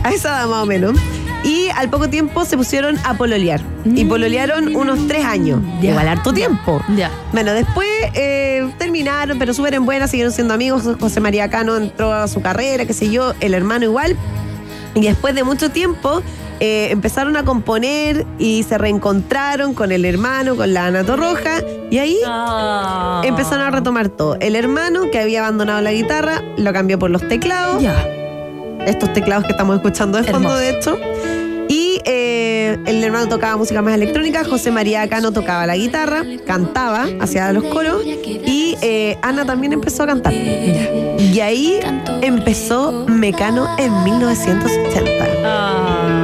A 0.03 0.11
esa 0.11 0.31
edad 0.31 0.49
más 0.49 0.63
o 0.63 0.67
menos. 0.67 0.99
Y 1.45 1.69
al 1.77 1.91
poco 1.91 2.09
tiempo 2.09 2.45
se 2.47 2.57
pusieron 2.57 2.97
a 3.05 3.15
pololear. 3.15 3.61
Y 3.85 4.07
pololearon 4.07 4.75
unos 4.75 5.07
tres 5.07 5.25
años. 5.25 5.61
Ya. 5.83 5.91
Igual 5.91 6.09
harto 6.09 6.33
tiempo. 6.33 6.83
Ya. 6.97 7.11
Bueno, 7.33 7.53
después 7.53 7.87
eh, 8.15 8.67
terminaron, 8.79 9.39
pero 9.39 9.53
súper 9.53 9.75
en 9.75 9.85
buena, 9.85 10.09
siguieron 10.09 10.33
siendo 10.33 10.55
amigos. 10.55 10.85
José 10.99 11.21
María 11.21 11.51
Cano 11.51 11.77
entró 11.77 12.13
a 12.15 12.27
su 12.29 12.41
carrera, 12.41 12.87
qué 12.87 12.95
sé 12.95 13.11
yo, 13.11 13.35
el 13.41 13.53
hermano 13.53 13.85
igual. 13.85 14.17
Y 14.95 15.03
después 15.03 15.35
de 15.35 15.45
mucho 15.45 15.71
tiempo 15.71 16.23
eh, 16.61 16.89
empezaron 16.91 17.37
a 17.37 17.45
componer 17.45 18.25
y 18.39 18.63
se 18.63 18.79
reencontraron 18.79 19.75
con 19.75 19.93
el 19.93 20.05
hermano, 20.07 20.57
con 20.57 20.73
la 20.73 20.87
Ana 20.87 21.05
Torroja. 21.05 21.61
Y 21.91 21.99
ahí 21.99 22.17
Ah. 22.27 23.21
empezaron 23.25 23.67
a 23.67 23.71
retomar 23.71 24.09
todo. 24.09 24.37
El 24.41 24.57
hermano, 24.57 25.11
que 25.13 25.19
había 25.21 25.41
abandonado 25.41 25.83
la 25.83 25.93
guitarra, 25.93 26.43
lo 26.57 26.73
cambió 26.73 26.99
por 26.99 27.11
los 27.11 27.27
teclados. 27.29 27.83
Ya. 27.83 27.95
Estos 28.87 29.13
teclados 29.13 29.45
que 29.45 29.53
estamos 29.53 29.77
escuchando 29.77 30.19
de 30.19 30.25
fondo, 30.25 30.57
Hermoso. 30.57 30.59
de 30.59 30.71
hecho. 30.71 30.99
Y 31.69 32.01
eh, 32.05 32.77
el 32.87 33.03
hermano 33.03 33.29
tocaba 33.29 33.57
música 33.57 33.81
más 33.81 33.95
electrónica, 33.95 34.45
José 34.45 34.71
María 34.71 35.09
Cano 35.09 35.33
tocaba 35.33 35.67
la 35.67 35.77
guitarra, 35.77 36.23
cantaba, 36.47 37.07
hacía 37.21 37.53
los 37.53 37.65
coros, 37.65 38.03
y 38.05 38.77
eh, 38.83 39.17
Ana 39.23 39.45
también 39.47 39.73
empezó 39.73 40.03
a 40.03 40.07
cantar. 40.07 40.35
Y 40.35 41.41
ahí 41.41 41.81
empezó 42.21 43.07
Mecano 43.09 43.67
en 43.79 44.05
1980. 44.05 45.27
Ah. 45.45 46.24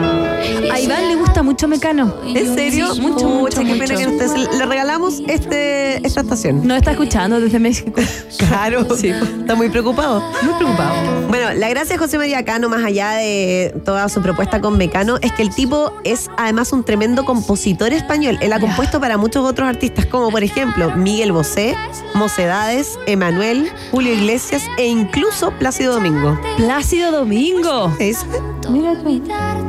Mucho 1.51 1.67
Mecano. 1.67 2.15
¿En 2.25 2.55
serio? 2.55 2.95
Mucho, 2.95 3.29
mucho, 3.29 3.61
qué 3.65 3.75
pena 3.75 3.97
que 3.97 4.07
no 4.07 4.13
estés. 4.13 4.33
Le 4.57 4.67
regalamos 4.67 5.21
este, 5.27 5.97
esta 6.07 6.21
estación. 6.21 6.65
Nos 6.65 6.77
está 6.79 6.93
escuchando 6.93 7.41
desde 7.41 7.59
México. 7.59 7.93
Claro, 8.39 8.87
Sí. 8.97 9.09
está 9.09 9.55
muy 9.55 9.69
preocupado. 9.69 10.23
Muy 10.43 10.55
preocupado. 10.55 10.95
Bueno, 11.29 11.53
la 11.55 11.69
gracia 11.69 11.95
de 11.95 11.99
José 11.99 12.19
María 12.19 12.45
Cano, 12.45 12.69
más 12.69 12.85
allá 12.85 13.11
de 13.13 13.75
toda 13.85 14.09
su 14.09 14.23
propuesta 14.23 14.61
con 14.61 14.77
Mecano, 14.79 15.19
es 15.23 15.33
que 15.33 15.43
el 15.43 15.55
tipo 15.55 15.93
es 16.05 16.29
además 16.37 16.73
un 16.73 16.83
tremendo 16.85 17.25
compositor 17.25 17.93
español. 17.93 18.39
Él 18.41 18.53
ha 18.53 18.61
compuesto 18.61 19.01
para 19.01 19.19
muchos 19.19 19.45
otros 19.49 19.69
artistas, 19.69 20.07
como 20.07 20.31
por 20.31 20.43
ejemplo 20.43 20.95
Miguel 20.97 21.33
Bosé, 21.33 21.77
Mocedades, 22.15 22.99
Emanuel, 23.07 23.71
Julio 23.91 24.15
Iglesias 24.15 24.63
e 24.79 24.87
incluso 24.87 25.51
Plácido 25.53 25.95
Domingo. 25.95 26.39
Plácido 26.57 27.13
Domingo. 27.13 27.93
¿Es? 27.99 28.25
Mira 28.69 28.95
tú. 28.95 29.21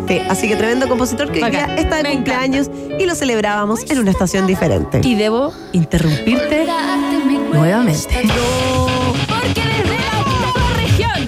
Sí, 0.07 0.19
así 0.29 0.47
que 0.47 0.55
tremendo 0.55 0.87
compositor 0.87 1.31
que 1.31 1.43
hoy 1.43 1.51
día 1.51 1.75
está 1.77 1.97
de 1.97 2.03
Me 2.03 2.13
cumpleaños 2.13 2.69
y 2.99 3.05
lo 3.05 3.15
celebrábamos 3.15 3.89
en 3.89 3.99
una 3.99 4.11
estación 4.11 4.45
diferente. 4.47 5.01
Y 5.03 5.15
debo 5.15 5.53
interrumpirte 5.71 6.65
nuevamente. 7.53 8.21
Porque 9.27 9.61
desde 9.61 9.97
la 9.97 10.19
octava 10.19 10.73
región, 10.75 11.27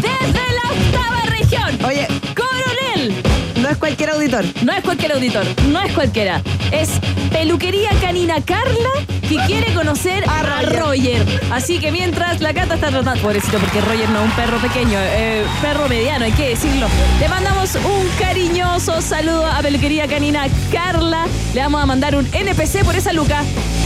desde 0.00 0.40
la 0.54 0.70
octava 0.72 1.22
región, 1.28 1.84
Oye, 1.84 2.06
Coronel, 2.34 3.22
no 3.60 3.68
es 3.68 3.76
cualquier 3.76 4.10
auditor. 4.10 4.44
no 4.64 4.72
es 4.72 4.82
cualquier 4.82 5.12
auditor, 5.12 5.44
no 5.68 5.80
es 5.80 5.92
cualquiera, 5.92 6.42
es 6.72 6.90
Peluquería 7.30 7.90
Canina 8.00 8.40
Carla 8.40 8.90
que 9.28 9.36
quiere 9.46 9.74
conocer 9.74 10.24
a 10.28 10.62
Roger. 10.62 11.24
Así 11.50 11.78
que 11.78 11.90
mientras 11.90 12.40
la 12.40 12.54
cata 12.54 12.74
está 12.74 12.88
tratando, 12.88 13.20
pobrecito, 13.20 13.58
porque 13.58 13.80
Roger 13.80 14.08
no 14.10 14.20
es 14.20 14.24
un 14.26 14.30
perro 14.32 14.58
pequeño, 14.58 14.98
eh, 15.00 15.44
perro 15.60 15.88
mediano, 15.88 16.24
hay 16.24 16.32
que 16.32 16.50
decirlo. 16.50 16.86
Le 17.18 17.28
mandamos 17.28 17.74
un 17.74 18.08
cariñoso 18.18 19.00
saludo 19.00 19.46
a 19.46 19.60
Peluquería 19.62 20.06
Canina 20.06 20.46
Carla. 20.70 21.26
Le 21.54 21.60
vamos 21.60 21.82
a 21.82 21.86
mandar 21.86 22.14
un 22.16 22.26
NPC 22.32 22.84
por 22.84 22.94
esa 22.94 23.12
luca 23.12 23.42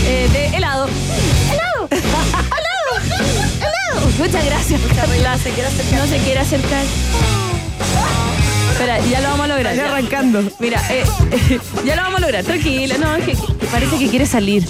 eh, 0.06 0.28
de 0.32 0.56
helado. 0.56 0.88
¡Helado! 1.52 1.88
¡Helado! 1.90 2.40
¡Helado! 3.56 4.10
Muchas 4.18 4.44
gracias, 4.44 4.80
Carla. 4.94 5.36
No 5.36 6.06
se 6.06 6.18
quiere 6.18 6.40
acercar. 6.40 6.84
Espera, 8.72 8.98
ya 9.06 9.20
lo 9.20 9.28
vamos 9.28 9.44
a 9.44 9.48
lograr. 9.48 9.74
Está 9.74 9.86
ya. 9.86 9.92
arrancando. 9.92 10.42
Mira, 10.58 10.82
eh, 10.90 11.04
ya 11.84 11.96
lo 11.96 12.02
vamos 12.02 12.18
a 12.18 12.20
lograr, 12.20 12.44
tranquila. 12.44 12.96
No, 12.98 13.14
es 13.16 13.24
que 13.24 13.36
parece 13.70 13.98
que 13.98 14.08
quiere 14.08 14.26
salir. 14.26 14.64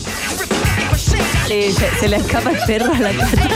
Le- 1.49 1.73
se, 1.73 1.91
se 2.01 2.09
le 2.09 2.17
escapa 2.17 2.51
el 2.51 2.59
perro 2.67 2.93
a 2.93 2.99
la 2.99 3.11
cata. 3.19 3.49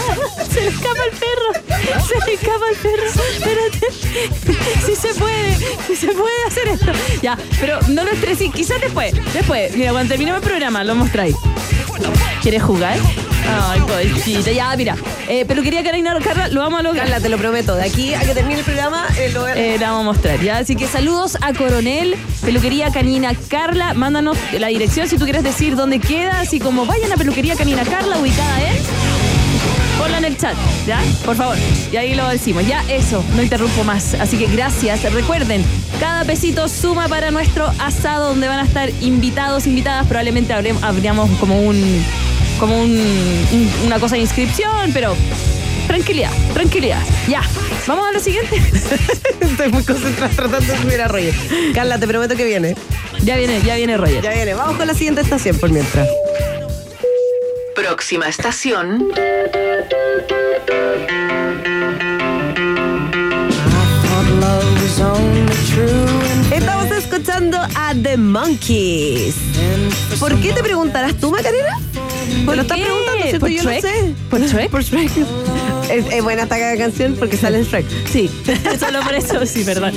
Se 0.53 0.61
le 0.63 0.69
escapa 0.69 1.05
el 1.11 1.17
perro. 1.19 2.03
Se 2.07 2.27
le 2.27 2.35
escapa 2.35 2.65
el 2.71 2.77
perro. 2.77 3.07
Espérate. 3.33 3.81
Si 4.87 4.95
se 4.97 5.15
puede. 5.15 5.57
Si 5.87 5.97
se 5.97 6.09
puede 6.09 6.45
hacer 6.47 6.69
esto. 6.69 6.93
Ya, 7.23 7.37
pero 7.61 7.79
no 7.89 8.05
lo 8.05 8.11
estreses. 8.11 8.51
Quizás 8.55 8.81
después. 8.81 9.13
Después. 9.33 9.77
Mira, 9.77 9.93
cuando 9.93 10.09
terminemos 10.11 10.43
el 10.43 10.49
programa, 10.49 10.85
lo 10.85 10.95
mostráis. 10.95 11.35
¿Quieres 12.43 12.63
jugar? 12.63 12.99
Ay, 13.49 13.81
cochita. 13.81 14.53
Ya, 14.53 14.75
mira. 14.77 14.97
Eh, 15.29 15.45
peluquería 15.45 15.83
Karina 15.83 16.17
Carla, 16.23 16.49
lo 16.49 16.61
vamos 16.61 16.81
a 16.81 16.83
lograr. 16.83 17.05
Carla, 17.05 17.21
te 17.21 17.29
lo 17.29 17.39
prometo. 17.39 17.75
De 17.77 17.85
aquí 17.85 18.15
a 18.15 18.21
que 18.21 18.35
termine 18.35 18.61
el 18.61 18.65
programa, 18.65 19.07
eh, 19.19 19.31
lo 19.33 19.47
Eh, 19.49 19.77
la 19.79 19.91
vamos 19.91 20.01
a 20.03 20.05
mostrar, 20.13 20.41
¿ya? 20.41 20.59
Así 20.59 20.77
que 20.77 20.87
saludos 20.87 21.37
a 21.41 21.53
Coronel, 21.53 22.17
Peluquería 22.43 22.91
Canina 22.91 23.33
Carla. 23.49 23.95
Mándanos 23.95 24.37
la 24.59 24.69
dirección 24.69 25.09
si 25.09 25.19
tú 25.19 25.25
quieres 25.25 25.43
decir 25.43 25.77
dónde 25.77 25.99
queda. 25.99 26.41
Así 26.41 26.61
como 26.61 26.87
vayan 26.87 27.13
a 27.13 27.17
Peluquería 27.17 27.57
Canina 27.57 27.83
Carla, 27.85 28.19
ubicada 28.19 28.63
en. 28.63 28.77
Ponla 29.99 30.19
en 30.19 30.25
el 30.25 30.37
chat, 30.37 30.57
¿ya? 30.87 31.01
Por 31.25 31.37
favor. 31.37 31.57
Y 31.93 31.97
ahí 31.97 32.15
lo 32.15 32.29
decimos. 32.29 32.67
Ya, 32.67 32.83
eso, 32.89 33.25
no 33.37 33.43
interrumpo 33.43 33.85
más. 33.85 34.15
Así 34.15 34.37
que 34.37 34.47
gracias. 34.47 35.03
Recuerden, 35.13 35.65
cada 36.01 36.25
pesito 36.25 36.69
suma 36.69 37.07
para 37.09 37.31
nuestro 37.31 37.71
asado 37.79 38.31
donde 38.31 38.49
van 38.49 38.59
a 38.59 38.65
estar 38.65 38.91
invitados, 39.01 39.67
invitadas. 39.67 40.07
Probablemente 40.07 40.53
habríamos 40.53 41.31
como 41.39 41.61
un. 41.63 42.05
Como 42.59 42.81
un, 42.83 42.91
un- 42.91 43.71
una 43.87 43.99
cosa 43.99 44.17
de 44.17 44.23
inscripción, 44.23 44.91
pero. 44.93 45.17
Tranquilidad, 45.87 46.31
tranquilidad. 46.55 47.01
Ya. 47.29 47.43
Vamos 47.87 48.09
a 48.09 48.13
lo 48.13 48.21
siguiente. 48.21 48.57
Estoy 49.41 49.69
muy 49.71 49.85
concentrada 49.85 50.33
tratando 50.35 50.73
de 50.73 50.79
subir 50.81 51.01
a 51.03 51.09
Roger. 51.09 51.35
Carla, 51.75 51.99
te 51.99 52.07
prometo 52.09 52.35
que 52.37 52.45
viene. 52.45 52.75
Ya 53.23 53.37
viene, 53.37 53.61
ya 53.63 53.77
viene 53.77 53.97
Roger. 53.99 54.23
Ya 54.23 54.33
viene. 54.33 54.55
Vamos 54.55 54.77
con 54.79 54.87
la 54.87 54.95
siguiente 54.95 55.21
estación 55.21 55.59
por 55.59 55.71
mientras. 55.71 56.09
Próxima 57.75 58.29
estación. 58.29 59.09
Estamos 66.51 66.91
escuchando 66.91 67.59
a 67.59 67.95
The 68.01 68.17
Monkeys. 68.17 69.35
¿Por 70.19 70.35
qué 70.41 70.53
te 70.53 70.63
preguntarás 70.63 71.15
tú, 71.15 71.31
Macarena? 71.31 71.79
¿Me 72.47 72.57
lo 72.57 72.63
estás 72.63 72.77
qué? 72.77 72.85
preguntando, 72.85 73.23
¿cierto? 73.23 73.41
¿Por 73.41 73.51
Yo 73.51 73.63
Shrek? 73.63 73.85
no 73.85 73.91
sé. 73.91 74.15
¿Por 74.31 74.41
Shrek? 74.47 74.71
Por 74.71 74.83
Shrek. 74.83 75.11
Es, 75.91 76.07
es 76.13 76.25
buena 76.25 76.45
esta 76.45 76.57
canción 76.79 77.15
porque 77.19 77.37
sale 77.37 77.59
en 77.59 77.65
Shrek. 77.65 77.87
Sí, 78.11 78.31
solo 78.81 79.01
por 79.03 79.15
eso, 79.15 79.45
sí, 79.47 79.63
verdad. 79.65 79.93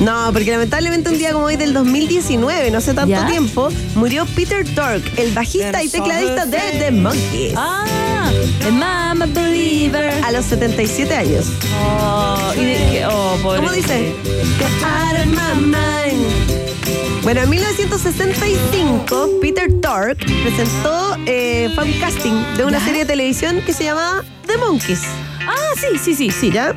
No, 0.00 0.30
porque 0.32 0.50
lamentablemente 0.50 1.10
un 1.10 1.18
día 1.18 1.32
como 1.32 1.46
hoy 1.46 1.56
del 1.56 1.72
2019, 1.72 2.70
no 2.70 2.78
hace 2.78 2.94
tanto 2.94 3.10
¿Ya? 3.10 3.26
tiempo, 3.26 3.68
murió 3.94 4.26
Peter 4.26 4.64
Tork, 4.74 5.02
el 5.18 5.32
bajista 5.32 5.82
y 5.82 5.88
tecladista 5.88 6.46
de 6.46 6.58
The 6.78 6.90
Monkeys. 6.90 7.54
Ah, 7.56 8.30
el 8.66 8.72
Mama 8.74 9.26
Believer. 9.26 10.12
A 10.24 10.32
los 10.32 10.44
77 10.46 11.14
años. 11.14 11.46
Oh, 11.82 12.52
y 12.56 12.64
de, 12.64 13.06
oh, 13.10 13.38
pobre. 13.42 13.58
¿Cómo 13.60 13.72
dice? 13.72 14.12
Get 14.58 14.84
out 14.84 15.18
of 15.18 15.26
my 15.26 15.60
mind. 15.66 16.65
Bueno, 17.22 17.42
en 17.42 17.50
1965, 17.50 19.30
Peter 19.40 19.68
Tork 19.80 20.18
presentó, 20.42 21.16
eh, 21.26 21.68
un 21.76 21.92
casting 22.00 22.32
de 22.56 22.64
una 22.64 22.78
¿Ya? 22.78 22.84
serie 22.84 23.00
de 23.00 23.06
televisión 23.06 23.60
que 23.66 23.72
se 23.72 23.84
llamaba 23.84 24.22
The 24.46 24.56
Monkeys. 24.58 25.00
Ah, 25.48 25.74
sí, 25.80 25.98
sí, 25.98 26.14
sí, 26.14 26.30
sí. 26.30 26.50
¿Ya? 26.52 26.74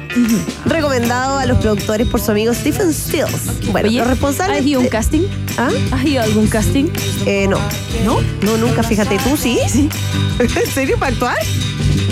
Recomendado 0.65 1.37
a 1.39 1.45
los 1.45 1.57
productores 1.59 2.07
por 2.07 2.19
su 2.21 2.31
amigo 2.31 2.53
Stephen 2.53 2.93
Stills. 2.93 3.69
Bueno, 3.71 3.89
Oye, 3.89 3.99
los 3.99 4.07
responsables. 4.07 4.59
¿has 4.59 4.65
ido 4.65 4.79
un 4.81 4.87
casting? 4.87 5.21
¿Ah? 5.57 5.69
¿Has 5.91 6.05
ido 6.05 6.21
a 6.21 6.25
algún 6.25 6.47
casting? 6.47 6.85
Eh, 7.25 7.47
no. 7.47 7.59
¿No? 8.03 8.19
No, 8.41 8.57
nunca, 8.57 8.83
fíjate, 8.83 9.17
¿tú 9.19 9.37
sí? 9.37 9.59
Sí. 9.67 9.89
¿En 10.39 10.71
serio 10.71 10.97
para 10.99 11.11
actuar? 11.13 11.37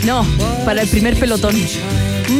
No, 0.05 0.25
para 0.65 0.81
el 0.81 0.87
primer 0.89 1.17
pelotón. 1.19 1.55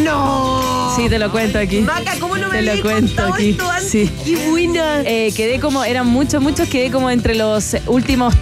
¡No! 0.04 0.76
Sí, 0.97 1.10
te 1.10 1.19
lo 1.19 1.31
cuento 1.31 1.60
aquí. 1.60 1.81
Maca, 1.81 2.13
¿cómo 2.19 2.38
no 2.38 2.49
me 2.49 2.57
Te 2.63 2.75
lo 2.75 2.81
cuento 2.81 3.23
aquí. 3.23 3.51
esto 3.51 3.69
antes? 3.69 3.89
Sí. 3.89 4.12
¡Qué 4.25 4.49
buena! 4.49 5.01
Eh, 5.05 5.31
quedé 5.36 5.60
como, 5.60 5.83
eran 5.83 6.07
muchos, 6.07 6.41
muchos, 6.41 6.67
quedé 6.67 6.91
como 6.91 7.10
entre 7.12 7.36
los 7.36 7.75
últimos 7.86 8.33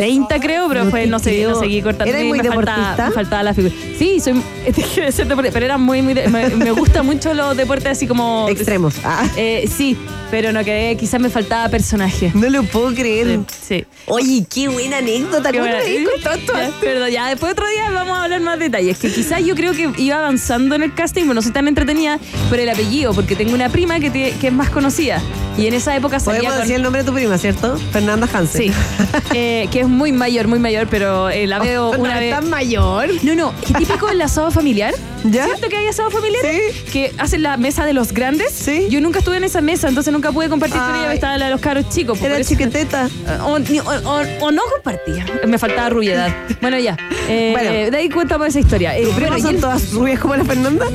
30 0.00 0.40
creo, 0.40 0.68
pero 0.68 0.84
No 0.84 0.90
te 0.90 1.06
no, 1.06 1.18
seguí, 1.18 1.42
no 1.42 1.54
seguí 1.60 1.82
cortando. 1.82 2.12
¿Eres 2.14 2.26
muy 2.26 2.38
me 2.38 2.44
faltaba, 2.48 3.08
me 3.08 3.14
faltaba 3.14 3.42
la 3.42 3.54
figura. 3.54 3.74
Sí, 3.98 4.18
soy, 4.20 4.42
dejé 4.76 5.02
de 5.02 5.12
ser 5.12 5.26
deportista, 5.28 5.52
pero 5.54 5.66
era 5.66 5.76
muy, 5.78 6.00
muy 6.00 6.14
de- 6.14 6.28
me, 6.28 6.48
me 6.50 6.70
gusta 6.70 7.02
mucho 7.02 7.34
los 7.34 7.56
deportes 7.56 7.86
así 7.92 8.06
como... 8.06 8.48
Extremos. 8.50 8.94
Ah, 9.04 9.26
Eh, 9.36 9.68
sí, 9.74 9.96
pero 10.30 10.52
no 10.52 10.64
quedé, 10.64 10.96
quizás 10.96 11.20
me 11.20 11.28
faltaba 11.28 11.68
personaje. 11.68 12.30
no 12.34 12.48
lo 12.48 12.62
puedo 12.62 12.94
creer. 12.94 13.40
Sí. 13.60 13.84
Oye, 14.06 14.44
qué 14.52 14.68
buena 14.68 14.98
anécdota. 14.98 15.52
¿Cómo 15.52 15.64
contado 16.12 16.36
esto 16.36 17.06
Ya, 17.08 17.28
después 17.28 17.52
otro 17.52 17.68
día 17.68 17.90
vamos 17.90 18.16
a 18.18 18.24
hablar 18.24 18.40
más 18.40 18.58
detalles. 18.58 18.98
Que 18.98 19.10
quizás 19.12 19.44
yo 19.44 19.54
creo 19.54 19.72
que 19.72 19.90
iba 19.98 20.16
avanzando 20.16 20.74
en 20.76 20.82
el 20.82 20.94
casting, 20.94 21.22
pero 21.22 21.34
no 21.34 21.42
soy 21.42 21.52
tan 21.52 21.68
entretenida 21.68 22.18
por 22.48 22.58
el 22.58 22.68
apellido, 22.70 23.12
porque 23.12 23.36
tengo 23.36 23.52
una 23.54 23.68
prima 23.68 24.00
que, 24.00 24.10
te- 24.10 24.32
que 24.40 24.46
es 24.48 24.52
más 24.52 24.70
conocida. 24.70 25.20
Y 25.58 25.66
en 25.66 25.74
esa 25.74 25.94
época 25.94 26.18
salía 26.20 26.38
Podemos 26.40 26.54
con... 26.54 26.60
decir 26.62 26.76
el 26.76 26.82
nombre 26.82 27.02
de 27.02 27.06
tu 27.08 27.14
prima, 27.14 27.36
¿cierto? 27.36 27.76
Fernanda 27.92 28.26
Hansen. 28.32 28.62
Sí, 28.62 28.72
Eh, 29.34 29.68
que 29.70 29.80
es 29.80 29.88
muy 29.90 30.12
mayor, 30.12 30.48
muy 30.48 30.58
mayor, 30.58 30.86
pero 30.88 31.28
eh, 31.30 31.46
la 31.46 31.58
veo 31.58 31.90
una 31.98 32.18
vez. 32.18 32.32
tan 32.34 32.48
mayor. 32.48 33.08
No, 33.22 33.34
no, 33.34 33.52
es 33.62 33.72
típico 33.74 34.08
el 34.08 34.20
asado 34.22 34.50
familiar. 34.50 34.94
¿Ya? 35.24 35.44
¿Cierto 35.44 35.68
que 35.68 35.76
hay 35.76 35.86
asado 35.88 36.10
familiar? 36.10 36.42
Sí. 36.42 36.90
Que 36.92 37.12
hacen 37.18 37.42
la 37.42 37.58
mesa 37.58 37.84
de 37.84 37.92
los 37.92 38.12
grandes. 38.12 38.52
Sí. 38.52 38.86
Yo 38.88 39.00
nunca 39.02 39.18
estuve 39.18 39.36
en 39.36 39.44
esa 39.44 39.60
mesa, 39.60 39.88
entonces 39.88 40.10
nunca 40.12 40.32
pude 40.32 40.48
compartir 40.48 40.80
con 40.80 40.94
ella, 40.94 41.12
estaba 41.12 41.36
la 41.36 41.44
de 41.46 41.50
los 41.52 41.60
caros 41.60 41.88
chicos. 41.90 42.18
pues, 42.18 42.32
Era 42.32 42.42
chiquiteta. 42.42 43.08
o, 43.44 43.58
ni- 43.58 43.80
o- 43.80 43.84
o- 43.84 44.46
o 44.46 44.50
no 44.50 44.62
compartía. 44.74 45.26
Me 45.46 45.58
faltaba 45.58 45.90
rubiedad. 45.90 46.34
Bueno, 46.60 46.78
ya. 46.78 46.96
Eh, 47.28 47.50
Bueno. 47.52 47.90
de 47.90 47.96
ahí 47.96 48.08
cuéntame 48.08 48.46
esa 48.46 48.60
historia. 48.60 48.96
Eh, 48.96 49.04
¿Tus 49.04 49.14
bueno, 49.18 49.38
son 49.38 49.54
el- 49.56 49.60
todas 49.60 49.92
rubias 49.92 50.20
como 50.20 50.36
la 50.36 50.44
Fernanda? 50.44 50.86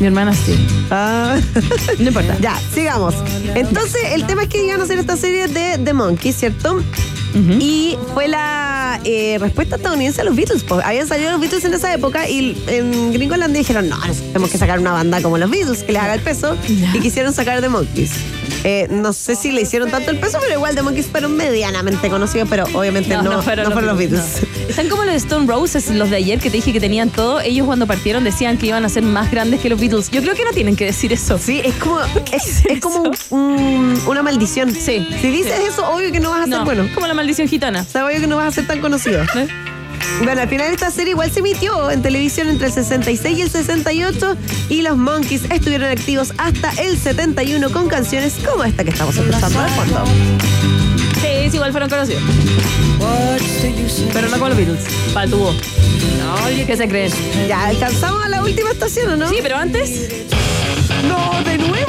Mi 0.00 0.06
hermana 0.06 0.32
sí. 0.34 0.54
Ah. 0.90 1.36
No 1.98 2.08
importa. 2.08 2.36
Ya, 2.40 2.58
sigamos. 2.74 3.14
Entonces, 3.54 4.02
el 4.12 4.26
tema 4.26 4.42
es 4.42 4.48
que 4.48 4.64
iban 4.66 4.80
a 4.80 4.84
hacer 4.84 4.98
esta 4.98 5.16
serie 5.16 5.46
de 5.46 5.78
The 5.78 5.92
Monkey, 5.92 6.32
¿cierto? 6.32 6.82
Y 7.34 7.98
fue 8.12 8.28
la 8.28 9.00
eh, 9.04 9.38
respuesta 9.40 9.76
estadounidense 9.76 10.20
a 10.20 10.24
los 10.24 10.36
Beatles. 10.36 10.62
po. 10.62 10.80
Habían 10.82 11.08
salido 11.08 11.32
los 11.32 11.40
Beatles 11.40 11.64
en 11.64 11.74
esa 11.74 11.92
época 11.92 12.28
y 12.28 12.56
en 12.68 13.12
Gringolandia 13.12 13.58
dijeron, 13.58 13.88
no, 13.88 13.98
tenemos 14.00 14.50
que 14.50 14.58
sacar 14.58 14.78
una 14.78 14.92
banda 14.92 15.20
como 15.20 15.38
los 15.38 15.50
Beatles, 15.50 15.82
que 15.82 15.92
les 15.92 16.02
haga 16.02 16.14
el 16.14 16.20
peso. 16.20 16.56
Y 16.68 17.00
quisieron 17.00 17.32
sacar 17.32 17.60
The 17.60 17.68
Monkeys. 17.68 18.12
Eh, 18.64 18.86
no 18.90 19.12
sé 19.12 19.36
si 19.36 19.52
le 19.52 19.60
hicieron 19.62 19.90
tanto 19.90 20.10
el 20.10 20.18
peso, 20.18 20.38
pero 20.40 20.54
igual 20.54 20.74
The 20.74 20.82
Monkeys 20.82 21.06
fueron 21.06 21.36
medianamente 21.36 22.08
conocidos, 22.08 22.48
pero 22.48 22.64
obviamente 22.72 23.14
no, 23.16 23.22
no 23.22 23.42
fueron, 23.42 23.70
los 23.86 23.98
Beatles. 23.98 24.42
no. 24.42 24.68
Están 24.68 24.88
como 24.88 25.04
los 25.04 25.14
Stone 25.14 25.46
Roses, 25.46 25.90
los 25.90 26.08
de 26.10 26.16
ayer 26.16 26.38
que 26.40 26.50
te 26.50 26.56
dije 26.56 26.72
que 26.72 26.80
tenían 26.80 27.10
todo. 27.10 27.40
Ellos 27.40 27.66
cuando 27.66 27.86
partieron 27.86 28.24
decían 28.24 28.56
que 28.58 28.66
iban 28.66 28.84
a 28.84 28.88
ser 28.88 29.02
más 29.02 29.30
grandes 29.30 29.60
que 29.60 29.68
los 29.68 29.78
Beatles. 29.78 30.10
Yo 30.10 30.22
creo 30.22 30.34
que 30.34 30.44
no 30.44 30.52
tienen 30.52 30.76
que 30.76 30.84
decir 30.86 31.12
eso. 31.12 31.38
Sí, 31.38 31.60
es 31.64 31.74
como, 31.74 31.98
es, 32.32 32.62
como 32.80 33.02
un- 33.02 33.16
un- 33.30 34.00
una 34.06 34.22
maldición. 34.22 34.72
Sí. 34.74 35.06
Si 35.20 35.28
dices 35.30 35.54
eso, 35.68 35.86
obvio 35.90 36.10
que 36.12 36.20
no 36.20 36.30
vas 36.30 36.40
a 36.40 36.44
ser 36.44 36.50
No, 36.50 36.64
bueno. 36.64 36.88
como 36.94 37.06
la 37.06 37.14
maldición 37.14 37.48
gitana. 37.48 37.82
O 37.86 37.90
sea, 37.90 38.06
obvio 38.06 38.20
que 38.20 38.26
no 38.26 38.36
vas 38.36 38.48
a 38.48 38.50
ser 38.52 38.66
tan 38.66 38.80
conocido. 38.80 39.22
¿Eh? 39.36 39.46
Bueno, 40.22 40.42
al 40.42 40.48
final 40.48 40.72
esta 40.72 40.90
serie 40.90 41.12
igual 41.12 41.30
se 41.30 41.40
emitió 41.40 41.90
en 41.90 42.02
televisión 42.02 42.48
entre 42.48 42.68
el 42.68 42.72
66 42.72 43.38
y 43.38 43.42
el 43.42 43.50
68 43.50 44.36
y 44.68 44.82
los 44.82 44.96
Monkeys 44.96 45.42
estuvieron 45.50 45.88
activos 45.88 46.32
hasta 46.38 46.70
el 46.82 46.98
71 46.98 47.70
con 47.70 47.88
canciones 47.88 48.34
como 48.44 48.64
esta 48.64 48.84
que 48.84 48.90
estamos 48.90 49.16
escuchando 49.16 49.62
de 49.62 49.68
fondo. 49.70 50.04
Sí, 51.20 51.50
sí, 51.50 51.56
igual 51.56 51.72
fueron 51.72 51.88
conocidos. 51.88 52.22
Pero 54.12 54.28
no 54.28 54.34
como 54.34 54.48
los 54.48 54.56
Beatles. 54.56 54.84
Para 55.12 55.28
tu 55.28 55.38
voz. 55.38 55.56
No, 56.18 56.44
oye, 56.46 56.64
¿qué 56.66 56.76
se 56.76 56.88
creen? 56.88 57.12
Ya 57.48 57.66
alcanzamos 57.66 58.24
a 58.24 58.28
la 58.28 58.42
última 58.42 58.70
estación, 58.70 59.10
¿o 59.10 59.16
no? 59.16 59.28
Sí, 59.28 59.38
pero 59.42 59.56
antes. 59.56 60.08
¡No, 61.08 61.42
de 61.44 61.58
nuevo! 61.58 61.83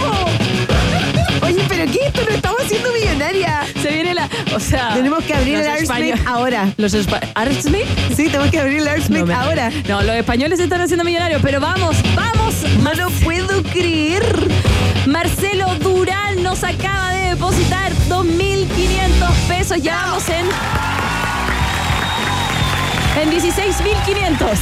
¿Pero 1.85 1.91
qué? 1.91 2.07
Esto 2.07 2.21
lo 2.29 2.35
estamos 2.35 2.61
haciendo 2.61 2.89
millonaria. 2.91 3.63
Se 3.81 3.89
viene 3.89 4.13
la. 4.13 4.29
O 4.55 4.59
sea. 4.59 4.93
Tenemos 4.93 5.23
que 5.23 5.33
abrir 5.33 5.55
el 5.57 5.67
Artsmith 5.67 6.15
ahora. 6.27 6.73
Los 6.77 6.93
¿Artsmith? 7.35 7.85
Sí, 8.15 8.25
tenemos 8.25 8.49
que 8.51 8.59
abrir 8.59 8.79
el 8.79 8.87
Artsmith 8.87 9.25
No, 9.25 9.35
ahora. 9.35 9.71
No, 9.87 10.01
los 10.01 10.15
españoles 10.15 10.59
están 10.59 10.81
haciendo 10.81 11.03
millonarios, 11.03 11.41
pero 11.43 11.59
vamos, 11.59 11.95
vamos. 12.15 12.55
No 12.81 12.93
lo 12.93 13.09
puedo 13.09 13.61
creer. 13.63 14.23
Marcelo 15.07 15.75
Durán 15.75 16.41
nos 16.43 16.63
acaba 16.63 17.11
de 17.11 17.29
depositar 17.29 17.91
2.500 18.09 18.67
pesos. 19.47 19.77
Ya 19.81 19.95
vamos 20.05 20.23
en. 20.29 20.45
En 23.21 23.31
16.500. 23.31 24.57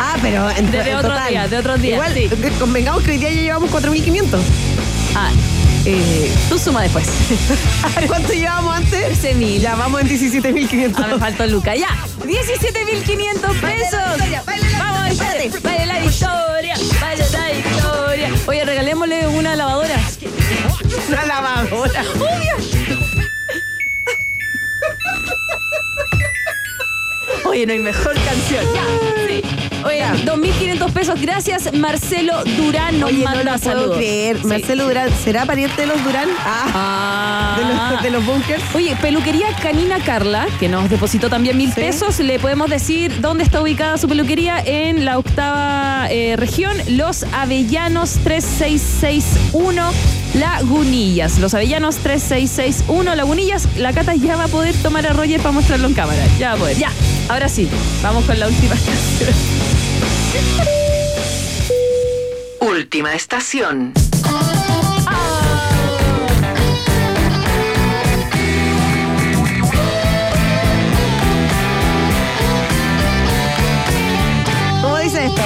Ah, 0.00 0.16
pero 0.20 0.50
en, 0.50 0.70
De- 0.70 0.82
de 0.82 0.94
otro 0.96 1.10
total. 1.10 1.28
día, 1.30 1.48
de 1.48 1.58
otro 1.58 1.78
día, 1.78 1.94
Igual, 1.94 2.12
sí. 2.14 2.24
eh, 2.30 2.52
convengamos 2.58 3.02
que 3.02 3.12
hoy 3.12 3.18
día 3.18 3.30
ya 3.30 3.40
llevamos 3.40 3.70
4.500. 3.70 4.38
Ah, 5.16 5.30
eh, 5.86 6.34
tú 6.48 6.58
suma 6.58 6.82
después. 6.82 7.08
¿Cuánto 8.06 8.32
llevamos 8.32 8.74
antes? 8.74 9.22
13.000. 9.22 9.58
Ya 9.58 9.74
vamos 9.74 10.00
en 10.00 10.08
17.500. 10.08 10.94
Ah, 10.96 11.08
me 11.12 11.18
faltó 11.18 11.46
Luca. 11.46 11.74
Ya, 11.74 11.88
17.500 12.20 13.60
pesos. 13.60 14.00
Vamos, 14.78 15.08
espérate. 15.10 15.50
Baile 15.60 15.86
la 15.86 15.98
victoria, 16.00 16.74
baile 17.00 17.24
la 17.30 17.48
victoria. 17.48 18.30
Oye, 18.46 18.64
regalémosle 18.64 19.26
una 19.28 19.56
lavadora. 19.56 20.00
Una 21.08 21.24
lavadora. 21.26 22.04
Oye, 27.54 27.66
no 27.66 27.72
hay 27.72 27.78
mejor 27.78 28.14
canción. 28.14 28.64
Ya, 28.74 28.82
sí. 29.28 29.42
Oye, 29.84 30.02
2.500 30.24 30.92
pesos. 30.92 31.20
Gracias, 31.20 31.72
Marcelo 31.74 32.42
Durán 32.56 32.98
nos 32.98 33.10
Oye, 33.10 33.18
no 33.18 33.24
manda 33.24 33.44
lo 33.44 33.58
puedo 33.60 33.74
saludos. 33.76 33.96
creer. 33.98 34.38
Sí. 34.40 34.46
Marcelo 34.46 34.84
Durán, 34.84 35.08
¿será 35.22 35.44
pariente 35.46 35.82
de 35.82 35.86
los 35.86 36.02
Durán? 36.02 36.28
Ah, 36.44 36.70
Ah. 36.74 37.56
de 37.58 37.64
los, 37.94 38.02
de 38.02 38.10
los 38.10 38.26
bunkers. 38.26 38.62
Oye, 38.74 38.96
peluquería 39.00 39.46
Canina 39.62 40.00
Carla, 40.00 40.46
que 40.58 40.68
nos 40.68 40.88
depositó 40.90 41.28
también 41.30 41.56
mil 41.56 41.68
Sí. 41.68 41.76
pesos. 41.80 42.18
Le 42.18 42.38
podemos 42.40 42.68
decir 42.70 43.20
dónde 43.20 43.44
está 43.44 43.60
ubicada 43.62 43.96
su 43.98 44.08
peluquería 44.08 44.58
en 44.64 45.04
la 45.04 45.18
octava 45.18 46.08
eh, 46.10 46.34
región, 46.36 46.76
Los 46.88 47.24
Avellanos 47.32 48.18
3661 48.24 49.92
Lagunillas. 50.34 51.38
Los 51.38 51.54
Avellanos 51.54 51.96
3661 51.98 53.14
Lagunillas. 53.14 53.68
La 53.76 53.92
Cata 53.92 54.14
ya 54.14 54.36
va 54.36 54.44
a 54.44 54.48
poder 54.48 54.74
tomar 54.82 55.06
a 55.06 55.12
Roger 55.12 55.40
para 55.40 55.52
mostrarlo 55.52 55.86
en 55.86 55.94
cámara. 55.94 56.18
Ya 56.38 56.48
va 56.50 56.54
a 56.54 56.58
poder. 56.58 56.76
Ya, 56.78 56.90
ahora 57.28 57.43
sí. 57.48 57.68
Vamos 58.02 58.24
con 58.24 58.38
la 58.38 58.48
última 58.48 58.74
canción. 58.86 59.34
Última 62.60 63.14
estación. 63.14 63.92
¿Cómo 74.82 74.98
dice 74.98 75.26
esto? 75.26 75.42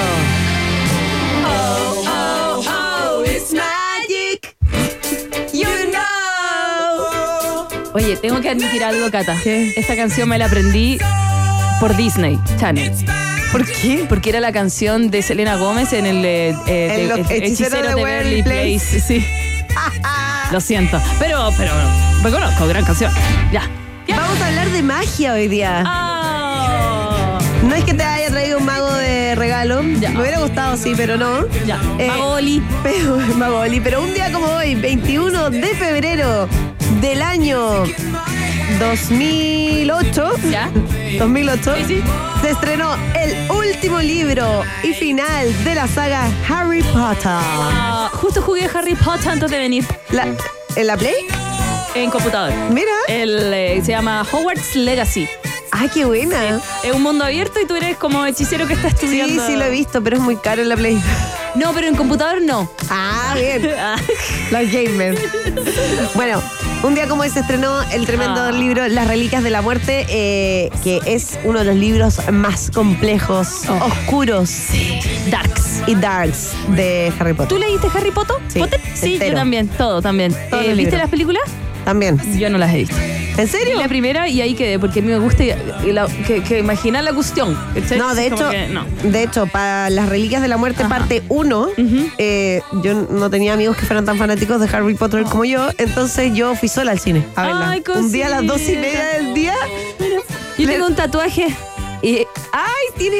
Oye, 7.94 8.16
tengo 8.16 8.40
que 8.40 8.50
admitir 8.50 8.84
algo, 8.84 9.11
Cata. 9.11 9.37
Esta 9.44 9.96
canción 9.96 10.28
me 10.28 10.38
la 10.38 10.46
aprendí 10.46 10.98
por 11.81 11.97
Disney 11.97 12.38
Channel. 12.59 12.93
¿Por 13.53 13.64
qué? 13.64 14.05
Porque 14.09 14.31
era 14.31 14.41
la 14.41 14.53
canción 14.53 15.11
de 15.11 15.23
Selena 15.23 15.57
Gómez 15.57 15.93
en 15.93 16.07
el, 16.07 16.25
eh, 16.25 16.49
eh, 16.67 17.09
de- 17.27 17.37
el 17.37 17.43
Hechiceros 17.45 17.83
de 17.83 17.95
Waverly 17.95 18.43
Place. 18.43 19.01
Sí. 19.01 19.25
Lo 20.53 20.61
siento. 20.61 21.01
Pero, 21.19 21.51
pero, 21.57 21.73
reconozco, 22.23 22.67
gran 22.67 22.85
canción. 22.85 23.12
Ya. 23.53 23.62
Ya. 24.07 24.17
Vamos 24.17 24.41
a 24.41 24.47
hablar 24.49 24.69
de 24.71 24.83
magia 24.83 25.35
hoy 25.35 25.49
día. 25.49 25.83
Ah. 25.87 27.38
No 27.62 27.75
es 27.75 27.85
que 27.85 27.93
te 27.95 28.03
haya 28.03 28.29
traído 28.31 28.59
un 28.59 28.64
mago 28.64 28.93
de 28.95 29.35
regalo. 29.35 29.83
Ya. 30.01 30.11
Me 30.11 30.21
hubiera 30.21 30.38
gustado, 30.41 30.77
sí, 30.77 30.95
pero 30.97 31.17
no. 31.17 31.47
Ya. 31.67 31.79
Eh, 31.99 32.07
Mago 32.09 32.33
Oli. 32.35 32.62
Pero, 32.83 33.17
Mago 33.37 33.59
Oli, 33.61 33.81
pero 33.81 34.03
un 34.03 34.12
día 34.14 34.33
como 34.33 34.47
hoy, 34.47 34.75
21 34.75 35.51
de 35.51 35.75
febrero 35.75 36.49
del 37.03 37.21
año 37.23 37.85
2008. 38.79 40.33
¿Ya? 40.51 40.71
2008. 41.19 41.75
Sí, 41.79 41.85
sí. 41.87 42.03
Se 42.43 42.51
estrenó 42.51 42.95
el 43.14 43.51
último 43.51 44.01
libro 44.01 44.62
y 44.83 44.93
final 44.95 45.64
de 45.64 45.75
la 45.75 45.88
saga 45.88 46.29
Harry 46.49 46.83
Potter. 46.83 47.27
Ah, 47.27 48.09
justo 48.12 48.41
jugué 48.41 48.69
Harry 48.73 48.95
Potter 48.95 49.31
antes 49.33 49.51
de 49.51 49.59
venir 49.59 49.85
La- 50.11 50.29
¿En 50.77 50.87
la 50.87 50.97
Play? 50.97 51.14
en 51.95 52.11
computador. 52.11 52.53
Mira. 52.71 52.93
El, 53.09 53.53
eh, 53.53 53.81
se 53.85 53.91
llama 53.91 54.25
Hogwarts 54.31 54.77
Legacy. 54.77 55.29
Ah, 55.73 55.87
qué 55.93 56.05
buena. 56.05 56.61
Es 56.85 56.93
un 56.93 57.03
mundo 57.03 57.25
abierto 57.25 57.61
y 57.61 57.67
tú 57.67 57.75
eres 57.75 57.97
como 57.97 58.25
hechicero 58.25 58.67
que 58.69 58.75
está 58.75 58.91
Sí, 58.91 58.95
estudiando. 58.95 59.47
sí 59.47 59.57
lo 59.57 59.64
he 59.64 59.71
visto, 59.71 60.01
pero 60.03 60.17
es 60.17 60.23
muy 60.23 60.37
caro 60.37 60.62
en 60.62 60.69
la 60.69 60.77
Play. 60.77 61.03
No, 61.59 61.73
pero 61.75 61.87
en 61.88 61.97
computador 61.97 62.40
no. 62.42 62.71
Ah, 62.90 63.35
bien. 63.37 63.68
Ah. 63.79 63.97
Los 64.51 64.71
gamers. 64.73 65.21
Bueno, 66.14 66.42
un 66.83 66.94
día 66.94 67.09
como 67.09 67.23
hoy 67.23 67.31
se 67.31 67.40
estrenó 67.40 67.83
el 67.90 68.07
tremendo 68.07 68.40
Ah. 68.42 68.53
libro 68.53 68.87
Las 68.88 69.09
Reliquias 69.09 69.42
de 69.42 69.51
la 69.51 69.62
Muerte, 69.62 70.07
eh, 70.09 70.71
que 70.85 71.01
es 71.07 71.38
uno 71.44 71.59
de 71.61 71.64
los 71.64 71.77
libros 71.77 72.21
más 72.33 72.71
complejos, 72.71 73.62
Oh. 73.68 73.87
oscuros 73.87 74.51
Darks. 75.31 75.83
y 75.87 75.94
darks 75.94 76.51
de 76.68 77.12
Harry 77.18 77.33
Potter. 77.35 77.49
¿Tú 77.49 77.59
leíste 77.59 77.88
Harry 77.94 78.11
Potter? 78.11 78.37
Sí, 78.49 78.59
¿Potter? 78.61 78.81
Sí, 78.94 79.18
yo 79.18 79.35
también, 79.35 79.68
todo 79.68 80.01
también. 80.03 80.35
Eh, 80.53 80.75
¿Viste 80.75 80.97
las 80.97 81.09
películas? 81.11 81.42
También. 81.85 82.21
Yo 82.38 82.51
no 82.51 82.59
las 82.59 82.73
he 82.75 82.79
visto. 82.79 82.95
¿En 83.38 83.47
serio? 83.47 83.75
Vi 83.77 83.79
la 83.83 83.88
primera 83.88 84.29
y 84.29 84.41
ahí 84.41 84.55
quedé, 84.55 84.81
porque 84.81 84.99
a 84.99 85.03
mí 85.03 85.09
me 85.12 85.19
gusta 85.19 85.45
y- 85.45 85.55
y 85.87 85.93
la- 85.93 86.09
que, 86.27 86.43
que 86.43 86.59
imaginar 86.59 87.05
la 87.05 87.12
cuestión. 87.12 87.57
¿cachai? 87.73 87.97
No, 87.97 88.12
de 88.14 88.31
Como 88.31 88.37
hecho, 88.43 88.51
que 88.51 88.69
no. 88.69 88.85
de 89.05 89.23
hecho, 89.23 89.47
para 89.47 89.91
las 89.91 90.09
Reliquias 90.09 90.43
de 90.43 90.49
la 90.49 90.57
Muerte 90.57 90.83
Ajá. 90.83 90.99
parte 90.99 91.23
1, 91.29 91.69
eh, 92.19 92.61
yo 92.83 92.95
no 93.09 93.31
tenía 93.31 93.53
amigos 93.55 93.77
que 93.77 93.87
fueran 93.87 94.05
tan 94.05 94.19
fanáticos 94.19 94.61
de 94.61 94.69
Harry 94.77 94.95
Potter 94.95 95.23
como 95.23 95.45
yo, 95.45 95.69
entonces 95.79 96.35
yo 96.35 96.57
fui 96.57 96.69
sola 96.69 96.91
al 96.91 96.99
cine 96.99 97.25
a 97.37 97.47
verla. 97.47 97.71
Ay, 97.71 97.83
un 97.95 98.11
día 98.11 98.27
a 98.27 98.31
las 98.31 98.45
dos 98.47 98.61
y 98.61 98.75
cosita. 98.75 98.81
media 98.81 99.07
del 99.19 99.35
día. 99.35 99.55
Yo 100.59 100.67
tengo 100.67 100.87
un 100.87 100.97
tatuaje. 100.97 101.47
Y, 102.03 102.19
¡Ay, 102.53 102.87
tiene 102.97 103.17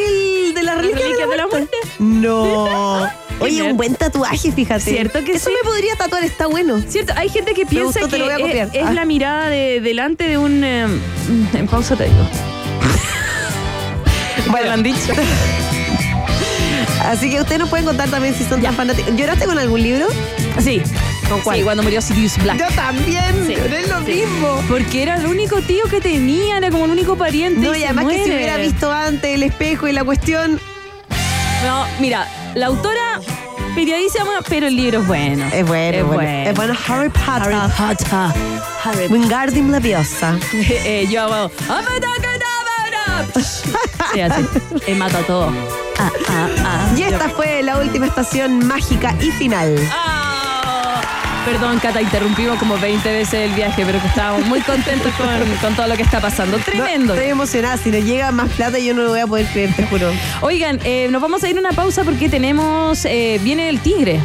el 0.49 0.55
de 0.55 0.62
las 0.64 0.79
Reliquias, 0.79 1.03
Reliquias 1.03 1.29
de 1.31 1.37
la 1.37 1.42
de 1.42 1.42
la 1.42 1.47
Muerte! 1.47 1.77
No. 2.01 3.09
Oye, 3.40 3.62
un 3.62 3.77
buen 3.77 3.94
tatuaje, 3.94 4.53
fíjate. 4.53 4.81
¿Cierto 4.90 5.22
que 5.24 5.33
Eso 5.33 5.51
sí? 5.51 5.57
me 5.62 5.68
podría 5.68 5.94
tatuar, 5.96 6.24
está 6.24 6.46
bueno. 6.46 6.81
Cierto, 6.88 7.12
hay 7.16 7.29
gente 7.29 7.55
que 7.55 7.66
piensa 7.66 8.01
gustó, 8.01 8.16
que 8.16 8.61
es, 8.62 8.68
es 8.74 8.83
Ah. 8.85 8.92
la 8.92 9.05
mirada 9.05 9.48
de 9.48 9.81
delante 9.81 10.27
de 10.29 10.38
un... 10.38 10.62
eh, 10.64 10.87
en 11.55 11.66
pausa 11.68 11.96
te 11.96 12.05
digo. 12.05 12.16
Bueno. 14.51 14.70
han 14.72 14.83
dicho. 14.83 15.12
Así 17.05 17.31
que 17.31 17.40
ustedes 17.40 17.59
nos 17.61 17.68
pueden 17.68 17.87
contar 17.87 18.09
también 18.09 18.35
si 18.35 18.44
son 18.44 18.62
tan 18.62 18.74
fanáticos. 18.74 19.14
¿Lloraste 19.16 19.44
con 19.46 19.59
algún 19.59 19.83
libro? 19.83 20.07
Sí. 20.61 20.81
¿Con 21.29 21.40
cuál? 21.42 21.59
Sí, 21.59 21.62
cuando 21.64 21.83
murió 21.83 22.01
Sirius 22.01 22.38
Black. 22.38 22.59
Yo 22.59 22.66
también, 22.74 23.44
Sí, 23.46 23.55
lloré 23.55 23.87
lo 23.87 24.05
sí. 24.05 24.12
mismo. 24.12 24.62
Porque 24.68 25.03
era 25.03 25.16
el 25.16 25.27
único 25.27 25.61
tío 25.62 25.85
que 25.90 26.01
tenía, 26.01 26.57
era 26.57 26.70
como 26.70 26.87
el 26.87 26.90
único 26.92 27.16
pariente. 27.16 27.61
No, 27.61 27.74
y 27.74 27.79
y 27.79 27.81
se 27.81 27.87
además 27.87 28.07
que 28.07 28.12
si 28.14 28.18
muere. 28.20 28.37
hubiera 28.37 28.57
visto 28.57 28.90
antes 28.92 29.35
el 29.35 29.42
espejo 29.42 29.88
y 29.88 29.92
la 29.92 30.05
cuestión, 30.05 30.61
No, 31.66 31.85
mira, 32.01 32.27
la 32.55 32.66
autora 32.66 33.08
periodísima, 33.74 34.42
pero 34.48 34.66
el 34.66 34.76
libro 34.76 35.00
es 35.00 35.07
bueno. 35.07 35.44
es 35.52 35.66
bueno, 35.66 35.98
Es 35.98 36.04
bueno. 36.04 36.22
bueno. 36.22 36.50
Es 36.50 36.57
bueno 36.57 36.74
Harry 36.87 37.09
Potter. 37.09 37.52
Harry 37.52 37.72
Potter. 37.76 38.42
Harry 38.85 39.07
Wingardium 39.09 39.70
Leviosa. 39.70 40.38
eh, 40.52 41.07
yo 41.11 41.22
hago. 41.22 41.50
Sí, 44.14 44.20
así. 44.22 44.42
He 44.87 44.94
matado 44.94 45.24
todo. 45.24 45.52
Ah, 45.98 46.11
ah, 46.28 46.48
ah. 46.64 46.88
Y 46.96 47.02
esta 47.02 47.28
fue 47.28 47.62
la 47.62 47.78
última 47.78 48.07
estación 48.07 48.66
mágica 48.66 49.14
y 49.20 49.31
final. 49.33 49.76
Perdón, 51.44 51.79
Cata, 51.79 52.03
interrumpimos 52.03 52.59
como 52.59 52.77
20 52.79 53.11
veces 53.11 53.35
el 53.35 53.53
viaje, 53.53 53.83
pero 53.87 54.01
que 54.01 54.07
estábamos 54.07 54.46
muy 54.46 54.61
contentos 54.61 55.12
con, 55.14 55.27
con 55.62 55.74
todo 55.74 55.87
lo 55.87 55.96
que 55.96 56.03
está 56.03 56.20
pasando. 56.20 56.59
Tremendo. 56.59 57.14
Estoy 57.14 57.31
emocionada. 57.31 57.77
Si 57.79 57.90
nos 57.90 58.05
llega 58.05 58.31
más 58.33 58.51
plata, 58.51 58.79
yo 58.79 58.92
no 58.94 59.03
lo 59.03 59.11
voy 59.11 59.20
a 59.20 59.27
poder 59.27 59.46
creer, 59.46 59.72
te 59.74 59.85
juro. 59.87 60.11
Oigan, 60.42 60.79
eh, 60.85 61.09
nos 61.11 61.22
vamos 61.22 61.42
a 61.44 61.48
ir 61.48 61.57
a 61.57 61.61
una 61.61 61.72
pausa 61.72 62.05
porque 62.05 62.29
tenemos. 62.29 63.05
eh, 63.07 63.40
viene 63.42 63.68
el 63.70 63.81
tigre. 63.81 64.20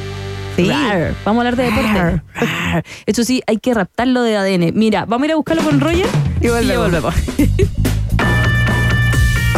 Sí. 0.58 0.67
Rar. 0.69 1.15
Vamos 1.26 1.43
a 1.45 1.47
hablar 1.49 1.56
de 1.56 1.63
deporte. 1.63 1.93
Rar. 1.93 2.23
Rar. 2.36 2.84
Eso 3.06 3.23
sí, 3.23 3.41
hay 3.47 3.58
que 3.58 3.73
raptarlo 3.73 4.21
de 4.21 4.36
ADN. 4.38 4.71
Mira, 4.76 5.06
vamos 5.06 5.23
a 5.23 5.26
ir 5.28 5.32
a 5.32 5.36
buscarlo 5.36 5.63
con 5.63 5.80
Roger 5.80 6.06
Y 6.41 6.47
volvemos. 6.49 6.67
ya 6.67 6.78
volvemos. 6.80 7.15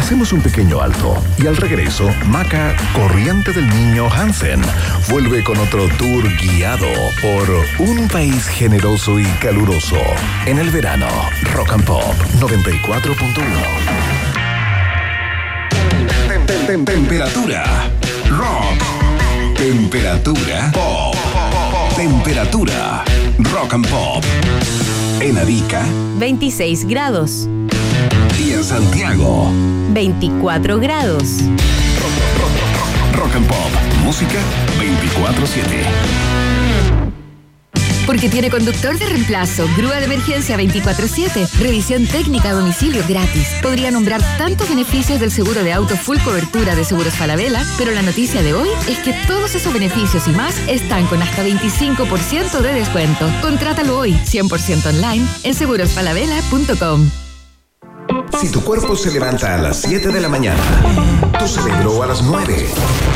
Hacemos 0.06 0.32
un 0.32 0.40
pequeño 0.40 0.80
alto 0.80 1.20
y 1.36 1.48
al 1.48 1.56
regreso, 1.56 2.08
Maca, 2.26 2.76
corriente 2.94 3.52
del 3.52 3.68
niño 3.68 4.08
Hansen, 4.08 4.62
vuelve 5.08 5.42
con 5.42 5.58
otro 5.58 5.88
tour 5.98 6.22
guiado 6.36 6.86
por 7.20 7.88
un 7.88 8.06
país 8.06 8.46
generoso 8.46 9.18
y 9.18 9.24
caluroso. 9.40 9.96
En 10.46 10.60
el 10.60 10.70
verano, 10.70 11.08
Rock 11.54 11.72
and 11.72 11.84
Pop 11.84 12.14
94.1. 12.38 13.42
Tem- 16.28 16.46
tem- 16.46 16.66
tem- 16.66 16.84
Temperatura. 16.84 17.64
Rock. 18.30 19.56
Temperatura. 19.56 20.70
Pop. 20.72 21.16
Temperatura. 21.96 23.02
Rock 23.52 23.74
and 23.74 23.88
Pop. 23.88 24.24
En 25.20 25.38
Arica 25.38 25.84
26 26.18 26.86
grados, 26.86 27.48
y 28.38 28.52
en 28.52 28.62
Santiago. 28.62 29.50
24 29.92 30.78
grados. 30.78 31.40
Rock 33.14 33.34
and 33.34 33.46
Pop. 33.46 33.56
Música 34.04 34.38
24-7. 34.78 36.35
Porque 38.06 38.28
tiene 38.28 38.50
conductor 38.50 38.98
de 38.98 39.06
reemplazo, 39.06 39.66
grúa 39.76 39.96
de 39.96 40.04
emergencia 40.04 40.56
24-7, 40.56 41.50
revisión 41.58 42.06
técnica 42.06 42.50
a 42.50 42.54
domicilio 42.54 43.02
gratis. 43.08 43.48
Podría 43.62 43.90
nombrar 43.90 44.22
tantos 44.38 44.68
beneficios 44.68 45.18
del 45.18 45.32
seguro 45.32 45.64
de 45.64 45.72
auto 45.72 45.96
full 45.96 46.18
cobertura 46.18 46.76
de 46.76 46.84
Seguros 46.84 47.14
Falabella, 47.14 47.64
pero 47.76 47.92
la 47.92 48.02
noticia 48.02 48.42
de 48.42 48.54
hoy 48.54 48.68
es 48.88 48.98
que 48.98 49.12
todos 49.26 49.54
esos 49.54 49.72
beneficios 49.72 50.26
y 50.28 50.30
más 50.30 50.56
están 50.68 51.06
con 51.06 51.20
hasta 51.20 51.44
25% 51.44 52.60
de 52.60 52.72
descuento. 52.72 53.28
Contrátalo 53.42 53.98
hoy, 53.98 54.12
100% 54.12 54.86
online, 54.86 55.26
en 55.42 55.54
segurosfalabella.com. 55.54 57.10
Si 58.40 58.50
tu 58.50 58.62
cuerpo 58.62 58.96
se 58.96 59.10
levanta 59.10 59.54
a 59.54 59.58
las 59.58 59.80
7 59.80 60.08
de 60.08 60.20
la 60.20 60.28
mañana, 60.28 60.62
tu 61.38 61.48
cerebro 61.48 62.02
a 62.02 62.06
las 62.06 62.22
9 62.22 62.68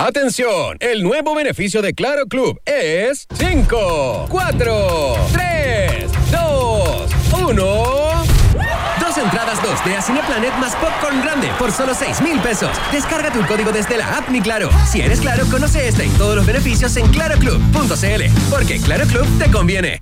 Atención, 0.00 0.78
el 0.80 1.02
nuevo 1.02 1.34
beneficio 1.34 1.82
de 1.82 1.92
Claro 1.92 2.24
Club 2.24 2.58
es 2.64 3.26
5, 3.34 4.28
4, 4.30 5.14
3, 5.30 6.10
2, 6.32 7.10
1. 7.42 7.62
Dos 7.62 9.18
entradas 9.18 9.58
2D 9.58 9.94
a 9.94 10.00
Cineplanet 10.00 10.54
más 10.56 10.74
Popcorn 10.76 11.20
Grande 11.20 11.50
por 11.58 11.70
solo 11.70 11.92
6 11.94 12.22
mil 12.22 12.40
pesos. 12.40 12.70
Descarga 12.90 13.30
tu 13.30 13.46
código 13.46 13.72
desde 13.72 13.98
la 13.98 14.16
app 14.16 14.30
Mi 14.30 14.40
Claro. 14.40 14.70
Si 14.90 15.02
eres 15.02 15.20
Claro, 15.20 15.44
conoce 15.50 15.86
este 15.86 16.06
y 16.06 16.10
todos 16.10 16.34
los 16.34 16.46
beneficios 16.46 16.96
en 16.96 17.06
claroclub.cl. 17.08 18.22
Porque 18.48 18.80
Claro 18.80 19.06
Club 19.06 19.26
te 19.38 19.50
conviene. 19.50 20.00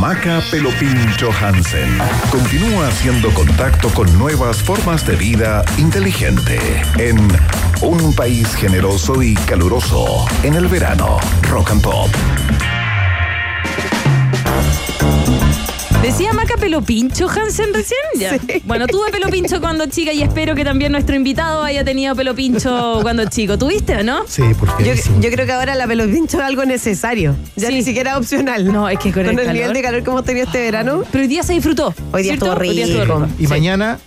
Maca 0.00 0.40
Pelopincho 0.50 1.30
Hansen 1.30 1.98
continúa 2.30 2.88
haciendo 2.88 3.28
contacto 3.34 3.90
con 3.90 4.10
nuevas 4.18 4.62
formas 4.62 5.06
de 5.06 5.14
vida 5.14 5.62
inteligente 5.76 6.58
en 6.96 7.18
un 7.82 8.14
país 8.14 8.54
generoso 8.54 9.22
y 9.22 9.34
caluroso 9.34 10.24
en 10.42 10.54
el 10.54 10.68
verano. 10.68 11.18
Rock 11.50 11.72
and 11.72 11.82
Pop. 11.82 12.79
¿Decía 16.02 16.32
Maca 16.32 16.54
pelo 16.56 16.80
pincho 16.80 17.28
Hansen 17.28 17.74
recién? 17.74 17.98
Ya. 18.18 18.38
Bueno, 18.64 18.86
tuve 18.86 19.10
pelo 19.10 19.28
pincho 19.28 19.60
cuando 19.60 19.84
chica 19.86 20.12
y 20.14 20.22
espero 20.22 20.54
que 20.54 20.64
también 20.64 20.92
nuestro 20.92 21.14
invitado 21.14 21.62
haya 21.62 21.84
tenido 21.84 22.16
pelo 22.16 22.34
pincho 22.34 23.00
cuando 23.02 23.26
chico. 23.26 23.58
¿Tuviste 23.58 23.96
o 23.96 24.02
no? 24.02 24.22
Sí, 24.26 24.42
porque 24.58 24.82
Yo, 24.84 24.94
yo 25.20 25.30
creo 25.30 25.44
que 25.44 25.52
ahora 25.52 25.74
la 25.74 25.86
pelo 25.86 26.04
pincho 26.06 26.38
es 26.38 26.44
algo 26.44 26.64
necesario. 26.64 27.36
Ya 27.54 27.68
Sí. 27.68 27.74
ni 27.74 27.82
siquiera 27.82 28.16
opcional. 28.16 28.72
No, 28.72 28.88
es 28.88 28.98
que 28.98 29.12
con 29.12 29.22
el 29.26 29.30
el, 29.30 29.36
calor. 29.36 29.52
nivel 29.52 29.72
de 29.74 29.82
calor 29.82 30.02
que 30.02 30.10
hemos 30.10 30.24
tenido 30.24 30.46
este 30.46 30.60
verano. 30.62 31.02
Pero 31.12 31.22
hoy 31.22 31.28
día 31.28 31.42
se 31.42 31.52
disfrutó. 31.52 31.94
Hoy 32.12 32.22
día 32.22 32.32
¿cierto? 32.32 32.46
estuvo 32.46 32.60
Hoy 32.60 32.74
día 32.74 32.84
estuvo 32.86 33.02
rico. 33.04 33.18
rico. 33.18 33.28
Y 33.38 33.42
Sí. 33.44 33.48
mañana, 33.48 33.98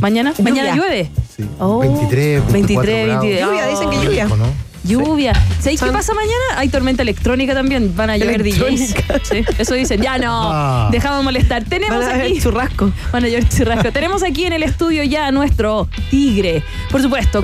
¿Mañana? 0.00 0.34
¿Mañana 0.42 0.70
Lluvia. 0.74 0.88
llueve? 0.88 1.10
sí, 1.36 1.44
Oh, 1.60 1.78
23, 1.78 2.52
24 2.52 2.92
23, 2.92 3.06
grados. 3.06 3.22
22. 3.24 3.48
Lluvia, 3.48 3.66
dicen 3.68 3.90
que 3.90 4.04
lluvia. 4.04 4.24
¿no? 4.26 4.71
Lluvia. 4.84 5.32
¿Sabéis 5.60 5.80
qué 5.80 5.90
pasa 5.90 6.12
mañana? 6.14 6.58
Hay 6.58 6.68
tormenta 6.68 7.02
electrónica 7.02 7.54
también. 7.54 7.94
Van 7.96 8.10
a 8.10 8.16
llover 8.16 8.42
DJs. 8.42 8.94
Sí, 9.22 9.44
eso 9.58 9.74
dicen. 9.74 10.00
Ya 10.00 10.18
no. 10.18 10.50
Ah. 10.52 10.88
Dejamos 10.90 11.18
de 11.18 11.24
molestar. 11.24 11.64
Tenemos 11.64 12.04
Van 12.04 12.20
a 12.20 12.24
aquí. 12.24 12.40
churrasco. 12.40 12.92
Van 13.12 13.24
a 13.24 13.28
llover 13.28 13.48
churrasco. 13.48 13.92
Tenemos 13.92 14.22
aquí 14.22 14.44
en 14.46 14.52
el 14.54 14.62
estudio 14.62 15.02
ya 15.04 15.26
a 15.26 15.30
nuestro 15.32 15.88
tigre. 16.10 16.62
Por 16.90 17.00
supuesto, 17.02 17.42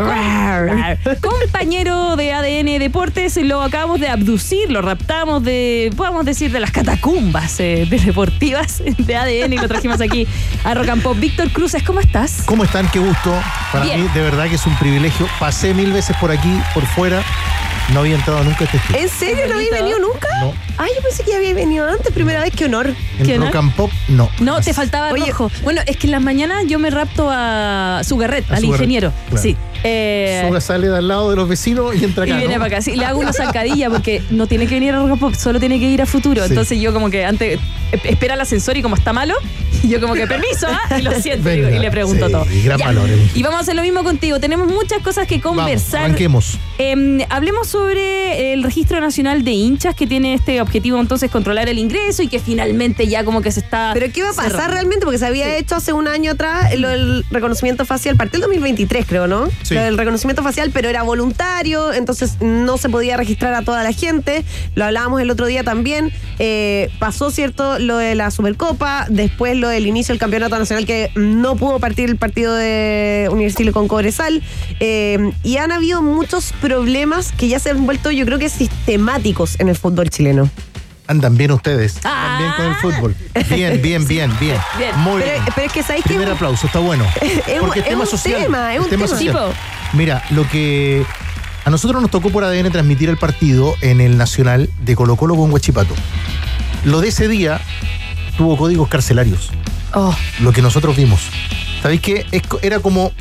compañero 1.20 2.16
de 2.16 2.32
ADN 2.32 2.78
Deportes. 2.78 3.36
Lo 3.36 3.62
acabamos 3.62 4.00
de 4.00 4.08
abducir, 4.08 4.70
lo 4.70 4.82
raptamos 4.82 5.42
de, 5.42 5.92
podemos 5.96 6.24
decir, 6.24 6.50
de 6.52 6.60
las 6.60 6.70
catacumbas 6.70 7.60
eh, 7.60 7.86
de 7.88 7.98
deportivas 7.98 8.82
de 8.98 9.16
ADN 9.16 9.52
y 9.52 9.58
lo 9.58 9.68
trajimos 9.68 10.00
aquí 10.00 10.26
a 10.64 10.74
Rock 10.74 10.88
and 10.88 11.02
Pop. 11.02 11.16
Víctor 11.18 11.50
Cruces, 11.50 11.82
¿cómo 11.82 12.00
estás? 12.00 12.42
¿Cómo 12.46 12.64
están? 12.64 12.88
Qué 12.90 12.98
gusto. 12.98 13.34
Para 13.72 13.84
Bien. 13.84 14.02
mí, 14.02 14.08
de 14.14 14.20
verdad 14.22 14.48
que 14.48 14.54
es 14.56 14.66
un 14.66 14.76
privilegio. 14.76 15.26
Pasé 15.38 15.74
mil 15.74 15.92
veces 15.92 16.16
por 16.18 16.30
aquí, 16.30 16.52
por 16.74 16.86
fuera, 16.86 17.22
No 17.92 18.00
había 18.00 18.16
entrado 18.16 18.44
nunca 18.44 18.64
este 18.64 18.76
estilo. 18.76 18.98
¿En 18.98 19.08
serio 19.08 19.46
no 19.48 19.54
había 19.54 19.70
venido 19.70 19.98
nunca? 19.98 20.28
No. 20.42 20.52
Ay, 20.76 20.90
yo 20.94 21.02
pensé 21.02 21.22
que 21.24 21.30
ya 21.30 21.38
había 21.38 21.54
venido 21.54 21.88
antes, 21.88 22.12
primera 22.12 22.40
vez, 22.42 22.52
qué 22.54 22.66
honor. 22.66 22.94
En 23.18 23.26
¿Qué, 23.26 23.38
no? 23.38 23.46
rock 23.46 23.56
and 23.56 23.74
pop, 23.74 23.90
no. 24.08 24.30
No, 24.40 24.60
te 24.60 24.74
faltaba 24.74 25.10
Oye. 25.10 25.30
rojo. 25.30 25.50
Bueno, 25.62 25.80
es 25.86 25.96
que 25.96 26.06
en 26.06 26.10
las 26.10 26.20
mañanas 26.20 26.64
yo 26.66 26.78
me 26.78 26.90
rapto 26.90 27.30
a 27.32 28.02
Sugarret, 28.04 28.44
A 28.50 28.56
al 28.56 28.60
Sugarret, 28.60 28.80
ingeniero. 28.82 29.12
claro. 29.30 29.42
Sí. 29.42 29.56
Eh, 29.84 30.42
Suga 30.46 30.60
sale 30.60 30.88
de 30.88 30.98
al 30.98 31.08
lado 31.08 31.30
de 31.30 31.36
los 31.36 31.48
vecinos 31.48 31.94
y 31.96 32.04
entra 32.04 32.26
y 32.26 32.30
acá. 32.30 32.38
viene 32.38 32.54
¿no? 32.56 32.60
para 32.60 32.74
acá. 32.76 32.82
Sí, 32.82 32.94
le 32.94 33.06
hago 33.06 33.20
una 33.20 33.32
zancadilla 33.32 33.88
porque 33.88 34.22
no 34.28 34.46
tiene 34.46 34.66
que 34.66 34.74
venir 34.74 34.92
a 34.92 34.98
Rock 34.98 35.10
and 35.12 35.20
Pop, 35.20 35.34
solo 35.34 35.58
tiene 35.58 35.78
que 35.80 35.86
ir 35.86 36.02
a 36.02 36.06
futuro. 36.06 36.42
Sí. 36.42 36.48
Entonces 36.50 36.78
yo 36.80 36.92
como 36.92 37.08
que 37.08 37.24
antes 37.24 37.58
eh, 37.92 38.00
espera 38.04 38.34
el 38.34 38.40
ascensor 38.42 38.76
y 38.76 38.82
como 38.82 38.96
está 38.96 39.14
malo, 39.14 39.34
y 39.82 39.88
yo 39.88 40.00
como 40.00 40.14
que 40.14 40.26
permiso, 40.26 40.66
¿ah? 40.68 40.98
y 40.98 41.02
lo 41.02 41.12
siento 41.20 41.48
y 41.50 41.56
digo- 41.56 41.68
y, 41.68 41.70
Venga, 41.72 41.82
le 41.82 41.90
pregunto 41.90 42.26
sí, 42.26 42.32
todo. 42.32 42.46
gran 42.64 42.78
Ya. 42.78 42.86
valor, 42.86 43.10
eh. 43.10 43.30
Y 43.34 43.42
vamos 43.42 43.58
a 43.58 43.62
hacer 43.62 43.76
lo 43.76 43.82
mismo 43.82 44.02
contigo. 44.04 44.40
Tenemos 44.40 44.68
muchas 44.68 45.02
cosas 45.02 45.26
que 45.26 45.38
Vamos, 45.38 45.58
conversar. 45.58 46.02
arranquemos. 46.04 46.58
Eh, 46.78 47.26
hablemos 47.30 47.66
sobre 47.68 48.52
el 48.52 48.62
registro 48.62 49.00
nacional 49.00 49.44
de 49.44 49.50
hinchas 49.52 49.94
que 49.94 50.06
tiene 50.06 50.34
este 50.34 50.60
objetivo 50.60 51.00
entonces 51.00 51.30
controlar 51.30 51.68
el 51.68 51.78
ingreso 51.78 52.22
y 52.22 52.28
que 52.28 52.38
finalmente 52.38 53.06
ya 53.08 53.24
como 53.24 53.42
que 53.42 53.50
se 53.50 53.60
está 53.60 53.90
Pero 53.94 54.12
¿qué 54.12 54.22
va 54.22 54.30
a 54.30 54.32
pasar 54.32 54.50
cerrando. 54.52 54.74
realmente? 54.74 55.04
Porque 55.04 55.18
se 55.18 55.26
había 55.26 55.56
hecho 55.56 55.74
hace 55.76 55.92
un 55.92 56.06
año 56.08 56.32
atrás 56.32 56.74
lo 56.78 56.88
del 56.88 57.24
reconocimiento 57.30 57.84
facial, 57.84 58.16
partió 58.16 58.36
el 58.36 58.42
2023 58.42 59.06
creo, 59.06 59.26
¿no? 59.26 59.48
Sí. 59.62 59.74
Lo 59.74 59.82
del 59.82 59.98
reconocimiento 59.98 60.42
facial, 60.42 60.70
pero 60.72 60.88
era 60.88 61.02
voluntario, 61.02 61.92
entonces 61.92 62.40
no 62.40 62.78
se 62.78 62.88
podía 62.88 63.16
registrar 63.16 63.54
a 63.54 63.62
toda 63.62 63.82
la 63.82 63.92
gente. 63.92 64.44
Lo 64.74 64.84
hablábamos 64.84 65.20
el 65.20 65.30
otro 65.30 65.46
día 65.46 65.64
también. 65.64 66.12
Eh, 66.38 66.90
pasó, 66.98 67.30
¿cierto? 67.30 67.78
Lo 67.78 67.96
de 67.96 68.14
la 68.14 68.30
Supercopa, 68.30 69.06
después 69.08 69.56
lo 69.56 69.67
del 69.68 69.86
inicio 69.86 70.12
del 70.12 70.18
Campeonato 70.20 70.58
Nacional 70.58 70.84
que 70.86 71.10
no 71.14 71.56
pudo 71.56 71.78
partir 71.78 72.08
el 72.08 72.16
partido 72.16 72.54
de 72.54 73.28
Universidad 73.30 73.58
Chile 73.58 73.72
con 73.72 73.88
Cobresal. 73.88 74.42
Eh, 74.80 75.30
y 75.42 75.56
han 75.58 75.72
habido 75.72 76.02
muchos 76.02 76.52
problemas 76.60 77.32
que 77.32 77.48
ya 77.48 77.58
se 77.58 77.70
han 77.70 77.86
vuelto, 77.86 78.10
yo 78.10 78.24
creo 78.24 78.38
que 78.38 78.48
sistemáticos 78.48 79.58
en 79.60 79.68
el 79.68 79.76
fútbol 79.76 80.10
chileno. 80.10 80.50
Andan 81.06 81.36
bien 81.38 81.52
ustedes. 81.52 81.98
Ah. 82.04 82.36
Andan 82.36 82.38
bien 82.38 82.52
con 82.56 82.66
el 82.66 82.74
fútbol. 82.74 83.16
Bien, 83.48 83.80
bien, 83.80 84.06
bien, 84.06 84.30
bien. 84.38 84.58
Bien. 84.78 84.94
Muy 84.98 85.22
Pero, 85.22 85.32
bien. 85.40 85.44
pero 85.54 85.66
es 85.66 85.72
que 85.72 85.82
sabéis 85.82 86.04
que 86.04 86.10
Primer 86.10 86.28
aplauso, 86.30 86.66
está 86.66 86.80
bueno. 86.80 87.06
Es 87.46 87.54
un- 87.60 87.66
Porque 87.66 87.80
es 87.80 87.86
tema 87.86 88.00
un 88.02 88.06
social. 88.06 88.42
tema, 88.42 88.74
es 88.74 88.80
un 88.80 88.88
tema. 88.90 89.06
social. 89.08 89.34
Tipo. 89.34 89.54
Mira, 89.94 90.22
lo 90.30 90.46
que 90.48 91.04
a 91.64 91.70
nosotros 91.70 92.02
nos 92.02 92.10
tocó 92.10 92.28
por 92.30 92.44
ADN 92.44 92.70
transmitir 92.70 93.08
el 93.08 93.16
partido 93.16 93.74
en 93.80 94.00
el 94.02 94.18
Nacional 94.18 94.68
de 94.84 94.96
Colo 94.96 95.16
Colo 95.16 95.34
con 95.36 95.50
Huachipato. 95.50 95.94
Lo 96.84 97.00
de 97.00 97.08
ese 97.08 97.26
día 97.26 97.60
tuvo 98.38 98.56
códigos 98.56 98.88
carcelarios. 98.88 99.50
Oh, 99.92 100.14
Lo 100.40 100.52
que 100.52 100.62
nosotros 100.62 100.96
vimos. 100.96 101.20
¿Sabéis 101.82 102.00
co- 102.48 102.58
era 102.62 102.80
como. 102.80 103.12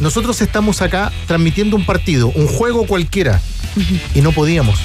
Nosotros 0.00 0.42
estamos 0.42 0.82
acá 0.82 1.10
transmitiendo 1.26 1.74
un 1.74 1.86
partido, 1.86 2.28
un 2.34 2.46
juego 2.48 2.86
cualquiera, 2.86 3.40
y 4.14 4.20
no 4.20 4.32
podíamos. 4.32 4.78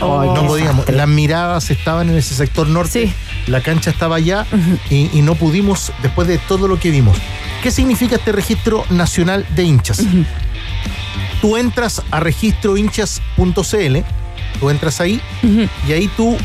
Oh. 0.00 0.34
no 0.34 0.46
podíamos. 0.46 0.88
Las 0.88 1.08
miradas 1.08 1.70
estaban 1.70 2.08
en 2.08 2.16
ese 2.16 2.34
sector 2.34 2.66
norte, 2.66 3.06
Sí. 3.08 3.12
la 3.50 3.60
cancha 3.62 3.90
estaba 3.90 4.16
allá 4.16 4.46
y, 4.90 5.10
y 5.12 5.20
no 5.22 5.34
pudimos 5.34 5.92
después 6.02 6.26
de 6.28 6.38
todo 6.38 6.68
lo 6.68 6.78
que 6.80 6.90
vimos. 6.90 7.18
¿Qué 7.62 7.70
significa 7.70 8.16
este 8.16 8.32
registro 8.32 8.84
nacional 8.88 9.44
de 9.54 9.64
hinchas? 9.64 10.02
Tú 11.42 11.56
entras 11.58 12.02
a 12.10 12.20
registrohinchas.cl, 12.20 13.98
tú 14.60 14.70
entras 14.70 15.00
ahí 15.00 15.20
y 15.88 15.92
ahí 15.92 16.08
tú 16.16 16.36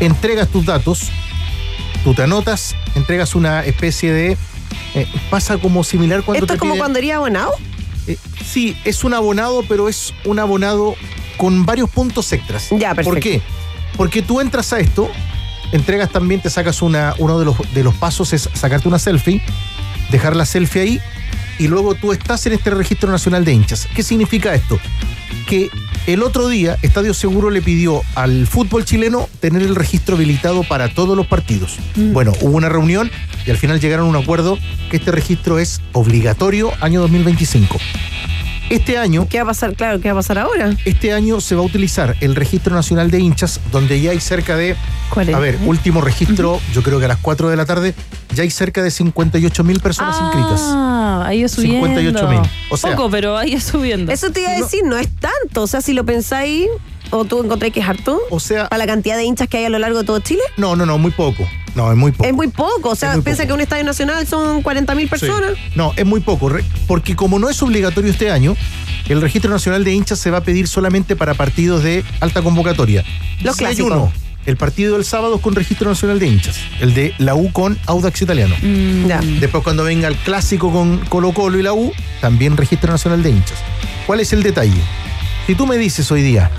entregas 0.00 0.48
tus 0.48 0.64
datos, 0.64 1.10
tú 2.04 2.14
te 2.14 2.22
anotas, 2.22 2.76
entregas 2.94 3.34
una 3.34 3.64
especie 3.64 4.12
de... 4.12 4.36
eh, 4.94 5.06
pasa 5.30 5.58
como 5.58 5.82
similar 5.82 6.22
cuando 6.22 6.44
¿Esto 6.44 6.54
es 6.54 6.60
como 6.60 6.74
piden- 6.74 6.78
cuando 6.78 6.98
iría 7.00 7.16
abonado? 7.16 7.52
eh, 8.06 8.16
sí, 8.46 8.76
es 8.84 9.02
un 9.02 9.14
abonado, 9.14 9.64
pero 9.68 9.88
es 9.88 10.12
un 10.24 10.38
abonado 10.38 10.94
con 11.38 11.64
varios 11.66 11.90
puntos 11.90 12.32
extras. 12.32 12.68
Ya, 12.70 12.94
perfecto. 12.94 13.10
¿Por 13.10 13.20
qué? 13.20 13.42
Porque 13.96 14.22
tú 14.22 14.40
entras 14.40 14.72
a 14.72 14.78
esto, 14.80 15.08
entregas 15.72 16.10
también, 16.10 16.40
te 16.40 16.50
sacas 16.50 16.82
una, 16.82 17.14
uno 17.18 17.38
de 17.38 17.44
los, 17.46 17.56
de 17.74 17.82
los 17.82 17.94
pasos 17.94 18.32
es 18.32 18.48
sacarte 18.54 18.86
una 18.88 18.98
selfie, 18.98 19.42
dejar 20.10 20.36
la 20.36 20.44
selfie 20.46 20.82
ahí 20.82 21.00
y 21.58 21.68
luego 21.68 21.94
tú 21.94 22.12
estás 22.12 22.44
en 22.46 22.52
este 22.52 22.70
registro 22.70 23.10
nacional 23.10 23.44
de 23.44 23.52
hinchas. 23.52 23.88
¿Qué 23.94 24.02
significa 24.02 24.54
esto? 24.54 24.78
Que 25.46 25.70
el 26.06 26.22
otro 26.22 26.48
día 26.48 26.76
Estadio 26.82 27.14
Seguro 27.14 27.50
le 27.50 27.62
pidió 27.62 28.02
al 28.14 28.46
fútbol 28.46 28.84
chileno 28.84 29.28
tener 29.40 29.62
el 29.62 29.74
registro 29.74 30.16
habilitado 30.16 30.62
para 30.62 30.88
todos 30.88 31.16
los 31.16 31.26
partidos. 31.26 31.78
Bueno, 31.96 32.32
hubo 32.40 32.56
una 32.56 32.68
reunión 32.68 33.10
y 33.46 33.50
al 33.50 33.56
final 33.56 33.80
llegaron 33.80 34.06
a 34.06 34.08
un 34.10 34.16
acuerdo 34.16 34.58
que 34.90 34.98
este 34.98 35.10
registro 35.12 35.58
es 35.58 35.80
obligatorio 35.92 36.72
año 36.80 37.00
2025. 37.00 37.78
Este 38.70 38.98
año 38.98 39.26
¿Qué 39.28 39.38
va 39.38 39.42
a 39.44 39.46
pasar? 39.46 39.74
Claro, 39.74 40.00
¿qué 40.00 40.08
va 40.08 40.12
a 40.12 40.16
pasar 40.22 40.38
ahora? 40.38 40.74
este 40.84 41.12
año 41.12 41.40
se 41.40 41.54
va 41.54 41.62
a 41.62 41.64
utilizar 41.64 42.16
el 42.20 42.34
registro 42.34 42.74
nacional 42.74 43.10
de 43.10 43.20
hinchas, 43.20 43.60
donde 43.70 44.00
ya 44.00 44.10
hay 44.12 44.20
cerca 44.20 44.56
de, 44.56 44.76
¿Cuál 45.10 45.28
es? 45.28 45.34
a 45.34 45.38
ver, 45.38 45.58
último 45.64 46.00
registro, 46.00 46.60
yo 46.72 46.82
creo 46.82 46.98
que 46.98 47.04
a 47.04 47.08
las 47.08 47.18
4 47.18 47.50
de 47.50 47.56
la 47.56 47.66
tarde, 47.66 47.94
ya 48.34 48.42
hay 48.42 48.50
cerca 48.50 48.82
de 48.82 48.90
58 48.90 49.64
mil 49.64 49.80
personas 49.80 50.16
inscritas. 50.20 50.60
Ah, 50.62 51.24
ahí 51.26 51.42
es 51.44 51.52
subiendo. 51.52 51.86
58.000. 52.00 52.48
O 52.70 52.76
sea- 52.76 52.96
Poco, 52.96 53.10
pero 53.10 53.36
ahí 53.36 53.52
es 53.54 53.64
subiendo. 53.64 54.10
Eso 54.12 54.30
te 54.30 54.40
iba 54.40 54.50
a 54.50 54.54
decir, 54.60 54.80
no 54.84 54.96
es 54.96 55.08
tanto. 55.16 55.62
O 55.62 55.66
sea, 55.66 55.80
si 55.80 55.92
lo 55.92 56.04
pensáis, 56.04 56.68
o 57.10 57.24
tú 57.24 57.42
encontré 57.42 57.70
que 57.70 57.80
es 57.80 57.88
harto, 57.88 58.18
O 58.30 58.40
sea, 58.40 58.68
para 58.68 58.78
la 58.78 58.86
cantidad 58.86 59.16
de 59.16 59.24
hinchas 59.24 59.48
que 59.48 59.58
hay 59.58 59.64
a 59.66 59.70
lo 59.70 59.78
largo 59.78 59.98
de 59.98 60.04
todo 60.04 60.18
Chile, 60.20 60.42
no, 60.56 60.74
no, 60.76 60.84
no, 60.86 60.98
muy 60.98 61.10
poco. 61.12 61.48
No, 61.74 61.90
es 61.90 61.96
muy 61.98 62.12
poco. 62.12 62.24
es 62.28 62.32
muy 62.32 62.48
poco. 62.48 62.90
O 62.90 62.94
sea, 62.94 63.12
piensa 63.20 63.42
poco. 63.42 63.46
que 63.48 63.52
un 63.54 63.60
estadio 63.60 63.82
nacional 63.84 64.26
son 64.28 64.62
40 64.62 64.94
mil 64.94 65.06
Sí. 65.06 65.10
personas. 65.10 65.50
No, 65.74 65.92
es 65.96 66.06
muy 66.06 66.20
poco, 66.20 66.50
porque 66.86 67.16
como 67.16 67.38
no 67.40 67.48
es 67.50 67.60
obligatorio 67.62 68.10
este 68.10 68.30
año, 68.30 68.56
el 69.08 69.20
registro 69.20 69.50
nacional 69.50 69.82
de 69.84 69.92
hinchas 69.92 70.18
se 70.20 70.30
va 70.30 70.38
a 70.38 70.40
pedir 70.42 70.68
solamente 70.68 71.16
para 71.16 71.34
partidos 71.34 71.82
de 71.82 72.04
alta 72.20 72.42
convocatoria. 72.42 73.04
Los 73.42 73.56
Si 73.56 73.64
hay 73.64 73.74
clásicos. 73.74 73.90
uno, 73.92 74.12
el 74.46 74.56
partido 74.56 74.94
del 74.94 75.04
sábado 75.04 75.34
es 75.36 75.40
con 75.40 75.54
registro 75.56 75.88
nacional 75.90 76.18
de 76.20 76.26
hinchas, 76.28 76.56
el 76.80 76.94
de 76.94 77.12
la 77.18 77.34
U 77.34 77.50
con 77.50 77.76
Audax 77.86 78.22
Italiano. 78.22 78.54
Mm, 78.62 79.06
Ya. 79.08 79.20
Después 79.40 79.64
cuando 79.64 79.82
venga 79.82 80.06
el 80.06 80.16
clásico 80.16 80.70
con 80.72 80.98
Colo 81.06 81.32
Colo 81.32 81.58
y 81.58 81.62
la 81.62 81.72
U, 81.72 81.92
también 82.20 82.56
registro 82.56 82.92
nacional 82.92 83.22
de 83.22 83.30
hinchas. 83.30 83.58
¿Cuál 84.06 84.20
es 84.20 84.32
el 84.32 84.42
detalle? 84.44 84.80
Si 85.48 85.54
tú 85.56 85.66
me 85.66 85.76
dices 85.76 86.08
hoy 86.12 86.22
día, 86.22 86.50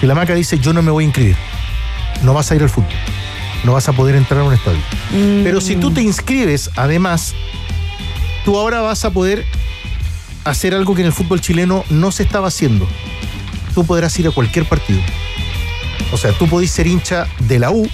que 0.00 0.06
la 0.06 0.14
maca 0.14 0.34
dice 0.34 0.58
yo 0.58 0.72
no 0.72 0.82
me 0.82 0.90
voy 0.90 1.04
a 1.04 1.06
inscribir, 1.06 1.36
no 2.22 2.34
vas 2.34 2.50
a 2.50 2.56
ir 2.56 2.62
al 2.62 2.70
fútbol, 2.70 2.92
no 3.64 3.72
vas 3.72 3.88
a 3.88 3.92
poder 3.92 4.14
entrar 4.14 4.40
a 4.40 4.44
un 4.44 4.54
estadio. 4.54 4.80
mm. 5.10 5.44
Pero 5.44 5.60
si 5.60 5.76
tú 5.76 5.90
te 5.90 6.02
inscribes, 6.02 6.70
además, 6.76 7.34
tú 8.44 8.58
ahora 8.58 8.80
vas 8.80 9.04
a 9.04 9.10
poder 9.10 9.44
hacer 10.44 10.74
algo 10.74 10.94
que 10.94 11.02
en 11.02 11.06
el 11.06 11.12
fútbol 11.12 11.40
chileno 11.40 11.84
no 11.90 12.10
se 12.12 12.22
estaba 12.22 12.48
haciendo. 12.48 12.88
Tú 13.74 13.84
podrás 13.84 14.18
ir 14.18 14.26
a 14.26 14.30
cualquier 14.30 14.64
partido. 14.64 15.00
O 16.12 16.16
sea, 16.16 16.32
tú 16.32 16.48
podés 16.48 16.70
ser 16.70 16.86
hincha 16.86 17.26
de 17.40 17.58
la 17.58 17.70
U 17.70 17.88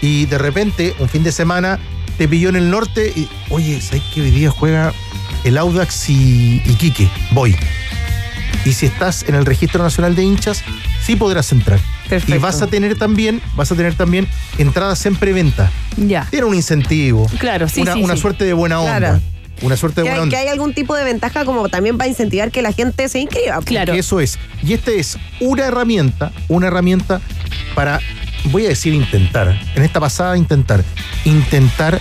y 0.00 0.26
de 0.26 0.38
repente, 0.38 0.94
un 0.98 1.08
fin 1.08 1.22
de 1.24 1.32
semana, 1.32 1.78
te 2.18 2.28
pilló 2.28 2.48
en 2.50 2.56
el 2.56 2.70
norte 2.70 3.12
y, 3.14 3.28
oye, 3.50 3.80
¿sabes 3.80 4.02
que 4.14 4.20
hoy 4.20 4.30
día 4.30 4.50
juega 4.50 4.92
el 5.44 5.58
Audax 5.58 6.08
y 6.10 6.62
Iquique? 6.66 7.08
Voy. 7.32 7.56
Y 8.66 8.72
si 8.72 8.86
estás 8.86 9.24
en 9.28 9.36
el 9.36 9.46
registro 9.46 9.80
nacional 9.80 10.16
de 10.16 10.24
hinchas, 10.24 10.64
sí 11.00 11.14
podrás 11.14 11.52
entrar. 11.52 11.78
Perfecto. 12.08 12.34
Y 12.34 12.38
vas 12.38 12.60
a 12.62 12.66
tener 12.66 12.98
también, 12.98 13.40
vas 13.54 13.70
a 13.70 13.76
tener 13.76 13.94
también 13.94 14.26
entradas 14.58 15.06
en 15.06 15.14
preventa. 15.14 15.70
Ya. 15.96 16.26
Tiene 16.30 16.46
un 16.46 16.54
incentivo. 16.54 17.28
Claro, 17.38 17.68
sí, 17.68 17.82
una, 17.82 17.94
sí, 17.94 18.02
una 18.02 18.16
sí. 18.16 18.22
suerte 18.22 18.44
de 18.44 18.52
buena 18.54 18.80
onda. 18.80 18.98
Claro. 18.98 19.20
Una 19.62 19.76
suerte 19.76 20.00
de 20.00 20.06
Que 20.06 20.10
buena 20.10 20.16
hay, 20.16 20.22
onda. 20.24 20.36
que 20.36 20.42
hay 20.42 20.48
algún 20.48 20.74
tipo 20.74 20.96
de 20.96 21.04
ventaja 21.04 21.44
como 21.44 21.68
también 21.68 21.96
para 21.96 22.08
incentivar 22.08 22.50
que 22.50 22.60
la 22.60 22.72
gente 22.72 23.08
se 23.08 23.20
inscriba. 23.20 23.60
Claro. 23.62 23.92
Que 23.92 24.00
Eso 24.00 24.18
es. 24.18 24.36
Y 24.64 24.72
esta 24.72 24.90
es 24.90 25.16
una 25.40 25.66
herramienta, 25.66 26.32
una 26.48 26.66
herramienta 26.66 27.20
para, 27.76 28.00
voy 28.50 28.66
a 28.66 28.68
decir 28.70 28.94
intentar, 28.94 29.56
en 29.76 29.82
esta 29.84 30.00
pasada 30.00 30.36
intentar, 30.36 30.82
intentar 31.24 32.00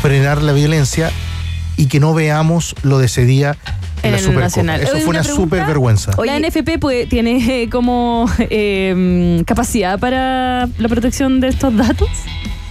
frenar 0.00 0.40
la 0.40 0.52
violencia 0.52 1.12
y 1.76 1.86
que 1.86 2.00
no 2.00 2.14
veamos 2.14 2.74
lo 2.82 2.98
de 2.98 3.06
ese 3.06 3.26
día 3.26 3.58
en, 4.02 4.14
En 4.14 4.22
la 4.24 4.30
el. 4.30 4.38
Nacional. 4.38 4.80
Eso 4.80 4.90
fue 4.92 5.00
una 5.08 5.20
una 5.20 5.24
super 5.24 5.64
vergüenza. 5.66 6.12
Oye. 6.16 6.30
La 6.30 6.38
NFP 6.48 6.78
puede- 6.78 7.06
tiene 7.06 7.62
eh, 7.62 7.68
como 7.70 8.28
eh, 8.38 9.42
capacidad 9.46 9.98
para 9.98 10.68
la 10.78 10.88
protección 10.88 11.40
de 11.40 11.48
estos 11.48 11.76
datos. 11.76 12.08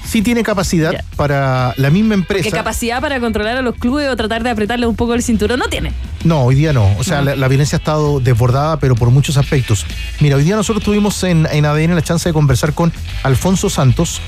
Sí 0.03 0.21
tiene 0.21 0.43
capacidad 0.43 0.91
para 1.15 1.73
la 1.77 1.89
misma 1.89 2.15
empresa. 2.15 2.43
¿Qué 2.43 2.51
capacidad 2.51 2.99
para 2.99 3.21
controlar 3.21 3.55
a 3.55 3.61
los 3.61 3.75
clubes 3.75 4.09
o 4.09 4.15
tratar 4.17 4.43
de 4.43 4.49
apretarle 4.49 4.85
un 4.85 4.95
poco 4.97 5.13
el 5.13 5.23
cinturón? 5.23 5.57
No 5.57 5.69
tiene. 5.69 5.93
No, 6.25 6.41
hoy 6.41 6.55
día 6.55 6.73
no. 6.73 6.85
O 6.97 7.03
sea, 7.05 7.19
No. 7.19 7.25
La, 7.27 7.35
la 7.37 7.47
violencia 7.47 7.77
ha 7.77 7.79
estado 7.79 8.19
desbordada, 8.19 8.77
pero 8.77 8.95
por 8.95 9.09
muchos 9.09 9.37
aspectos. 9.37 9.85
Mira, 10.19 10.35
hoy 10.35 10.43
día 10.43 10.57
nosotros 10.57 10.83
tuvimos 10.83 11.23
en, 11.23 11.47
en 11.49 11.65
ADN 11.65 11.95
la 11.95 12.01
chance 12.01 12.27
de 12.27 12.33
conversar 12.33 12.73
con 12.73 12.91
Alfonso 13.23 13.69
Santos, 13.69 14.21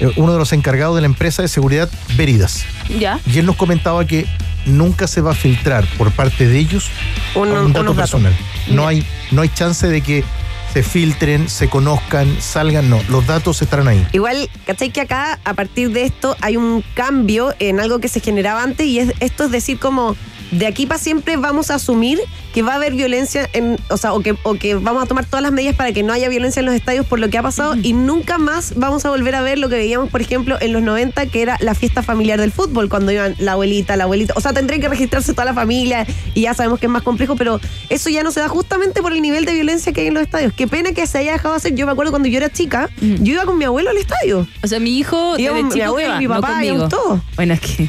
eh, 0.00 0.10
uno 0.16 0.32
de 0.32 0.38
los 0.40 0.52
encargados 0.52 0.96
de 0.96 1.02
la 1.02 1.06
empresa 1.06 1.40
de 1.42 1.46
seguridad 1.46 1.88
Veridas. 2.16 2.64
Ya. 2.98 3.20
Y 3.32 3.38
él 3.38 3.46
nos 3.46 3.54
comentaba 3.54 4.04
que 4.06 4.26
nunca 4.68 5.06
se 5.06 5.20
va 5.20 5.32
a 5.32 5.34
filtrar 5.34 5.84
por 5.96 6.10
parte 6.12 6.46
de 6.46 6.58
ellos 6.58 6.90
Un- 7.34 7.48
un 7.48 7.72
dato 7.72 7.80
datos. 7.92 7.96
personal. 7.96 8.36
No 8.68 8.86
hay, 8.86 9.04
no 9.30 9.42
hay 9.42 9.48
chance 9.48 9.86
de 9.88 10.00
que 10.02 10.24
se 10.72 10.82
filtren, 10.82 11.48
se 11.48 11.68
conozcan, 11.68 12.28
salgan, 12.40 12.90
no. 12.90 13.00
Los 13.08 13.26
datos 13.26 13.62
estarán 13.62 13.88
ahí. 13.88 14.06
Igual, 14.12 14.50
¿cachai? 14.66 14.90
Que 14.90 15.00
acá, 15.00 15.38
a 15.44 15.54
partir 15.54 15.90
de 15.92 16.04
esto, 16.04 16.36
hay 16.42 16.56
un 16.58 16.84
cambio 16.94 17.54
en 17.58 17.80
algo 17.80 18.00
que 18.00 18.08
se 18.08 18.20
generaba 18.20 18.62
antes 18.62 18.86
y 18.86 18.98
es, 18.98 19.12
esto 19.20 19.44
es 19.44 19.50
decir, 19.50 19.78
como 19.78 20.14
de 20.50 20.66
aquí 20.66 20.86
para 20.86 20.98
siempre 20.98 21.36
vamos 21.36 21.70
a 21.70 21.74
asumir 21.76 22.18
que 22.54 22.62
va 22.62 22.72
a 22.72 22.76
haber 22.76 22.94
violencia, 22.94 23.48
en, 23.52 23.76
o 23.90 23.96
sea, 23.96 24.12
o 24.14 24.20
que, 24.20 24.34
o 24.42 24.54
que 24.54 24.74
vamos 24.74 25.02
a 25.02 25.06
tomar 25.06 25.26
todas 25.26 25.42
las 25.42 25.52
medidas 25.52 25.76
para 25.76 25.92
que 25.92 26.02
no 26.02 26.12
haya 26.12 26.28
violencia 26.28 26.60
en 26.60 26.66
los 26.66 26.74
estadios 26.74 27.06
por 27.06 27.20
lo 27.20 27.28
que 27.28 27.38
ha 27.38 27.42
pasado 27.42 27.76
y 27.82 27.92
nunca 27.92 28.38
más 28.38 28.72
vamos 28.76 29.04
a 29.04 29.10
volver 29.10 29.34
a 29.34 29.42
ver 29.42 29.58
lo 29.58 29.68
que 29.68 29.76
veíamos, 29.76 30.10
por 30.10 30.20
ejemplo, 30.20 30.56
en 30.60 30.72
los 30.72 30.82
90, 30.82 31.26
que 31.26 31.42
era 31.42 31.56
la 31.60 31.74
fiesta 31.74 32.02
familiar 32.02 32.40
del 32.40 32.52
fútbol, 32.52 32.88
cuando 32.88 33.12
iban 33.12 33.34
la 33.38 33.52
abuelita, 33.52 33.96
la 33.96 34.04
abuelita. 34.04 34.32
O 34.36 34.40
sea, 34.40 34.52
tendrían 34.52 34.80
que 34.80 34.88
registrarse 34.88 35.32
toda 35.32 35.44
la 35.44 35.54
familia 35.54 36.06
y 36.34 36.42
ya 36.42 36.54
sabemos 36.54 36.80
que 36.80 36.86
es 36.86 36.92
más 36.92 37.02
complejo, 37.02 37.36
pero 37.36 37.60
eso 37.90 38.10
ya 38.10 38.22
no 38.22 38.30
se 38.30 38.40
da 38.40 38.48
justamente 38.48 39.02
por 39.02 39.12
el 39.12 39.20
nivel 39.22 39.44
de 39.44 39.52
violencia 39.54 39.92
que 39.92 40.00
hay 40.02 40.06
en 40.08 40.14
los 40.14 40.22
estadios. 40.22 40.52
Qué 40.54 40.66
pena 40.66 40.92
que 40.92 41.06
se 41.06 41.18
haya 41.18 41.32
dejado 41.32 41.54
hacer. 41.54 41.74
Yo 41.74 41.86
me 41.86 41.92
acuerdo 41.92 42.12
cuando 42.12 42.28
yo 42.28 42.38
era 42.38 42.50
chica, 42.50 42.88
yo 43.00 43.34
iba 43.34 43.44
con 43.44 43.58
mi 43.58 43.64
abuelo 43.64 43.90
al 43.90 43.96
estadio. 43.98 44.46
O 44.62 44.66
sea, 44.66 44.80
mi 44.80 44.98
hijo 44.98 45.38
Iba 45.38 45.52
desde 45.54 45.68
con 45.68 45.74
mi 45.76 45.80
abuelo 45.82 46.18
mi 46.18 46.26
no 46.26 46.34
papá, 46.34 46.48
conmigo. 46.54 46.74
íbamos 46.74 46.88
todos. 46.88 47.20
Bueno, 47.36 47.54
es 47.54 47.60
que 47.60 47.88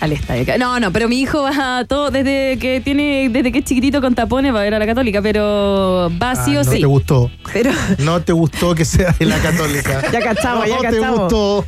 al 0.00 0.12
estadio. 0.12 0.58
No, 0.58 0.80
no, 0.80 0.92
pero 0.92 1.08
mi 1.08 1.20
hijo 1.20 1.42
va 1.42 1.84
todo 1.86 2.10
desde 2.10 2.58
que 2.58 2.80
tiene, 2.80 3.28
desde 3.30 3.52
que 3.52 3.58
es 3.58 3.64
chiquitito 3.64 4.00
con 4.00 4.14
tapones 4.14 4.54
va 4.54 4.60
a 4.60 4.64
ver 4.64 4.74
a 4.74 4.78
la 4.78 4.86
católica, 4.86 5.20
pero 5.22 6.10
va 6.20 6.34
sí 6.36 6.56
Ah, 6.56 6.60
o 6.60 6.64
no 6.64 6.70
sí. 6.72 6.80
te 6.80 6.86
gustó. 6.86 7.30
Pero 7.52 7.70
No 7.98 8.20
te 8.22 8.32
gustó 8.32 8.74
que 8.74 8.84
sea 8.84 9.14
de 9.18 9.26
la 9.26 9.38
católica. 9.38 10.02
ya 10.12 10.20
cachamos, 10.20 10.66
ya 10.66 10.74
no 10.76 10.80
te 10.80 10.86
cachamos. 10.96 11.20
gustó. 11.20 11.64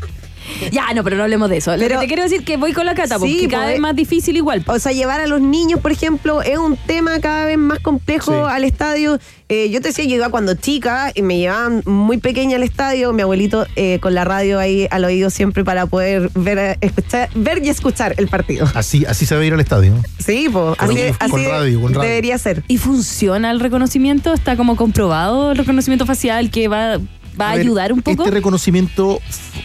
Ya, 0.73 0.93
no, 0.95 1.03
pero 1.05 1.17
no 1.17 1.23
hablemos 1.25 1.51
de 1.51 1.59
eso. 1.59 1.73
Lo 1.73 1.79
Pero- 1.79 1.97
que 1.97 2.03
te 2.03 2.07
quiero 2.09 2.23
decir 2.23 2.45
que 2.45 2.57
voy 2.57 2.73
con 2.73 2.87
la 2.87 2.95
cata, 2.95 3.19
Sí, 3.19 3.21
porque 3.21 3.49
cada 3.49 3.65
pues, 3.65 3.75
vez 3.75 3.81
más 3.81 3.97
difícil 3.97 4.37
igual. 4.37 4.63
O 4.67 4.79
sea, 4.79 4.93
llevar 4.93 5.21
a 5.21 5.27
los 5.27 5.41
niños, 5.41 5.81
por 5.81 5.93
ejemplo, 5.93 6.43
es 6.43 6.59
un 6.59 6.77
tema 6.77 7.19
cada 7.21 7.47
vez 7.47 7.59
más 7.59 7.79
complejo 7.81 8.33
Sí. 8.33 8.53
al 8.55 8.65
estadio. 8.65 9.19
Eh, 9.49 9.69
yo 9.71 9.81
te 9.83 9.89
decía, 9.89 10.05
yo 10.07 10.17
iba 10.17 10.31
cuando 10.31 10.55
chica 10.55 11.11
y 11.15 11.21
me 11.23 11.37
llevaban 11.39 11.83
muy 11.85 12.17
pequeña 12.19 12.57
al 12.57 12.63
estadio, 12.63 13.13
mi 13.13 13.21
abuelito 13.23 13.67
eh, 13.77 13.99
con 14.01 14.15
la 14.15 14.25
radio 14.25 14.59
ahí 14.59 14.87
al 14.91 15.05
oído 15.05 15.29
siempre 15.29 15.63
para 15.63 15.85
poder 15.87 16.31
ver, 16.35 16.59
eh, 16.59 16.79
escuchar, 16.81 17.29
ver 17.35 17.63
y 17.63 17.69
escuchar 17.69 18.15
el 18.17 18.29
partido. 18.29 18.67
Así, 18.75 19.05
así 19.07 19.27
se 19.27 19.35
debe 19.35 19.49
ir 19.49 19.53
al 19.55 19.61
estadio. 19.61 19.93
Sí, 20.19 20.49
pues, 20.51 20.77
Con- 20.77 20.91
así, 20.91 21.13
con 21.29 21.41
así 21.41 21.47
radio, 21.49 21.81
con 21.83 21.93
radio. 21.95 22.09
debería 22.09 22.39
ser. 22.39 22.63
¿Y 22.67 22.79
funciona 22.79 23.51
el 23.51 23.61
reconocimiento? 23.61 24.33
¿Está 24.33 24.57
como 24.57 24.77
comprobado 24.77 25.53
el 25.53 25.59
reconocimiento 25.59 26.07
facial 26.07 26.51
que 26.51 26.69
va, 26.69 26.99
va 27.41 27.51
a, 27.51 27.53
ver, 27.53 27.63
ayudar 27.63 27.93
un 27.93 28.03
poco? 28.03 28.23
Este 28.23 28.35
reconocimiento 28.35 29.21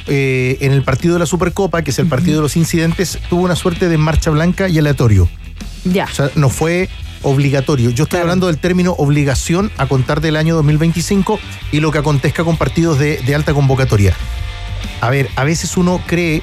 eh, 0.08 0.58
en 0.62 0.72
el 0.72 0.84
partido 0.84 1.14
de 1.14 1.20
la 1.20 1.26
Supercopa, 1.26 1.82
que 1.82 1.92
es 1.92 2.00
el 2.00 2.08
partido 2.08 2.38
de 2.38 2.42
los 2.44 2.56
incidentes, 2.58 3.20
tuvo 3.30 3.44
una 3.44 3.56
suerte 3.56 3.90
de 3.90 3.98
marcha 3.98 4.30
blanca 4.30 4.70
y 4.70 4.78
aleatorio. 4.78 5.30
ya. 5.86 6.06
O 6.06 6.14
sea, 6.14 6.32
no 6.36 6.50
fue 6.50 6.90
obligatorio. 7.24 7.90
Yo 7.90 8.04
estoy 8.04 8.20
hablando 8.20 8.48
del 8.48 8.58
término 8.58 8.94
obligación 8.94 9.72
a 9.78 9.88
contar 9.88 10.22
del 10.22 10.36
año 10.36 10.56
2025 10.56 11.40
y 11.72 11.80
lo 11.80 11.92
que 11.92 11.98
acontezca 11.98 12.44
con 12.44 12.58
partidos 12.58 13.00
de, 13.00 13.18
de 13.18 13.36
alta 13.36 13.54
convocatoria. 13.54 14.14
A 15.02 15.10
ver, 15.10 15.30
a 15.36 15.44
veces 15.44 15.78
uno 15.78 16.02
cree, 16.06 16.42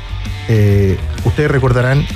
eh, 0.49 0.99
ustedes 1.25 1.51
recordarán 1.51 2.07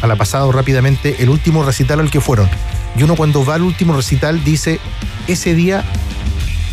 a 0.00 0.06
la 0.06 0.16
pasado 0.16 0.50
rápidamente, 0.52 1.16
el 1.20 1.28
último 1.28 1.64
recital 1.64 2.00
al 2.00 2.10
que 2.10 2.20
fueron. 2.20 2.48
Y 2.96 3.02
uno 3.02 3.14
cuando 3.16 3.44
va 3.44 3.54
al 3.54 3.62
último 3.62 3.94
recital 3.94 4.42
dice, 4.44 4.80
ese 5.28 5.54
día 5.54 5.84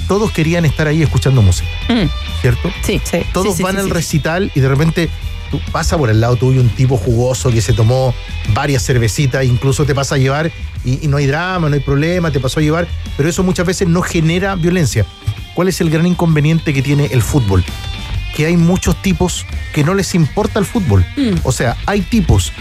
todos 0.09 0.31
querían 0.31 0.65
estar 0.65 0.87
ahí 0.87 1.01
escuchando 1.01 1.41
música, 1.41 1.69
Mm, 1.87 2.09
¿cierto? 2.41 2.69
sí. 2.83 2.99
Sí. 3.09 3.19
Todos 3.31 3.55
Sí, 3.55 3.63
van 3.63 3.75
sí, 3.75 3.79
al 3.79 3.85
sí. 3.85 3.91
recital 3.91 4.51
y 4.55 4.59
de 4.59 4.67
repente 4.67 5.09
tú 5.51 5.61
pasa 5.71 5.97
por 5.97 6.09
el 6.09 6.19
lado 6.19 6.35
tuyo 6.35 6.59
un 6.61 6.69
tipo 6.69 6.97
jugoso 6.97 7.49
que 7.51 7.61
se 7.61 7.71
tomó 7.73 8.13
varias 8.53 8.83
cervecitas, 8.85 9.45
incluso 9.45 9.85
te 9.85 9.95
pasa 9.95 10.15
a 10.15 10.17
llevar 10.17 10.51
y, 10.83 11.05
y 11.05 11.07
no 11.07 11.15
hay 11.17 11.25
drama, 11.27 11.69
no 11.69 11.75
hay 11.75 11.79
problema, 11.81 12.29
te 12.31 12.39
pasó 12.41 12.59
a 12.59 12.63
llevar, 12.63 12.87
pero 13.15 13.29
eso 13.29 13.41
muchas 13.43 13.65
veces 13.65 13.87
no 13.87 14.01
genera 14.01 14.55
violencia. 14.55 15.05
¿Cuál 15.55 15.67
es 15.69 15.79
el 15.81 15.89
gran 15.89 16.05
inconveniente 16.05 16.73
que 16.73 16.81
tiene 16.81 17.05
el 17.11 17.21
fútbol? 17.21 17.63
Que 18.35 18.45
hay 18.45 18.57
muchos 18.57 19.01
tipos 19.01 19.45
que 19.73 19.83
no 19.83 19.93
les 19.93 20.13
importa 20.15 20.59
el 20.59 20.65
fútbol. 20.65 21.05
Mm. 21.17 21.35
O 21.43 21.51
sea, 21.51 21.75
hay 21.85 22.01
tipos, 22.01 22.51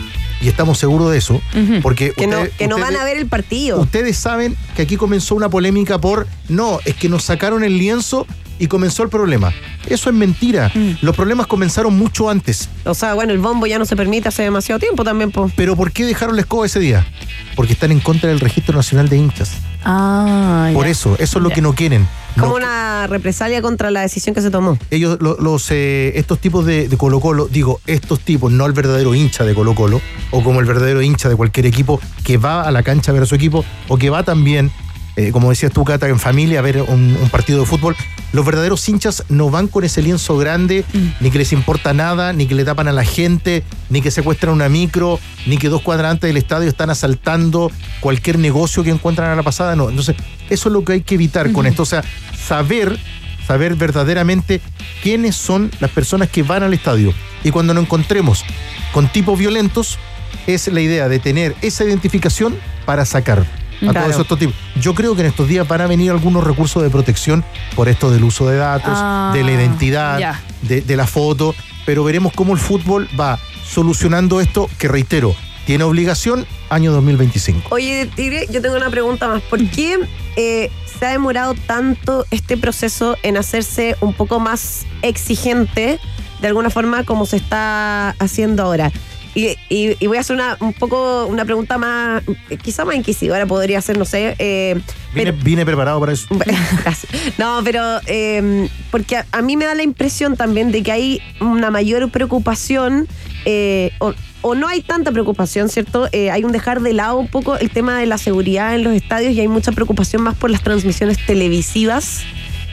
y 0.41 0.49
estamos 0.49 0.79
seguros 0.79 1.11
de 1.11 1.19
eso, 1.19 1.41
porque 1.83 2.13
Que, 2.13 2.27
no, 2.27 2.37
ustedes- 2.39 2.55
que 2.57 2.69
no 2.69 2.79
van 2.79 2.97
a 2.97 3.05
ver 3.05 3.17
el 3.17 3.27
partido. 3.27 3.81
Ustedes 3.81 4.17
saben 4.17 4.57
que 4.77 4.83
aquí 4.83 4.97
comenzó 4.97 5.35
una 5.35 5.49
polémica 5.49 5.99
por 6.01 6.27
no, 6.49 6.79
es 6.85 6.95
que 6.95 7.09
nos 7.09 7.25
sacaron 7.25 7.65
el 7.65 7.77
lienzo 7.79 8.27
y 8.61 8.67
comenzó 8.67 9.05
el 9.05 9.09
problema. 9.09 9.53
Eso 9.87 10.11
es 10.11 10.17
mentira. 10.17 10.71
Mm. 10.75 10.95
Los 11.03 11.15
problemas 11.15 11.47
comenzaron 11.47 11.97
mucho 11.97 12.29
antes. 12.29 12.69
O 12.85 12.93
sea, 12.95 13.15
bueno, 13.15 13.33
el 13.33 13.39
bombo 13.39 13.67
ya 13.67 13.79
no 13.79 13.85
se 13.85 13.95
permite 13.95 14.29
hace 14.29 14.43
demasiado 14.43 14.81
tiempo 14.81 15.05
también, 15.05 15.31
pues. 15.31 15.53
Pero 15.57 15.77
¿por 15.77 15.93
qué 15.93 16.05
dejaron 16.05 16.35
la 16.35 16.43
escoba 16.43 16.67
ese 16.67 16.81
día? 16.81 17.07
Porque 17.55 17.73
están 17.75 17.93
en 17.93 18.01
contra 18.01 18.29
del 18.31 18.41
registro 18.41 18.75
nacional 18.77 19.09
de 19.09 19.17
hinchas. 19.17 19.53
Ah, 19.85 20.71
Por 20.75 20.87
ya. 20.87 20.91
eso, 20.91 21.15
eso 21.21 21.39
es 21.39 21.43
lo 21.43 21.49
Ya. 21.51 21.55
que 21.55 21.63
no 21.63 21.73
quieren. 21.75 22.07
No- 22.39 22.45
Como 22.45 22.57
una 22.57 23.07
represalia 23.09 23.61
contra 23.61 23.91
la 23.91 24.01
decisión 24.03 24.35
que 24.35 24.41
se 24.43 24.51
tomó. 24.51 24.79
ellos, 24.91 25.19
lo- 25.21 25.37
los, 25.41 25.71
eh, 25.71 26.13
estos 26.17 26.39
tipos 26.39 26.65
de, 26.65 26.89
de 26.89 26.97
Colo 26.97 27.21
Colo, 27.21 27.49
digo, 27.49 27.81
estos 27.87 28.21
tipos, 28.21 28.51
no 28.53 28.65
el 28.67 28.73
verdadero 28.73 29.15
hincha 29.15 29.45
de 29.45 29.55
Colo 29.55 29.75
Colo, 29.75 30.01
o 30.31 30.43
como 30.45 30.61
el 30.61 30.67
verdadero 30.67 31.03
hincha 31.03 31.29
de 31.29 31.37
cualquier 31.37 31.67
equipo 31.67 32.01
que 32.25 32.37
va 32.37 32.63
a 32.63 32.71
la 32.71 32.83
cancha 32.83 33.11
a 33.11 33.15
ver 33.15 33.25
a 33.25 33.27
su 33.27 33.35
equipo, 33.35 33.65
o 33.89 33.99
que 33.99 34.09
va 34.11 34.23
también, 34.23 34.71
eh, 35.19 35.33
como 35.33 35.51
decías 35.51 35.73
tú, 35.73 35.85
Cata, 35.85 36.09
en 36.09 36.21
familia 36.21 36.61
a 36.61 36.63
ver 36.63 36.81
un, 36.81 37.19
un 37.21 37.29
partido 37.29 37.59
de 37.59 37.67
fútbol. 37.67 37.97
Los 38.33 38.47
verdaderos 38.47 38.89
hinchas 38.89 39.25
no 39.29 39.51
van 39.51 39.67
con 39.67 39.83
ese 39.83 40.01
lienzo 40.01 40.39
grande, 40.39 40.85
ni 41.19 41.33
que 41.33 41.39
les 41.39 41.53
importa 41.53 41.93
nada, 41.93 42.33
ni 42.33 42.47
que 42.47 42.55
le 42.55 42.65
tapan 42.65 42.87
a 42.87 42.93
la 42.93 43.03
gente, 43.05 43.65
ni 43.91 44.01
que 44.01 44.13
secuestran 44.13 44.53
una 44.53 44.69
micro, 44.69 45.19
ni 45.47 45.59
que 45.59 45.71
dos 45.71 45.83
cuadrantes 45.83 46.29
del 46.29 46.37
estadio 46.37 46.69
están 46.69 46.91
asaltando 46.91 47.73
cualquier 47.99 48.39
negocio 48.39 48.85
que 48.85 48.91
encuentran 48.91 49.33
a 49.33 49.35
la 49.35 49.43
pasada. 49.43 49.75
No, 49.75 49.89
entonces, 49.89 50.15
eso 50.51 50.69
es 50.69 50.73
lo 50.73 50.85
que 50.85 50.93
hay 50.93 51.01
que 51.01 51.17
evitar 51.17 51.51
con 51.51 51.67
esto. 51.67 51.83
O 51.83 51.87
sea, 51.87 52.05
saber 52.47 52.97
saber 53.45 53.75
verdaderamente 53.75 54.61
quiénes 55.03 55.35
son 55.35 55.73
las 55.81 55.91
personas 55.91 56.29
que 56.29 56.45
van 56.45 56.63
al 56.63 56.75
estadio. 56.75 57.13
Y 57.43 57.51
cuando 57.51 57.75
nos 57.75 57.85
encontremos 57.85 58.45
con 58.93 59.11
tipos 59.11 59.37
violentos, 59.37 59.99
es 60.47 60.69
la 60.69 60.81
idea 60.81 61.09
de 61.09 61.19
tener 61.19 61.57
esa 61.61 61.83
identificación 61.85 62.57
para 62.85 63.05
sacar 63.05 63.58
a 63.87 63.91
Claro. 63.93 64.07
todos 64.09 64.21
estos 64.23 64.39
tipos. 64.39 64.55
Yo 64.81 64.95
creo 64.95 65.15
que 65.15 65.21
en 65.23 65.27
estos 65.29 65.49
días 65.49 65.67
van 65.69 65.81
a 65.81 65.87
venir 65.87 66.11
algunos 66.11 66.45
recursos 66.45 66.83
de 66.83 66.91
protección 66.91 67.45
por 67.77 67.89
esto 67.89 68.11
del 68.11 68.25
uso 68.25 68.49
de 68.49 68.57
datos, 68.57 68.93
Ah, 68.95 69.31
de 69.35 69.43
la 69.45 69.53
identidad, 69.53 70.41
de 70.63 70.97
la 70.97 71.07
foto, 71.07 71.55
pero 71.87 72.05
veremos 72.05 72.33
cómo 72.35 72.53
el 72.53 72.59
fútbol 72.59 73.09
va 73.19 73.39
solucionando 73.65 74.41
esto, 74.41 74.69
que 74.79 74.89
reitero, 74.89 75.35
tiene 75.67 75.85
obligación 75.85 76.47
año 76.71 76.93
2025. 76.93 77.69
Oye, 77.71 78.09
Tigre, 78.15 78.47
yo 78.51 78.63
tengo 78.63 78.77
una 78.77 78.89
pregunta 78.91 79.29
más. 79.29 79.43
¿Por 79.43 79.63
qué 79.71 79.99
eh, 80.37 80.71
se 80.99 81.07
ha 81.07 81.11
demorado 81.11 81.55
tanto 81.67 82.25
este 82.31 82.57
proceso 82.57 83.17
en 83.23 83.37
hacerse 83.37 83.95
un 84.01 84.15
poco 84.15 84.41
más 84.41 84.87
exigente, 85.03 85.99
de 86.41 86.49
alguna 86.49 86.71
forma, 86.71 87.05
como 87.05 87.27
se 87.27 87.37
está 87.37 88.11
haciendo 88.19 88.63
ahora? 88.63 88.91
Y, 89.39 89.57
y- 89.69 89.97
y 90.01 90.07
voy 90.09 90.17
a 90.17 90.21
hacer 90.21 90.35
una, 90.35 90.57
un 90.59 90.73
poco 90.73 91.27
una 91.27 91.45
pregunta 91.45 91.79
más, 91.79 92.25
eh, 92.51 92.57
quizá 92.57 92.85
más 92.85 92.97
inquisidora 92.97 93.47
podría 93.47 93.81
ser, 93.81 93.97
no 93.97 94.05
sé. 94.05 94.35
eh, 94.41 94.81
Vine, 95.15 95.31
vine 95.31 95.65
preparado 95.65 96.01
para 96.01 96.13
eso. 96.13 96.27
No, 97.39 97.61
pero 97.63 98.01
eh, 98.07 98.69
porque 98.91 99.17
a, 99.17 99.27
a 99.31 99.41
mí 99.43 99.57
me 99.57 99.65
da 99.65 99.75
la 99.77 99.85
impresión 99.85 100.37
también 100.37 100.73
de 100.73 100.83
que 100.83 100.91
hay 100.91 101.23
una 101.41 101.71
mayor 101.71 102.11
preocupación, 102.11 103.07
eh, 103.45 103.93
o, 104.01 104.13
o 104.43 104.55
no 104.57 104.67
hay 104.67 104.81
tanta 104.83 105.13
preocupación, 105.13 105.69
¿cierto? 105.69 106.09
Eh, 106.11 106.31
hay 106.33 106.43
un 106.43 106.51
dejar 106.51 106.81
de 106.81 106.93
lado 106.93 107.17
un 107.19 107.29
poco 107.29 107.57
el 107.57 107.71
tema 107.71 107.99
de 108.01 108.07
la 108.07 108.19
seguridad 108.19 108.75
en 108.75 108.83
los 108.83 108.95
estadios 108.95 109.35
y 109.35 109.41
hay 109.41 109.49
mucha 109.49 109.71
preocupación 109.71 110.23
más 110.23 110.35
por 110.37 110.51
las 110.51 110.63
transmisiones 110.65 111.25
televisivas, 111.27 112.23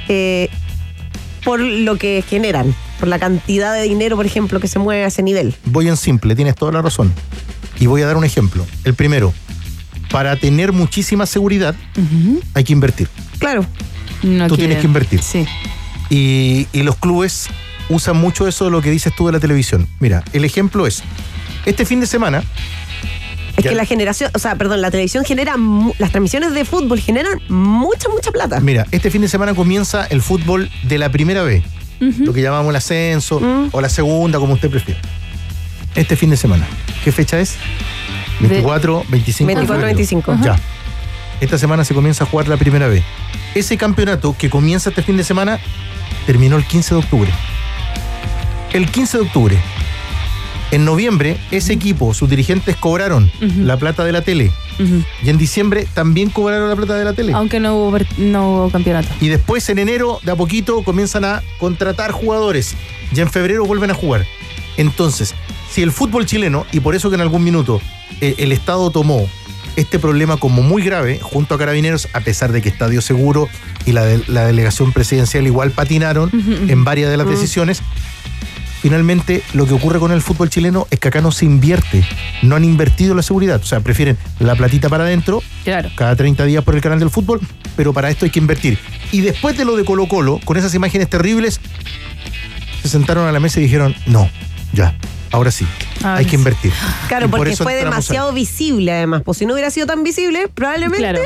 eh, 0.08 0.50
por 1.44 1.60
lo 1.60 1.98
que 1.98 2.24
generan, 2.28 2.74
por 3.00 3.08
la 3.10 3.20
cantidad 3.20 3.74
de 3.74 3.84
dinero, 3.84 4.16
por 4.16 4.26
ejemplo, 4.26 4.60
que 4.60 4.68
se 4.68 4.80
mueve 4.80 5.04
a 5.04 5.08
ese 5.08 5.22
nivel. 5.24 5.56
Voy 5.66 5.88
en 5.88 5.98
simple, 5.98 6.36
tienes 6.36 6.56
toda 6.56 6.72
la 6.72 6.82
razón. 6.82 7.14
Y 7.80 7.88
voy 7.88 8.02
a 8.02 8.06
dar 8.08 8.16
un 8.18 8.24
ejemplo. 8.24 8.66
El 8.86 8.94
primero, 8.94 9.34
para 10.12 10.36
tener 10.38 10.72
muchísima 10.72 11.26
seguridad 11.26 11.76
hay 12.54 12.64
que 12.64 12.74
invertir. 12.74 13.10
Claro. 13.40 13.66
No 14.24 14.48
Tú 14.48 14.56
tienes 14.58 14.80
que 14.80 14.86
invertir. 14.88 15.22
Sí. 15.22 15.46
Y, 16.10 16.68
y 16.72 16.84
los 16.84 16.96
clubes 16.96 17.48
usan 17.90 18.18
mucho 18.18 18.48
eso 18.48 18.66
de 18.66 18.72
lo 18.72 18.82
que 18.82 18.90
dices 18.92 19.14
tú 19.16 19.26
de 19.28 19.34
la 19.34 19.40
televisión. 19.40 19.88
Mira, 20.00 20.24
el 20.34 20.46
ejemplo 20.46 20.88
es, 20.88 21.04
este 21.66 21.86
fin 21.86 22.00
de 22.00 22.08
semana, 22.08 22.44
Es 23.58 23.64
Ya. 23.64 23.70
que 23.70 23.76
la 23.76 23.86
generación, 23.86 24.32
o 24.34 24.40
sea, 24.40 24.56
perdón, 24.56 24.82
la 24.82 24.92
televisión 24.92 25.24
genera, 25.26 25.56
las 25.98 26.12
transmisiones 26.12 26.54
de 26.54 26.66
fútbol 26.66 27.00
generan 27.00 27.40
mucha, 27.50 28.10
mucha 28.10 28.32
plata. 28.32 28.60
mira, 28.60 28.86
este 28.92 29.10
fin 29.12 29.22
de 29.22 29.28
semana 29.30 29.54
comienza 29.54 30.06
el 30.06 30.22
fútbol 30.22 30.70
de 30.84 30.98
la 30.98 31.10
primera 31.10 31.42
vez, 31.44 31.64
lo 32.00 32.34
que 32.34 32.42
llamamos 32.42 32.70
el 32.70 32.76
ascenso 32.76 33.40
Mm. 33.40 33.70
o 33.72 33.82
la 33.82 33.90
segunda, 33.90 34.40
como 34.40 34.54
usted 34.54 34.70
prefiera. 34.70 35.00
Este 35.96 36.16
fin 36.16 36.30
de 36.30 36.38
semana, 36.38 36.68
¿qué 37.04 37.12
fecha 37.12 37.40
es? 37.40 37.56
24, 38.42 39.06
25 39.10 39.48
de 39.48 39.56
24, 39.56 39.76
febrero. 39.76 39.96
25. 39.96 40.38
Ya. 40.44 40.60
Esta 41.42 41.58
semana 41.58 41.84
se 41.86 41.94
comienza 41.94 42.24
a 42.24 42.28
jugar 42.28 42.48
la 42.48 42.58
primera 42.58 42.88
vez. 42.88 43.04
Ese 43.56 43.78
campeonato 43.78 44.36
que 44.38 44.50
comienza 44.50 44.90
este 44.90 45.02
fin 45.04 45.16
de 45.18 45.24
semana 45.24 45.60
terminó 46.26 46.58
el 46.58 46.66
15 46.66 46.96
de 46.96 47.00
octubre. 47.00 47.32
El 48.74 48.90
15 48.92 49.18
de 49.20 49.24
octubre. 49.24 49.58
En 50.72 50.84
noviembre, 50.84 51.38
ese 51.52 51.72
equipo, 51.74 52.14
sus 52.14 52.30
dirigentes 52.30 52.76
cobraron 52.76 53.32
la 53.40 53.78
plata 53.78 54.04
de 54.04 54.12
la 54.12 54.22
tele. 54.22 54.52
Y 55.24 55.30
en 55.30 55.38
diciembre 55.38 55.88
también 55.94 56.30
cobraron 56.30 56.70
la 56.70 56.76
plata 56.76 56.96
de 56.96 57.06
la 57.06 57.14
tele. 57.14 57.34
Aunque 57.34 57.60
no 57.60 57.76
hubo, 57.78 57.98
no 58.18 58.52
hubo 58.52 58.70
campeonato. 58.70 59.08
Y 59.22 59.30
después 59.30 59.68
en 59.70 59.80
enero, 59.80 60.20
de 60.24 60.32
a 60.32 60.36
poquito, 60.36 60.84
comienzan 60.84 61.26
a 61.26 61.42
contratar 61.60 62.12
jugadores. 62.12 62.76
Y 63.16 63.20
en 63.20 63.30
febrero 63.30 63.66
vuelven 63.66 63.92
a 63.92 63.94
jugar. 63.94 64.26
Entonces, 64.78 65.34
si 65.72 65.82
el 65.82 65.92
fútbol 65.92 66.26
chileno, 66.26 66.66
y 66.72 66.80
por 66.82 66.96
eso 66.96 67.10
que 67.10 67.16
en 67.16 67.22
algún 67.22 67.44
minuto 67.44 67.80
eh, 68.22 68.36
el 68.38 68.52
Estado 68.52 68.90
tomó 68.92 69.28
este 69.78 70.00
problema 70.00 70.38
como 70.38 70.62
muy 70.62 70.82
grave 70.82 71.20
junto 71.22 71.56
a 71.56 71.58
Carabineros, 71.58 72.08
a 72.14 72.22
pesar 72.22 72.52
de 72.52 72.62
que 72.62 72.70
Estadio 72.70 73.02
Seguro 73.02 73.50
y 73.86 73.92
la, 73.92 74.04
de- 74.06 74.22
la 74.28 74.46
delegación 74.46 74.92
presidencial 74.94 75.46
igual 75.48 75.72
patinaron 75.72 76.30
en 76.70 76.84
varias 76.86 77.10
de 77.12 77.18
las 77.18 77.28
decisiones. 77.28 77.82
Finalmente, 78.86 79.42
lo 79.56 79.66
que 79.66 79.74
ocurre 79.74 79.98
con 79.98 80.12
el 80.12 80.22
fútbol 80.22 80.52
chileno 80.52 80.86
es 80.92 81.00
que 81.00 81.08
acá 81.08 81.20
no 81.20 81.32
se 81.32 81.44
invierte, 81.44 82.06
no 82.44 82.56
han 82.56 82.64
invertido 82.64 83.16
la 83.16 83.24
seguridad, 83.24 83.60
o 83.60 83.66
sea, 83.66 83.80
prefieren 83.80 84.16
la 84.38 84.54
platita 84.54 84.90
para 84.90 85.06
adentro, 85.06 85.42
Claro. 85.64 85.90
cada 85.96 86.16
30 86.16 86.46
días 86.46 86.64
por 86.64 86.76
el 86.76 86.82
canal 86.82 87.00
del 87.00 87.10
fútbol, 87.10 87.40
pero 87.76 87.94
para 87.94 88.12
esto 88.12 88.26
hay 88.26 88.30
que 88.32 88.38
invertir. 88.38 88.78
Y 89.12 89.22
después 89.22 89.58
de 89.58 89.66
lo 89.66 89.76
de 89.76 89.86
Colo 89.86 90.08
Colo, 90.08 90.40
con 90.46 90.56
esas 90.58 90.76
imágenes 90.76 91.10
terribles, 91.10 91.60
se 92.84 92.90
sentaron 92.90 93.28
a 93.28 93.32
la 93.32 93.40
mesa 93.40 93.60
y 93.60 93.64
dijeron, 93.64 93.96
no, 94.06 94.30
ya, 94.72 94.96
ahora 95.32 95.50
sí, 95.50 95.66
Ahora 96.04 96.18
hay 96.20 96.26
que 96.26 96.36
invertir. 96.36 96.72
Claro, 97.08 97.26
Y 97.26 97.30
porque 97.30 97.56
fue 97.56 97.74
demasiado 97.74 98.30
ahí. 98.30 98.36
visible 98.36 98.92
además. 98.92 99.24
Pues 99.26 99.40
si 99.40 99.48
no 99.48 99.54
hubiera 99.54 99.72
sido 99.72 99.88
tan 99.88 100.04
visible, 100.04 100.48
probablemente, 100.54 101.00
Claro. 101.00 101.22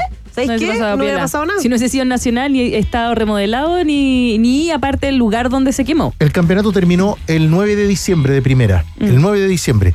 ¿Sabéis 0.45 0.61
No 0.61 0.67
qué? 0.67 0.73
pasado 0.73 0.89
No 0.91 0.95
hubiera 1.03 1.13
piola. 1.15 1.23
pasado 1.23 1.45
nada. 1.45 1.59
Si 1.61 1.69
no 1.69 1.75
hubiese 1.75 1.89
sido 1.89 2.05
nacional, 2.05 2.53
ni 2.53 2.73
estado 2.75 3.15
remodelado, 3.15 3.83
ni, 3.83 4.37
ni 4.37 4.71
aparte 4.71 5.09
el 5.09 5.17
lugar 5.17 5.49
donde 5.49 5.73
se 5.73 5.85
quemó. 5.85 6.13
El 6.19 6.31
campeonato 6.31 6.71
terminó 6.71 7.17
el 7.27 7.49
9 7.49 7.75
de 7.75 7.87
diciembre 7.87 8.33
de 8.33 8.41
primera, 8.41 8.85
Mm. 8.99 9.05
el 9.05 9.21
9 9.21 9.39
de 9.39 9.47
diciembre. 9.47 9.93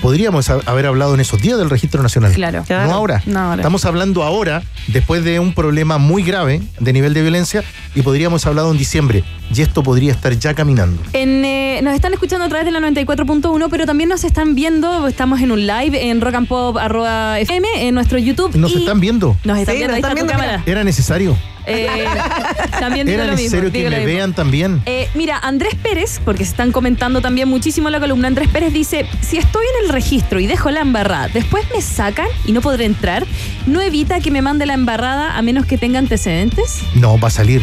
Podríamos 0.00 0.50
ha- 0.50 0.60
haber 0.66 0.86
hablado 0.86 1.14
en 1.14 1.20
esos 1.20 1.40
días 1.40 1.58
del 1.58 1.70
registro 1.70 2.02
nacional. 2.02 2.32
Claro. 2.32 2.64
No 2.68 2.92
ahora. 2.92 3.22
No 3.26 3.38
ahora. 3.40 3.56
Estamos 3.56 3.84
hablando 3.84 4.22
ahora, 4.22 4.62
después 4.88 5.24
de 5.24 5.40
un 5.40 5.52
problema 5.54 5.98
muy 5.98 6.22
grave 6.22 6.60
de 6.78 6.92
nivel 6.92 7.14
de 7.14 7.22
violencia, 7.22 7.64
y 7.94 8.02
podríamos 8.02 8.44
haber 8.44 8.52
hablado 8.58 8.72
en 8.72 8.78
diciembre. 8.78 9.24
Y 9.54 9.62
esto 9.62 9.82
podría 9.82 10.12
estar 10.12 10.36
ya 10.38 10.54
caminando. 10.54 11.00
En, 11.12 11.44
eh, 11.44 11.80
nos 11.82 11.94
están 11.94 12.12
escuchando 12.12 12.44
a 12.44 12.48
través 12.48 12.66
de 12.66 12.72
la 12.72 12.80
94.1, 12.80 13.68
pero 13.70 13.86
también 13.86 14.08
nos 14.08 14.24
están 14.24 14.54
viendo, 14.54 15.06
estamos 15.08 15.40
en 15.40 15.50
un 15.52 15.66
live 15.66 16.10
en 16.10 16.20
Rock 16.20 16.34
and 16.34 16.48
Pop 16.48 16.76
arroba 16.76 17.38
FM, 17.40 17.66
en 17.88 17.94
nuestro 17.94 18.18
YouTube. 18.18 18.54
Nos 18.56 18.72
y 18.72 18.78
están 18.78 19.00
viendo. 19.00 19.36
Nos 19.44 19.58
están 19.58 19.74
Sí, 19.74 19.78
viendo, 19.78 19.88
nos 19.88 19.94
ahí 19.96 20.00
está 20.00 20.08
tu 20.10 20.14
viendo, 20.14 20.32
cámara. 20.32 20.62
Era 20.66 20.84
necesario. 20.84 21.36
Eh, 21.66 22.04
también 22.80 23.06
digo 23.06 23.18
Era 23.18 23.26
lo 23.26 23.36
mismo. 23.36 23.42
necesario 23.44 23.72
que 23.72 23.78
digo 23.78 23.90
lo 23.90 23.96
me 23.96 24.02
mismo. 24.04 24.16
vean 24.18 24.34
también. 24.34 24.82
Eh, 24.86 25.08
mira, 25.14 25.38
Andrés 25.38 25.74
Pérez, 25.74 26.20
porque 26.24 26.44
se 26.44 26.50
están 26.50 26.72
comentando 26.72 27.20
también 27.20 27.48
muchísimo 27.48 27.90
la 27.90 28.00
columna, 28.00 28.28
Andrés 28.28 28.48
Pérez 28.48 28.72
dice, 28.72 29.06
si 29.20 29.38
estoy 29.38 29.64
en 29.80 29.86
el 29.86 29.92
registro 29.92 30.40
y 30.40 30.46
dejo 30.46 30.70
la 30.70 30.80
embarrada, 30.80 31.28
después 31.28 31.64
me 31.74 31.80
sacan 31.82 32.26
y 32.44 32.52
no 32.52 32.60
podré 32.60 32.84
entrar, 32.84 33.26
¿no 33.66 33.80
evita 33.80 34.20
que 34.20 34.30
me 34.30 34.42
mande 34.42 34.66
la 34.66 34.74
embarrada 34.74 35.36
a 35.36 35.42
menos 35.42 35.66
que 35.66 35.76
tenga 35.78 35.98
antecedentes? 35.98 36.80
No, 36.94 37.18
va 37.18 37.28
a 37.28 37.30
salir. 37.30 37.62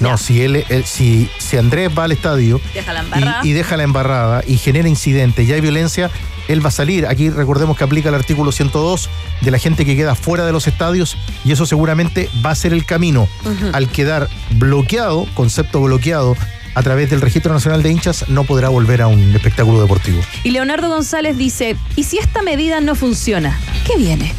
No, 0.00 0.16
si 0.18 0.42
él, 0.42 0.64
él- 0.68 0.84
si, 0.84 1.28
si 1.38 1.56
Andrés 1.56 1.90
va 1.96 2.04
al 2.04 2.12
estadio 2.12 2.60
Deja 2.74 2.92
la 2.92 3.40
y- 3.44 3.52
deja 3.52 3.76
la 3.76 3.82
embarrada 3.84 4.42
y 4.46 4.56
genera 4.56 4.88
incidentes 4.88 5.46
y 5.48 5.52
hay 5.52 5.60
violencia, 5.60 6.10
él 6.48 6.64
va 6.64 6.68
a 6.68 6.72
salir. 6.72 7.06
Aquí 7.06 7.30
recordemos 7.30 7.76
que 7.76 7.84
aplica 7.84 8.08
el 8.08 8.14
artículo 8.14 8.50
102 8.50 9.08
de 9.42 9.50
la 9.50 9.58
gente 9.58 9.84
que 9.84 9.96
queda 9.96 10.14
fuera 10.14 10.44
de 10.46 10.52
los 10.52 10.66
estadios 10.66 11.16
y 11.44 11.52
eso 11.52 11.66
seguramente 11.66 12.28
va 12.44 12.50
a 12.50 12.54
ser 12.54 12.72
el 12.72 12.84
camino 12.84 13.28
al 13.72 13.88
quedar 13.88 14.28
bloqueado, 14.56 15.26
concepto 15.34 15.80
bloqueado 15.80 16.36
a 16.74 16.82
través 16.82 17.10
del 17.10 17.20
Registro 17.20 17.52
Nacional 17.52 17.82
de 17.82 17.90
Hinchas, 17.90 18.28
no 18.28 18.44
podrá 18.44 18.68
volver 18.68 19.02
a 19.02 19.08
un 19.08 19.34
espectáculo 19.34 19.80
deportivo. 19.82 20.20
Y 20.44 20.50
Leonardo 20.50 20.88
González 20.88 21.36
dice, 21.36 21.76
¿y 21.96 22.04
si 22.04 22.18
esta 22.18 22.42
medida 22.42 22.80
no 22.80 22.94
funciona? 22.94 23.58
¿Qué 23.86 23.96
viene? 23.98 24.32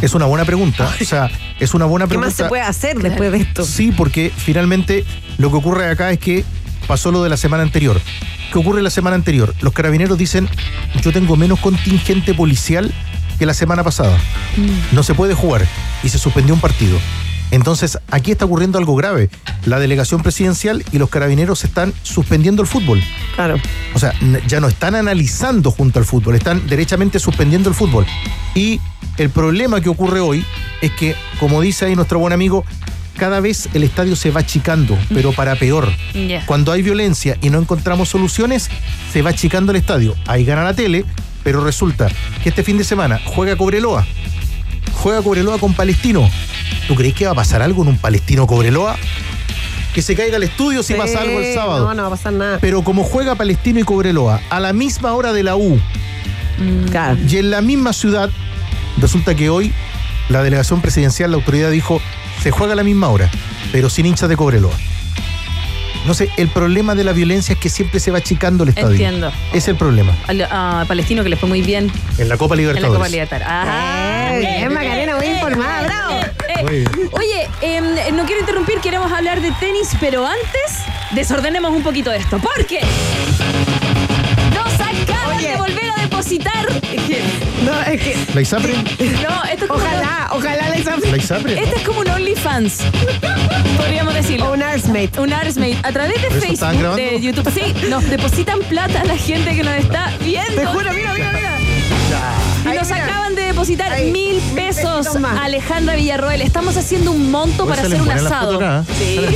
Es 0.00 0.14
una 0.14 0.26
buena 0.26 0.44
pregunta. 0.44 0.94
O 1.00 1.04
sea, 1.04 1.30
es 1.58 1.74
una 1.74 1.84
buena 1.84 2.06
¿Qué 2.06 2.10
pregunta. 2.10 2.28
más 2.28 2.34
se 2.36 2.44
puede 2.44 2.62
hacer 2.62 2.98
después 2.98 3.32
de 3.32 3.38
esto? 3.38 3.64
Sí, 3.64 3.92
porque 3.92 4.32
finalmente 4.34 5.04
lo 5.38 5.50
que 5.50 5.56
ocurre 5.56 5.88
acá 5.88 6.12
es 6.12 6.18
que 6.18 6.44
pasó 6.86 7.10
lo 7.10 7.22
de 7.22 7.28
la 7.28 7.36
semana 7.36 7.62
anterior. 7.62 8.00
¿Qué 8.52 8.58
ocurre 8.58 8.80
la 8.82 8.90
semana 8.90 9.16
anterior? 9.16 9.54
Los 9.60 9.72
carabineros 9.72 10.16
dicen, 10.16 10.48
yo 11.02 11.12
tengo 11.12 11.36
menos 11.36 11.58
contingente 11.60 12.32
policial 12.32 12.92
que 13.38 13.46
la 13.46 13.54
semana 13.54 13.84
pasada. 13.84 14.16
No 14.92 15.02
se 15.02 15.14
puede 15.14 15.34
jugar. 15.34 15.66
Y 16.02 16.08
se 16.08 16.18
suspendió 16.18 16.54
un 16.54 16.60
partido. 16.60 16.98
Entonces, 17.50 17.98
aquí 18.10 18.32
está 18.32 18.44
ocurriendo 18.44 18.78
algo 18.78 18.94
grave. 18.94 19.30
La 19.64 19.78
delegación 19.78 20.22
presidencial 20.22 20.84
y 20.92 20.98
los 20.98 21.08
carabineros 21.08 21.64
están 21.64 21.92
suspendiendo 22.02 22.62
el 22.62 22.68
fútbol. 22.68 23.02
Claro. 23.34 23.56
O 23.94 23.98
sea, 23.98 24.12
ya 24.46 24.60
no 24.60 24.68
están 24.68 24.94
analizando 24.94 25.70
junto 25.70 25.98
al 25.98 26.04
fútbol, 26.04 26.34
están 26.34 26.66
derechamente 26.66 27.18
suspendiendo 27.18 27.68
el 27.68 27.74
fútbol. 27.74 28.06
Y 28.54 28.80
el 29.16 29.30
problema 29.30 29.80
que 29.80 29.88
ocurre 29.88 30.20
hoy 30.20 30.44
es 30.80 30.92
que, 30.92 31.16
como 31.40 31.60
dice 31.60 31.86
ahí 31.86 31.96
nuestro 31.96 32.18
buen 32.18 32.32
amigo, 32.32 32.64
cada 33.16 33.40
vez 33.40 33.68
el 33.74 33.82
estadio 33.82 34.14
se 34.14 34.30
va 34.30 34.40
achicando, 34.40 34.96
pero 35.12 35.32
para 35.32 35.56
peor. 35.56 35.88
Cuando 36.46 36.70
hay 36.70 36.82
violencia 36.82 37.36
y 37.42 37.50
no 37.50 37.58
encontramos 37.58 38.08
soluciones, 38.08 38.70
se 39.12 39.22
va 39.22 39.30
achicando 39.30 39.72
el 39.72 39.76
estadio. 39.76 40.14
Ahí 40.26 40.44
gana 40.44 40.62
la 40.62 40.74
tele, 40.74 41.04
pero 41.42 41.64
resulta 41.64 42.08
que 42.42 42.50
este 42.50 42.62
fin 42.62 42.78
de 42.78 42.84
semana 42.84 43.20
juega 43.24 43.56
Cobreloa. 43.56 44.06
Juega 44.94 45.22
Cobreloa 45.22 45.58
con 45.58 45.74
Palestino. 45.74 46.28
¿Tú 46.86 46.94
crees 46.94 47.14
que 47.14 47.26
va 47.26 47.32
a 47.32 47.34
pasar 47.34 47.62
algo 47.62 47.82
en 47.82 47.88
un 47.88 47.98
Palestino 47.98 48.46
Cobreloa? 48.46 48.96
Que 49.94 50.02
se 50.02 50.14
caiga 50.14 50.36
el 50.36 50.42
estudio 50.42 50.82
si 50.82 50.92
Sí, 50.94 50.98
pasa 50.98 51.20
algo 51.22 51.38
el 51.40 51.54
sábado. 51.54 51.86
No, 51.88 51.94
no 51.94 52.02
va 52.02 52.08
a 52.08 52.10
pasar 52.12 52.32
nada. 52.32 52.58
Pero 52.60 52.82
como 52.82 53.04
juega 53.04 53.34
Palestino 53.34 53.80
y 53.80 53.84
Cobreloa 53.84 54.40
a 54.50 54.60
la 54.60 54.72
misma 54.72 55.12
hora 55.14 55.32
de 55.32 55.42
la 55.42 55.56
U 55.56 55.80
Claro. 56.90 57.18
y 57.28 57.36
en 57.36 57.50
la 57.50 57.60
misma 57.62 57.92
ciudad, 57.92 58.30
resulta 59.00 59.34
que 59.34 59.48
hoy 59.48 59.72
la 60.28 60.42
delegación 60.42 60.80
presidencial, 60.80 61.30
la 61.30 61.36
autoridad 61.36 61.70
dijo, 61.70 62.00
se 62.42 62.50
juega 62.50 62.72
a 62.72 62.76
la 62.76 62.82
misma 62.84 63.08
hora, 63.08 63.30
pero 63.72 63.88
sin 63.90 64.06
hinchas 64.06 64.28
de 64.28 64.36
Cobreloa. 64.36 64.74
No 66.06 66.14
sé, 66.14 66.30
el 66.38 66.48
problema 66.48 66.94
de 66.94 67.04
la 67.04 67.12
violencia 67.12 67.52
es 67.52 67.58
que 67.58 67.68
siempre 67.68 68.00
se 68.00 68.10
va 68.10 68.18
achicando 68.18 68.62
el 68.64 68.70
estadio. 68.70 68.90
Entiendo. 68.92 69.30
Es 69.52 69.68
el 69.68 69.76
problema. 69.76 70.16
Al- 70.26 70.42
A 70.50 70.84
Palestino 70.88 71.22
que 71.22 71.28
le 71.28 71.36
fue 71.36 71.48
muy 71.48 71.60
bien 71.60 71.90
En 72.16 72.28
la 72.28 72.36
Copa 72.38 72.54
en 72.54 72.58
la 72.66 72.72
Libertadores. 72.72 72.96
Copa 72.98 73.08
Libertadores. 73.08 73.48
Eh, 73.48 74.38
bien, 74.58 74.72
Macarena, 74.72 75.16
muy 75.16 75.26
informada, 75.26 75.82
bravo. 75.82 76.20
Eh, 76.48 76.62
Muy 76.62 76.72
bien. 76.78 77.10
Oye, 77.12 77.48
em, 77.60 78.16
no 78.16 78.24
quiero 78.24 78.40
interrumpir, 78.40 78.78
queremos 78.80 79.12
hablar 79.12 79.40
de 79.42 79.52
tenis, 79.60 79.88
pero 80.00 80.26
antes 80.26 80.78
desordenemos 81.12 81.72
un 81.72 81.82
poquito 81.82 82.10
esto. 82.12 82.38
Porque 82.38 82.80
nos 84.54 84.74
acaban 84.74 85.36
Oye. 85.36 85.50
de 85.50 85.56
volver 85.56 85.77
depositar. 86.18 86.66
No, 87.64 87.80
es 87.82 88.00
que. 88.00 88.16
¿La 88.34 88.40
ISAPRE? 88.40 88.72
No, 88.72 89.44
esto 89.44 89.64
es 89.64 89.70
como 89.70 89.74
Ojalá, 89.74 90.28
ojalá 90.32 90.68
¿La 90.68 91.16
ISAPRE? 91.16 91.62
Este 91.62 91.76
es 91.76 91.82
como 91.82 92.00
un 92.00 92.08
OnlyFans, 92.08 92.82
podríamos 93.76 94.14
decirlo. 94.14 94.50
O 94.50 94.54
un 94.54 94.62
Arsmate. 94.62 95.20
Un 95.20 95.32
Arsmate. 95.32 95.78
A 95.82 95.92
través 95.92 96.14
de 96.14 96.28
¿Pero 96.28 96.36
eso 96.40 96.52
estaban 96.52 96.76
Facebook, 96.76 96.96
de? 96.96 97.20
YouTube. 97.20 97.52
Sí, 97.52 97.88
nos 97.88 98.08
depositan 98.10 98.58
plata 98.60 99.00
a 99.00 99.04
la 99.04 99.16
gente 99.16 99.54
que 99.54 99.62
nos 99.62 99.74
está 99.74 100.12
viendo. 100.20 100.54
Te 100.54 100.66
juro, 100.66 100.92
mira, 100.92 101.12
mira, 101.14 101.32
mira. 101.32 101.58
Y 102.64 102.76
nos 102.76 102.90
acaban 102.90 103.34
de 103.34 103.47
depositar 103.58 103.90
Ahí, 103.90 104.12
mil 104.12 104.40
pesos. 104.54 105.08
Alejandra 105.42 105.96
Villarroel. 105.96 106.42
Estamos 106.42 106.76
haciendo 106.76 107.10
un 107.10 107.32
monto 107.32 107.66
para 107.66 107.82
hacer 107.82 108.00
un 108.00 108.08
asado. 108.08 108.60
¿eh? 108.62 108.82
Sí. 108.96 109.18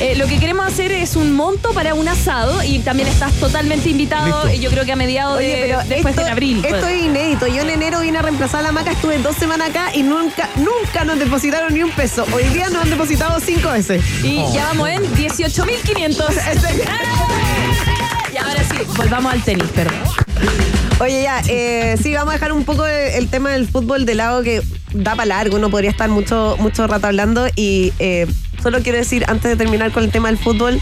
Eh, 0.00 0.16
lo 0.16 0.26
que 0.26 0.38
queremos 0.38 0.66
hacer 0.66 0.92
es 0.92 1.16
un 1.16 1.32
monto 1.32 1.72
para 1.72 1.94
un 1.94 2.08
asado 2.08 2.62
y 2.62 2.78
también 2.80 3.08
estás 3.08 3.32
totalmente 3.34 3.88
invitado. 3.90 4.44
Listo. 4.44 4.58
Y 4.58 4.60
yo 4.60 4.70
creo 4.70 4.84
que 4.84 4.92
a 4.92 4.96
mediados 4.96 5.38
Oye, 5.38 5.46
de 5.66 5.76
después 5.88 6.14
esto, 6.14 6.24
de 6.24 6.30
abril. 6.30 6.58
pues. 6.60 6.74
esto 6.74 6.88
es 6.88 7.02
inédito. 7.04 7.46
Yo 7.46 7.62
en 7.62 7.70
enero 7.70 8.00
vine 8.00 8.18
a 8.18 8.22
reemplazar 8.22 8.60
a 8.60 8.64
la 8.64 8.72
maca, 8.72 8.92
estuve 8.92 9.18
dos 9.18 9.36
semanas 9.36 9.70
acá 9.70 9.94
y 9.94 10.02
nunca, 10.02 10.48
nunca 10.56 11.04
nos 11.04 11.18
depositaron 11.18 11.72
ni 11.74 11.82
un 11.82 11.90
peso. 11.90 12.26
Hoy 12.32 12.44
día 12.44 12.68
nos 12.70 12.82
han 12.82 12.90
depositado 12.90 13.40
cinco 13.40 13.70
veces. 13.70 14.02
Y 14.22 14.36
ya 14.52 14.66
vamos 14.66 14.88
en 14.90 15.02
18.500. 15.14 16.34
y 18.32 18.36
ahora 18.36 18.64
sí, 18.64 18.78
volvamos 18.96 19.32
al 19.32 19.42
tenis, 19.42 19.68
perdón. 19.74 20.83
Oye, 21.00 21.22
ya, 21.22 21.42
eh, 21.48 21.96
sí, 22.00 22.14
vamos 22.14 22.30
a 22.30 22.32
dejar 22.34 22.52
un 22.52 22.64
poco 22.64 22.86
el, 22.86 23.28
tema 23.28 23.50
del 23.50 23.66
fútbol 23.66 24.06
de 24.06 24.14
lado 24.14 24.42
que 24.42 24.62
da 24.92 25.16
para 25.16 25.26
largo, 25.26 25.56
uno 25.56 25.68
podría 25.68 25.90
estar 25.90 26.08
mucho, 26.08 26.56
mucho 26.60 26.86
rato 26.86 27.08
hablando 27.08 27.46
y 27.56 27.92
eh, 27.98 28.26
solo 28.62 28.80
quiero 28.80 28.98
decir, 28.98 29.24
antes 29.26 29.50
de 29.50 29.56
terminar 29.56 29.90
con 29.90 30.04
el 30.04 30.12
tema 30.12 30.28
del 30.28 30.38
fútbol, 30.38 30.80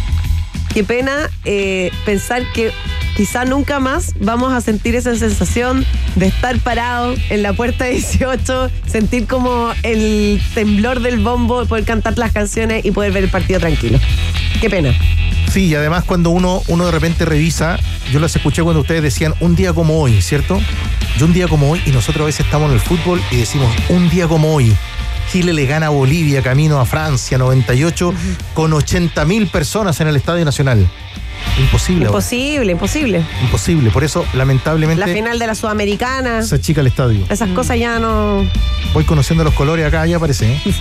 qué 0.75 0.85
pena 0.85 1.31
eh, 1.47 1.91
pensar 2.05 2.43
que 2.53 2.73
quizá 3.17 3.47
nunca 3.47 3.81
más 3.81 4.13
vamos 4.21 4.53
a 4.53 4.61
sentir 4.61 4.95
esa 4.97 5.17
sensación 5.17 5.87
de 6.17 6.27
estar 6.27 6.59
parado 6.59 7.15
en 7.31 7.43
la 7.43 7.55
puerta 7.55 7.85
18, 7.87 8.71
sentir 8.87 9.27
como 9.27 9.73
el 9.83 10.43
temblor 10.55 11.01
del 11.01 11.21
bombo, 11.21 11.65
poder 11.65 11.85
cantar 11.85 12.19
las 12.19 12.33
canciones 12.33 12.85
y 12.85 12.91
poder 12.91 13.13
ver 13.13 13.25
el 13.25 13.31
partido 13.31 13.61
tranquilo. 13.61 13.99
Qué 14.61 14.69
pena. 14.69 14.95
Sí, 15.53 15.67
y 15.67 15.75
además 15.75 16.05
cuando 16.05 16.31
uno, 16.31 16.63
uno 16.69 16.87
de 16.87 16.93
repente 16.93 17.27
revisa, 17.27 17.79
yo 18.11 18.21
las 18.21 18.35
escuché 18.35 18.63
cuando 18.63 18.81
ustedes 18.81 19.03
decían 19.03 19.35
un 19.41 19.55
día 19.55 19.75
como 19.75 20.01
hoy, 20.01 20.23
¿cierto? 20.23 20.59
Yo 21.19 21.27
un 21.27 21.35
día 21.35 21.47
como 21.47 21.71
hoy, 21.71 21.83
y 21.85 21.91
nosotros 21.91 22.23
a 22.23 22.25
veces 22.25 22.47
estamos 22.47 22.71
en 22.71 22.77
el 22.77 22.81
fútbol 22.81 23.21
y 23.31 23.37
decimos 23.37 23.71
un 23.91 24.09
día 24.09 24.27
como 24.27 24.55
hoy. 24.55 24.75
Chile 25.31 25.53
le 25.53 25.67
gana 25.67 25.89
a 25.89 25.91
Bolivia 25.91 26.41
camino 26.41 26.81
a 26.81 26.87
Francia 26.87 27.37
98 27.37 28.15
con 28.55 28.73
80 28.73 29.27
mil 29.27 29.47
personas 29.47 30.01
en 30.01 30.09
el 30.09 30.17
Estadio 30.17 30.43
Nacional. 30.47 30.89
Imposible. 31.59 32.07
ahora. 32.07 32.19
Imposible, 32.19 32.73
imposible. 32.73 33.23
Imposible. 33.43 33.91
Por 33.91 34.05
eso, 34.05 34.25
lamentablemente, 34.35 35.05
La 35.05 35.13
final 35.13 35.39
de 35.39 35.47
la 35.47 35.55
Sudamericana, 35.55 36.43
se 36.43 36.55
achica 36.55 36.81
el 36.81 36.87
estadio. 36.87 37.25
esas 37.29 37.51
cosas 37.51 37.79
ya 37.79 37.99
no... 37.99 38.45
Voy 38.95 39.05
conociendo 39.05 39.45
los 39.45 39.55
colores 39.55 39.87
acá, 39.87 40.07
ya 40.07 40.17
aparece. 40.17 40.53
¿eh? 40.53 40.61
Sí. 40.65 40.73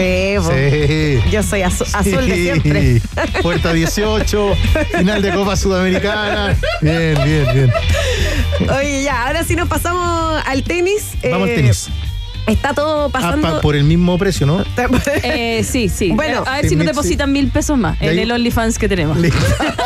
Sí. 1.22 1.30
Yo 1.32 1.44
soy 1.44 1.62
azu- 1.62 1.88
azul 1.94 2.28
de 2.28 2.36
Sí. 2.36 2.44
siempre. 2.44 3.02
Puerta 3.42 3.72
18, 3.74 4.54
final 4.98 5.22
de 5.22 5.32
Copa 5.34 5.56
Sudamericana. 5.56 6.56
Bien, 6.82 7.16
bien, 7.24 7.46
bien. 7.54 7.72
Oye, 8.70 9.04
ya, 9.04 9.28
ahora 9.28 9.44
sí 9.44 9.56
nos 9.56 9.68
pasamos 9.70 10.42
al 10.46 10.64
tenis. 10.64 11.12
Vamos 11.32 11.48
Eh, 11.48 11.52
al 11.52 11.56
tenis. 11.58 11.90
Está 12.48 12.74
todo 12.74 13.06
Ah, 13.06 13.10
pasando. 13.10 13.48
pa- 13.56 13.62
por 13.62 13.76
el 13.76 13.84
mismo 13.84 14.18
precio, 14.18 14.48
¿no? 14.48 14.66
Eh, 15.24 15.64
sí, 15.64 15.90
sí. 15.90 16.12
Bueno. 16.12 16.44
a 16.48 16.56
ver 16.58 16.68
si 16.70 16.76
nos 16.76 16.84
Sí, 16.86 16.88
depositan 16.88 17.32
mil 17.32 17.50
pesos 17.50 17.78
más 17.78 18.02
en 18.02 18.10
ahí- 18.10 18.20
el 18.20 18.32
OnlyFans 18.32 18.78
que 18.80 18.90
tenemos. 18.90 19.16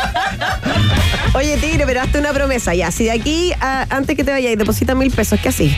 Oye, 1.34 1.56
Tigre, 1.58 1.84
pero 1.86 2.00
hazte 2.02 2.18
una 2.18 2.32
promesa 2.32 2.74
ya. 2.74 2.90
Si 2.90 3.04
de 3.04 3.10
aquí, 3.12 3.52
a- 3.60 3.86
antes 3.90 4.16
que 4.16 4.24
te 4.24 4.30
vayas, 4.30 4.56
deposita 4.56 4.94
mil 4.94 5.10
pesos, 5.10 5.38
¿qué 5.40 5.48
así? 5.50 5.76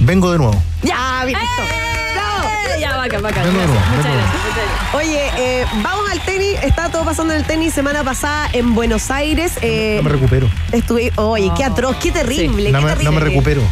Vengo 0.00 0.30
de 0.32 0.38
nuevo. 0.38 0.62
Ya, 0.82 1.24
bien. 1.24 1.38
Eh, 1.38 2.80
ya, 2.80 2.96
vaca, 2.96 3.18
vaca. 3.18 3.44
De 3.44 3.52
nuevo, 3.52 3.72
Muchas 3.72 4.04
nuevo. 4.04 4.20
gracias. 4.20 4.44
muchas 4.44 4.56
gracias. 4.56 4.94
Oye, 4.94 5.30
eh, 5.38 5.64
vamos 5.82 6.10
al 6.10 6.20
tenis. 6.20 6.54
Está 6.62 6.90
todo 6.90 7.04
pasando 7.04 7.32
en 7.34 7.40
el 7.40 7.46
tenis 7.46 7.74
semana 7.74 8.04
pasada 8.04 8.48
en 8.52 8.74
Buenos 8.74 9.10
Aires. 9.10 9.52
Eh, 9.62 9.94
No 9.98 10.04
me 10.04 10.10
recupero. 10.10 10.48
estuve, 10.72 11.12
oye, 11.16 11.50
qué 11.56 11.64
atroz, 11.64 11.96
qué 11.96 12.12
terrible. 12.12 12.70
No 12.70 12.80
qué 12.80 12.84
me, 12.96 13.04
no 13.04 13.12
me 13.12 13.20
recupero. 13.20 13.62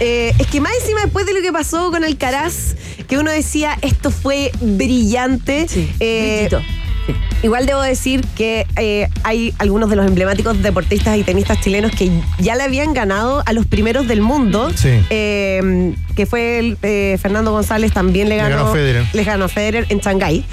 Eh, 0.00 0.32
es 0.38 0.46
que 0.46 0.60
más 0.60 0.72
encima 0.80 1.00
después 1.02 1.26
de 1.26 1.32
lo 1.34 1.40
que 1.42 1.52
pasó 1.52 1.90
con 1.90 2.04
Alcaraz, 2.04 2.76
que 3.08 3.18
uno 3.18 3.30
decía, 3.32 3.76
esto 3.82 4.10
fue 4.12 4.52
brillante. 4.60 5.66
Sí, 5.68 5.90
Eh, 5.98 6.46
brillito. 6.50 6.77
Igual 7.42 7.66
debo 7.66 7.82
decir 7.82 8.24
que 8.36 8.66
eh, 8.76 9.08
hay 9.22 9.54
algunos 9.58 9.90
de 9.90 9.96
los 9.96 10.06
emblemáticos 10.06 10.60
deportistas 10.62 11.16
y 11.16 11.22
tenistas 11.22 11.60
chilenos 11.60 11.92
que 11.92 12.10
ya 12.38 12.56
le 12.56 12.64
habían 12.64 12.94
ganado 12.94 13.42
a 13.46 13.52
los 13.52 13.66
primeros 13.66 14.08
del 14.08 14.20
mundo. 14.20 14.70
Sí. 14.74 14.90
Eh, 15.10 15.94
que 16.16 16.26
fue 16.26 16.58
el, 16.58 16.78
eh, 16.82 17.16
Fernando 17.20 17.52
González 17.52 17.92
también 17.92 18.28
le 18.28 18.36
Le 18.36 18.42
ganó, 18.42 18.56
ganó 18.56 18.70
a 18.70 18.72
Federer. 18.72 19.06
le 19.12 19.24
ganó 19.24 19.48
Federer 19.48 19.86
en 19.88 19.98
Shanghái. 20.00 20.44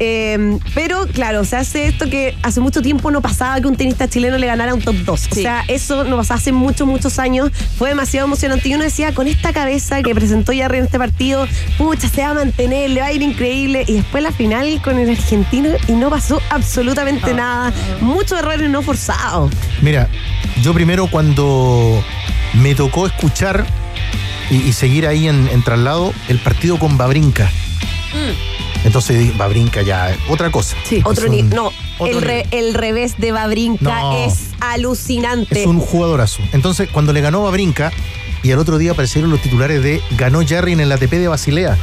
Eh, 0.00 0.58
pero 0.74 1.06
claro, 1.06 1.44
se 1.44 1.56
hace 1.56 1.86
esto 1.86 2.08
que 2.10 2.36
hace 2.42 2.60
mucho 2.60 2.82
tiempo 2.82 3.10
no 3.10 3.22
pasaba 3.22 3.60
que 3.60 3.66
un 3.68 3.76
tenista 3.76 4.08
chileno 4.08 4.38
le 4.38 4.46
ganara 4.46 4.74
un 4.74 4.80
top 4.82 4.96
2. 4.96 5.28
O 5.30 5.34
sea, 5.34 5.64
eso 5.68 6.04
no 6.04 6.16
pasaba 6.16 6.38
hace 6.38 6.52
muchos, 6.52 6.86
muchos 6.86 7.18
años. 7.18 7.50
Fue 7.78 7.90
demasiado 7.90 8.26
emocionante. 8.26 8.68
Y 8.68 8.74
uno 8.74 8.84
decía, 8.84 9.14
con 9.14 9.26
esta 9.28 9.52
cabeza 9.52 10.02
que 10.02 10.14
presentó 10.14 10.52
Yarri 10.52 10.78
en 10.78 10.84
este 10.84 10.98
partido, 10.98 11.46
pucha, 11.78 12.08
se 12.08 12.22
va 12.22 12.30
a 12.30 12.34
mantener, 12.34 12.90
le 12.90 13.00
va 13.00 13.06
a 13.06 13.12
ir 13.12 13.22
increíble. 13.22 13.84
Y 13.86 13.94
después 13.94 14.22
la 14.22 14.32
final 14.32 14.80
con 14.82 14.98
el 14.98 15.08
argentino 15.10 15.70
y 15.88 15.92
no 15.92 16.10
pasó 16.10 16.40
absolutamente 16.50 17.30
Ah. 17.30 17.34
nada. 17.34 17.72
Muchos 18.00 18.38
errores 18.38 18.68
no 18.70 18.82
forzados. 18.82 19.52
Mira, 19.82 20.08
yo 20.62 20.74
primero 20.74 21.06
cuando 21.06 22.02
me 22.54 22.74
tocó 22.74 23.06
escuchar 23.06 23.64
y, 24.50 24.56
y 24.56 24.72
seguir 24.72 25.06
ahí 25.06 25.28
en, 25.28 25.48
en 25.48 25.62
traslado 25.62 26.12
el 26.28 26.38
partido 26.38 26.78
con 26.78 26.96
Babrinka. 26.98 27.50
Entonces 28.84 29.36
Babrinka 29.36 29.82
ya, 29.82 30.14
otra 30.28 30.50
cosa. 30.50 30.76
Sí. 30.84 31.00
Otro 31.04 31.28
un- 31.30 31.48
No, 31.50 31.72
otro 31.98 32.06
el, 32.18 32.22
re- 32.22 32.46
el 32.50 32.74
revés 32.74 33.14
de 33.18 33.32
Babrinka 33.32 33.84
No. 34.00 34.24
es 34.24 34.50
alucinante. 34.60 35.62
Es 35.62 35.66
un 35.66 35.80
jugadorazo. 35.80 36.42
Entonces, 36.52 36.88
cuando 36.92 37.12
le 37.12 37.20
ganó 37.20 37.42
Babrinka, 37.42 37.90
y 38.42 38.52
al 38.52 38.58
otro 38.58 38.76
día 38.76 38.92
aparecieron 38.92 39.30
los 39.30 39.40
titulares 39.40 39.82
de 39.82 40.02
ganó 40.18 40.40
Jarry 40.46 40.72
en 40.72 40.80
el 40.80 40.92
ATP 40.92 41.12
de 41.12 41.28
Basilea. 41.28 41.78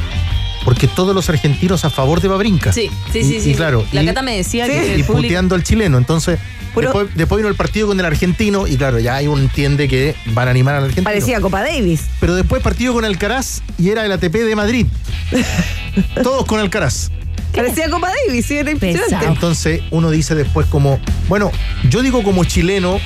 Porque 0.63 0.87
todos 0.87 1.15
los 1.15 1.27
argentinos 1.29 1.85
a 1.85 1.89
favor 1.89 2.21
de 2.21 2.27
Babrinka. 2.27 2.71
Sí, 2.71 2.89
sí, 3.11 3.19
Y- 3.19 3.23
sí. 3.23 3.35
y 3.37 3.41
sí. 3.41 3.53
claro, 3.55 3.83
La 3.91 4.03
y- 4.03 4.05
Cata 4.05 4.21
me 4.21 4.37
decía 4.37 4.65
Sí. 4.65 4.71
que 4.71 4.97
y 4.99 5.03
público... 5.03 5.13
puteando 5.23 5.55
al 5.55 5.63
chileno. 5.63 5.97
Entonces, 5.97 6.37
Puro- 6.73 6.87
después, 6.87 7.07
después 7.15 7.37
vino 7.39 7.49
el 7.49 7.55
partido 7.55 7.87
con 7.87 7.99
el 7.99 8.05
argentino 8.05 8.67
y 8.67 8.77
claro, 8.77 8.99
ya 8.99 9.19
uno 9.29 9.41
entiende 9.41 9.87
que 9.87 10.15
van 10.27 10.47
a 10.47 10.51
animar 10.51 10.75
al 10.75 10.83
argentino. 10.83 11.03
Parecía 11.05 11.41
Copa 11.41 11.61
Davis. 11.61 12.01
Pero 12.19 12.35
después 12.35 12.61
partido 12.61 12.93
con 12.93 13.03
Alcaraz 13.05 13.61
y 13.79 13.89
era 13.89 14.05
el 14.05 14.11
ATP 14.11 14.35
de 14.35 14.55
Madrid. 14.55 14.85
Todos 16.23 16.45
con 16.45 16.59
Alcaraz. 16.59 17.09
Parecía 17.53 17.89
Copa 17.89 18.09
Davis, 18.27 18.45
sí, 18.45 18.57
era 18.57 18.71
impresionante. 18.71 19.15
Pesado. 19.15 19.33
Entonces 19.33 19.81
uno 19.91 20.09
dice 20.11 20.35
después 20.35 20.67
como, 20.67 20.99
bueno, 21.27 21.51
yo 21.89 22.01
digo 22.01 22.23
como 22.23 22.45
chileno, 22.45 22.99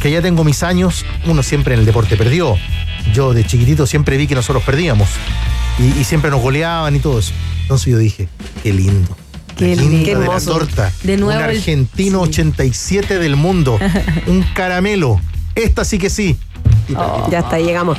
que 0.00 0.10
ya 0.10 0.22
tengo 0.22 0.44
mis 0.44 0.62
años, 0.62 1.04
uno 1.26 1.42
siempre 1.42 1.74
en 1.74 1.80
el 1.80 1.86
deporte 1.86 2.16
perdió. 2.16 2.56
Yo 3.12 3.34
de 3.34 3.44
chiquitito 3.44 3.86
siempre 3.86 4.16
vi 4.16 4.26
que 4.26 4.34
nosotros 4.34 4.62
perdíamos. 4.64 5.08
Y, 5.78 5.98
y 6.00 6.04
siempre 6.04 6.30
nos 6.30 6.40
goleaban 6.40 6.94
y 6.96 6.98
todo 6.98 7.18
eso. 7.18 7.32
Entonces 7.62 7.86
yo 7.92 7.98
dije, 7.98 8.28
qué 8.62 8.72
lindo. 8.72 9.16
Qué 9.56 9.76
La 9.76 9.82
lindo. 9.82 10.20
de 10.20 10.26
la 10.28 10.40
torta. 10.40 10.92
De 11.02 11.16
nuevo 11.16 11.38
Un 11.40 11.50
el- 11.50 11.56
argentino 11.56 12.24
sí. 12.24 12.30
87 12.30 13.18
del 13.18 13.36
mundo. 13.36 13.78
un 14.26 14.42
caramelo. 14.54 15.20
Esta 15.54 15.84
sí 15.84 15.98
que 15.98 16.10
sí. 16.10 16.38
Perdí. 16.86 17.30
Ya 17.30 17.40
está, 17.40 17.58
llegamos. 17.58 17.98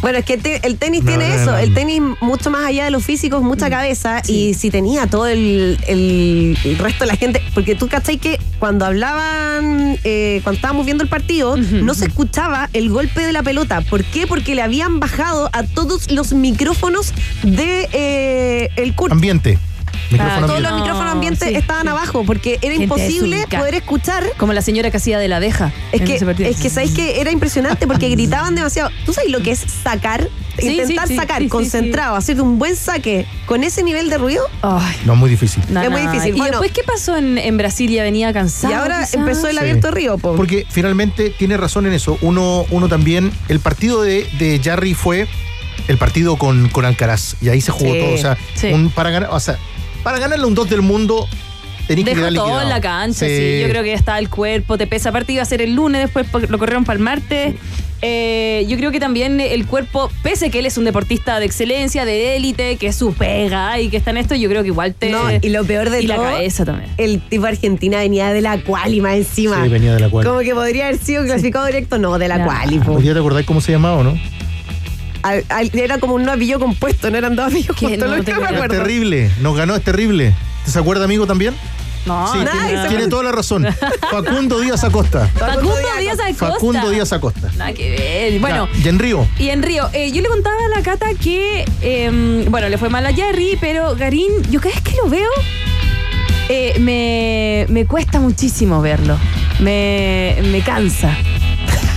Bueno, 0.00 0.18
es 0.18 0.24
que 0.24 0.38
te- 0.38 0.64
el 0.66 0.78
tenis 0.78 1.02
No, 1.02 1.08
tiene 1.10 1.28
no, 1.28 1.34
eso, 1.34 1.50
no. 1.52 1.58
el 1.58 1.74
tenis 1.74 2.00
mucho 2.20 2.50
más 2.50 2.64
allá 2.66 2.84
de 2.84 2.90
lo 2.90 3.00
físico, 3.00 3.36
es 3.38 3.42
mucha 3.42 3.68
cabeza 3.68 4.22
y 4.28 4.54
si 4.54 4.70
tenía 4.70 5.06
todo 5.08 5.26
el, 5.26 5.76
el- 5.88 6.56
el 6.64 6.78
resto 6.78 7.04
de 7.04 7.08
la 7.10 7.16
gente, 7.16 7.42
porque 7.54 7.74
tú 7.74 7.88
cachai 7.88 8.18
que 8.18 8.38
cuando 8.60 8.86
hablaban, 8.86 9.98
eh, 10.04 10.40
cuando 10.44 10.56
estábamos 10.56 10.84
viendo 10.86 11.02
el 11.02 11.10
partido, 11.10 11.56
no 11.56 11.94
se 11.94 12.06
escuchaba 12.06 12.70
el 12.72 12.90
golpe 12.90 13.22
de 13.26 13.32
la 13.32 13.42
pelota. 13.42 13.80
¿Por 13.80 14.04
qué? 14.04 14.26
Porque 14.26 14.54
le 14.54 14.62
habían 14.62 15.00
bajado 15.00 15.50
a 15.52 15.62
todos 15.64 16.10
los 16.10 16.32
micrófonos 16.32 17.12
de 17.42 17.88
eh, 17.92 18.70
el 18.76 18.94
curso. 18.94 19.14
Ambiente. 19.14 19.58
Micrófono 20.10 20.46
Todos 20.46 20.60
los 20.60 20.72
micrófonos 20.74 21.12
ambientes 21.12 21.48
sí, 21.48 21.54
estaban 21.54 21.88
abajo 21.88 22.24
porque 22.24 22.54
era 22.62 22.72
Gente 22.72 22.84
imposible 22.84 23.44
poder 23.50 23.74
escuchar 23.74 24.24
Como 24.36 24.52
la 24.52 24.62
señora 24.62 24.90
que 24.90 24.96
hacía 24.96 25.18
de 25.18 25.28
la 25.28 25.36
abeja. 25.36 25.72
es 25.92 26.00
que, 26.02 26.14
es 26.48 26.56
que 26.56 26.70
sabéis 26.70 26.92
que 26.92 27.20
era 27.20 27.30
impresionante 27.30 27.86
porque 27.86 28.08
gritaban 28.10 28.54
demasiado. 28.54 28.90
¿Tú 29.06 29.12
sabes 29.12 29.30
lo 29.30 29.40
que 29.42 29.50
es 29.52 29.58
sacar? 29.82 30.28
Sí, 30.58 30.70
Intentar 30.70 31.06
sí, 31.06 31.12
sí, 31.14 31.16
sacar 31.20 31.38
sí, 31.38 31.44
sí, 31.44 31.48
concentrado, 31.50 32.16
hacer 32.16 32.40
un 32.42 32.58
buen 32.58 32.74
saque 32.74 33.26
con 33.46 33.62
ese 33.62 33.84
nivel 33.84 34.10
de 34.10 34.18
ruido. 34.18 34.42
Ay, 34.62 34.96
No, 35.04 35.14
muy 35.14 35.30
difícil. 35.30 35.62
no, 35.68 35.80
Es 35.80 35.88
muy 35.90 36.02
no. 36.02 36.10
difícil. 36.10 36.34
¿Y 36.34 36.38
Bueno. 36.38 36.58
después 36.60 36.72
qué 36.72 36.82
pasó 36.82 37.16
en, 37.16 37.38
en 37.38 37.56
Brasil? 37.56 37.88
¿Ya 37.92 38.02
venía 38.02 38.32
cansado? 38.32 38.72
y 38.72 38.76
ahora 38.76 38.98
quizás? 39.00 39.14
empezó 39.14 39.46
el 39.46 39.52
Sí. 39.54 39.58
abierto 39.60 39.92
río, 39.92 40.18
po. 40.18 40.34
Porque 40.34 40.66
finalmente 40.68 41.30
tiene 41.30 41.56
razón 41.56 41.86
en 41.86 41.92
eso. 41.92 42.18
Uno, 42.22 42.64
uno 42.70 42.88
también, 42.88 43.30
el 43.48 43.60
partido 43.60 44.02
de, 44.02 44.28
de 44.40 44.60
Jarry 44.60 44.94
fue 44.94 45.28
el 45.86 45.96
partido 45.96 46.36
con, 46.36 46.68
con 46.70 46.84
Alcaraz. 46.84 47.36
Y 47.40 47.50
ahí 47.50 47.60
se 47.60 47.70
jugó 47.70 47.92
Sí, 47.94 48.00
todo. 48.00 48.14
O 48.14 48.18
sea, 48.18 48.36
sí. 48.56 48.66
un- 48.72 48.90
para 48.90 49.10
ganar, 49.10 49.28
o 49.32 49.38
sea, 49.38 49.58
para 50.08 50.20
ganarle 50.20 50.46
un 50.46 50.54
2 50.54 50.70
del 50.70 50.80
mundo, 50.80 51.28
tenéis 51.86 52.06
que 52.06 52.14
Dejó 52.14 52.22
quedar 52.28 52.34
todo 52.34 52.44
liquidado. 52.46 52.62
en 52.62 52.68
la 52.70 52.80
cancha, 52.80 53.26
sí. 53.26 53.60
Yo 53.60 53.68
creo 53.68 53.82
que 53.82 53.90
ya 53.90 53.94
estaba 53.94 54.18
el 54.18 54.30
cuerpo, 54.30 54.78
te 54.78 54.86
pesa. 54.86 55.10
Aparte 55.10 55.34
iba 55.34 55.42
a 55.42 55.44
ser 55.44 55.60
el 55.60 55.74
lunes, 55.74 56.00
después 56.02 56.26
lo 56.48 56.58
corrieron 56.58 56.84
para 56.86 56.96
el 56.96 57.02
martes. 57.04 57.56
Eh, 58.00 58.64
yo 58.68 58.78
creo 58.78 58.90
que 58.90 59.00
también 59.00 59.38
el 59.38 59.66
cuerpo, 59.66 60.10
pese 60.22 60.50
que 60.50 60.60
él 60.60 60.66
es 60.66 60.78
un 60.78 60.84
deportista 60.84 61.40
de 61.40 61.44
excelencia, 61.46 62.06
de 62.06 62.36
élite, 62.36 62.76
que 62.76 62.86
es 62.86 62.96
su 62.96 63.12
pega 63.12 63.78
y 63.80 63.90
que 63.90 63.98
está 63.98 64.12
en 64.12 64.16
esto, 64.16 64.34
yo 64.34 64.48
creo 64.48 64.62
que 64.62 64.68
igual 64.68 64.94
te... 64.94 65.10
No, 65.10 65.24
y 65.30 65.48
lo 65.50 65.64
peor 65.66 65.90
de 65.90 66.00
y 66.02 66.06
todo, 66.06 66.22
la 66.24 66.30
cabeza 66.30 66.64
también. 66.64 66.88
el 66.96 67.20
tipo 67.20 67.44
Argentina 67.44 67.98
venía 67.98 68.32
de 68.32 68.40
la 68.40 68.56
quali 68.62 69.02
más 69.02 69.16
encima. 69.16 69.62
Sí, 69.64 69.68
venía 69.68 69.92
de 69.94 70.00
la 70.00 70.08
quali. 70.10 70.26
Como 70.26 70.40
que 70.40 70.54
podría 70.54 70.86
haber 70.86 70.98
sido 70.98 71.24
clasificado 71.24 71.66
directo, 71.66 71.98
no, 71.98 72.18
de 72.18 72.28
la 72.28 72.38
Ya. 72.38 72.44
quali, 72.46 72.78
po. 72.78 72.92
¿Hoy 72.92 73.02
día 73.02 73.12
te 73.12 73.18
acordás 73.18 73.44
cómo 73.44 73.60
se 73.60 73.72
llamaba 73.72 73.96
o 73.98 74.04
no? 74.04 74.16
Al- 75.22 75.44
al- 75.48 75.70
era 75.74 75.98
como 75.98 76.14
un 76.14 76.28
apellido 76.28 76.58
compuesto, 76.60 77.10
no 77.10 77.18
eran 77.18 77.34
dos 77.36 77.52
Que 77.52 77.62
juntos, 77.64 78.08
no 78.10 78.22
tengo 78.24 78.40
me. 78.40 78.58
Es 78.60 78.68
terrible. 78.68 79.30
Nos 79.40 79.56
ganó, 79.56 79.74
es 79.76 79.82
terrible. 79.82 80.34
¿Te 80.64 80.70
se 80.70 80.78
acuerda, 80.78 81.04
amigo, 81.04 81.26
también? 81.26 81.54
No, 82.06 82.32
sí, 82.32 82.38
nada, 82.38 82.66
tiene, 82.68 82.88
tiene 82.88 83.08
toda 83.08 83.24
la 83.24 83.32
razón. 83.32 83.66
Facundo 84.10 84.60
Díaz 84.60 84.82
Acosta. 84.84 85.28
Facundo 85.34 85.74
Díaz 86.00 86.18
Acosta. 86.20 86.46
Facundo 86.52 86.90
Díaz 86.90 87.12
Acosta. 87.12 87.50
Nada 87.58 87.72
que 87.74 87.90
ver. 87.90 88.40
Bueno, 88.40 88.68
Ya, 88.78 88.84
y 88.84 88.88
en 88.88 88.98
Río. 88.98 89.28
Y 89.38 89.48
en 89.50 89.62
Río, 89.62 89.90
eh, 89.92 90.10
yo 90.12 90.22
le 90.22 90.28
contaba 90.28 90.56
a 90.72 90.76
la 90.76 90.82
Cata 90.82 91.08
que, 91.20 91.64
eh, 91.82 92.46
bueno, 92.48 92.68
le 92.68 92.78
fue 92.78 92.88
mal 92.88 93.04
a 93.04 93.12
Jerry, 93.12 93.58
pero 93.60 93.94
Garín, 93.96 94.30
yo 94.50 94.60
cada 94.60 94.74
vez 94.74 94.82
que 94.84 94.96
lo 95.02 95.10
veo, 95.10 95.28
eh, 96.48 96.76
me, 96.78 97.66
me 97.68 97.84
cuesta 97.84 98.20
muchísimo 98.20 98.80
verlo. 98.80 99.18
Me, 99.60 100.36
me 100.50 100.60
cansa. 100.62 101.14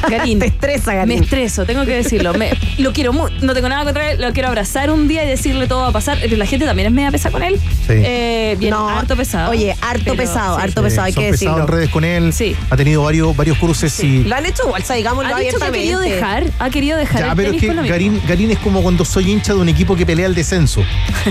Garín. 0.09 0.39
Te 0.39 0.47
estresa, 0.47 0.93
Garín. 0.93 1.19
Me 1.19 1.23
estreso, 1.25 1.65
tengo 1.65 1.85
que 1.85 1.95
decirlo. 1.95 2.33
Me- 2.33 2.51
lo 2.77 2.93
quiero 2.93 3.13
mucho, 3.13 3.33
no 3.41 3.53
tengo 3.53 3.69
nada 3.69 3.83
contra 3.83 4.11
él, 4.11 4.21
lo 4.21 4.31
quiero 4.33 4.49
abrazar 4.49 4.89
un 4.91 5.07
día 5.07 5.23
y 5.23 5.27
decirle 5.27 5.67
todo 5.67 5.81
va 5.81 5.87
a 5.87 5.91
pasar. 5.91 6.17
La 6.31 6.45
gente 6.45 6.65
también 6.65 6.87
es 6.87 6.93
media 6.93 7.11
pesa 7.11 7.31
con 7.31 7.43
él. 7.43 7.59
Sí. 7.87 7.93
Eh, 7.93 8.55
bien, 8.59 8.71
No, 8.71 8.89
harto 8.89 9.15
pesado. 9.15 9.51
Oye, 9.51 9.75
harto 9.91 10.03
Pero, 10.05 10.17
pesado, 10.17 10.57
sí. 10.57 10.63
harto 10.63 10.83
pesado, 10.83 11.03
hay 11.05 11.13
son 11.13 11.23
que 11.23 11.31
decirlo. 11.31 11.59
en 11.61 11.67
redes 11.67 11.89
con 11.89 12.03
él. 12.03 12.33
Sí. 12.33 12.55
Ha 12.69 12.77
tenido 12.77 13.03
varios, 13.03 13.35
varios 13.35 13.57
cruces 13.57 13.93
Sí. 13.93 14.07
y. 14.07 14.23
Lo 14.23 14.35
han 14.35 14.45
hecho 14.45 14.63
igual, 14.65 14.81
o 14.81 14.85
sea, 14.85 14.95
digámoslo 14.95 15.35
Ha 15.35 15.39
dicho 15.39 15.57
que 15.57 15.63
ha 15.65 15.71
querido 15.71 15.99
dejar, 15.99 16.45
ha 16.59 16.69
querido 16.69 16.97
dejar 16.97 17.21
Ya, 17.21 17.29
el 17.31 17.35
pero 17.35 17.51
es 17.51 17.61
que. 17.61 17.67
Garín, 17.89 18.21
Garín 18.27 18.51
es 18.51 18.59
como 18.59 18.81
cuando 18.81 19.05
soy 19.05 19.31
hincha 19.31 19.53
de 19.53 19.59
un 19.59 19.69
equipo 19.69 19.95
que 19.95 20.05
pelea 20.05 20.25
el 20.25 20.35
descenso. 20.35 20.81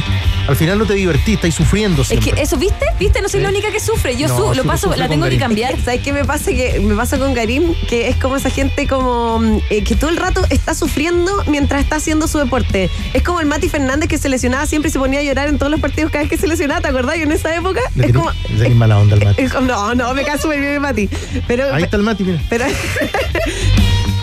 Al 0.49 0.57
final 0.57 0.79
no 0.79 0.87
te 0.87 0.95
divertís, 0.95 1.35
estáis 1.37 1.55
sufriendo 1.55 2.03
Es 2.03 2.09
que 2.19 2.35
eso, 2.41 2.57
¿viste? 2.57 2.85
¿Viste? 2.99 3.21
No 3.23 3.29
soy 3.29 3.41
Sí. 3.41 3.45
la 3.45 3.51
única 3.51 3.71
que 3.71 3.79
sufre. 3.81 4.17
Yo 4.17 4.27
No, 4.29 4.37
su- 4.49 4.55
lo 4.55 4.65
paso, 4.65 4.89
la 4.97 5.09
tengo 5.09 5.25
que 5.25 5.37
Garín. 5.37 5.39
cambiar. 5.41 5.77
¿Sabes 5.85 6.01
qué 6.01 6.13
me 6.13 6.25
pasa? 6.25 6.51
Que 6.51 6.81
me 6.81 6.95
pasa 6.97 7.19
con 7.19 7.35
Karim, 7.35 7.75
que 7.89 8.09
es 8.09 8.17
como 8.17 8.37
esa 8.37 8.51
gente 8.51 8.87
como 8.87 9.41
eh, 9.71 9.85
que 9.85 9.95
todo 9.95 10.11
el 10.11 10.17
rato 10.17 10.45
está 10.51 10.75
sufriendo 10.75 11.45
mientras 11.47 11.83
está 11.83 11.97
haciendo 11.97 12.27
su 12.29 12.39
deporte. 12.39 12.91
Es 13.15 13.23
como 13.23 13.41
el 13.41 13.47
Mati 13.47 13.69
Fernández 13.69 14.09
que 14.09 14.19
se 14.19 14.29
lesionaba 14.29 14.67
siempre 14.67 14.89
y 14.89 14.93
se 14.93 14.99
ponía 14.99 15.21
a 15.21 15.23
llorar 15.23 15.49
en 15.49 15.59
todos 15.59 15.71
los 15.71 15.81
partidos 15.81 16.11
cada 16.11 16.23
vez 16.25 16.31
que 16.31 16.37
se 16.39 16.47
lesionaba, 16.49 16.81
¿te 16.81 16.89
acordás? 16.89 17.17
Y 17.17 17.23
en 17.23 17.33
esa 17.33 17.55
época 17.55 17.81
es 17.97 18.13
como. 18.13 18.31
Le 18.53 18.59
tenés 18.63 18.77
mala 18.77 18.99
onda 18.99 19.17
al 19.17 19.25
Mati. 19.25 19.43
es 19.43 19.53
no, 19.55 19.95
no, 19.95 20.15
me 20.15 20.25
cae 20.25 20.39
súper 20.39 20.61
bien 20.61 20.73
el 20.75 20.81
Mati. 20.81 21.09
Pero, 21.47 21.73
Ahí 21.75 21.83
está 21.85 21.97
el 21.97 22.03
Mati, 22.03 22.25
mira. 22.25 22.41
pero 22.49 22.65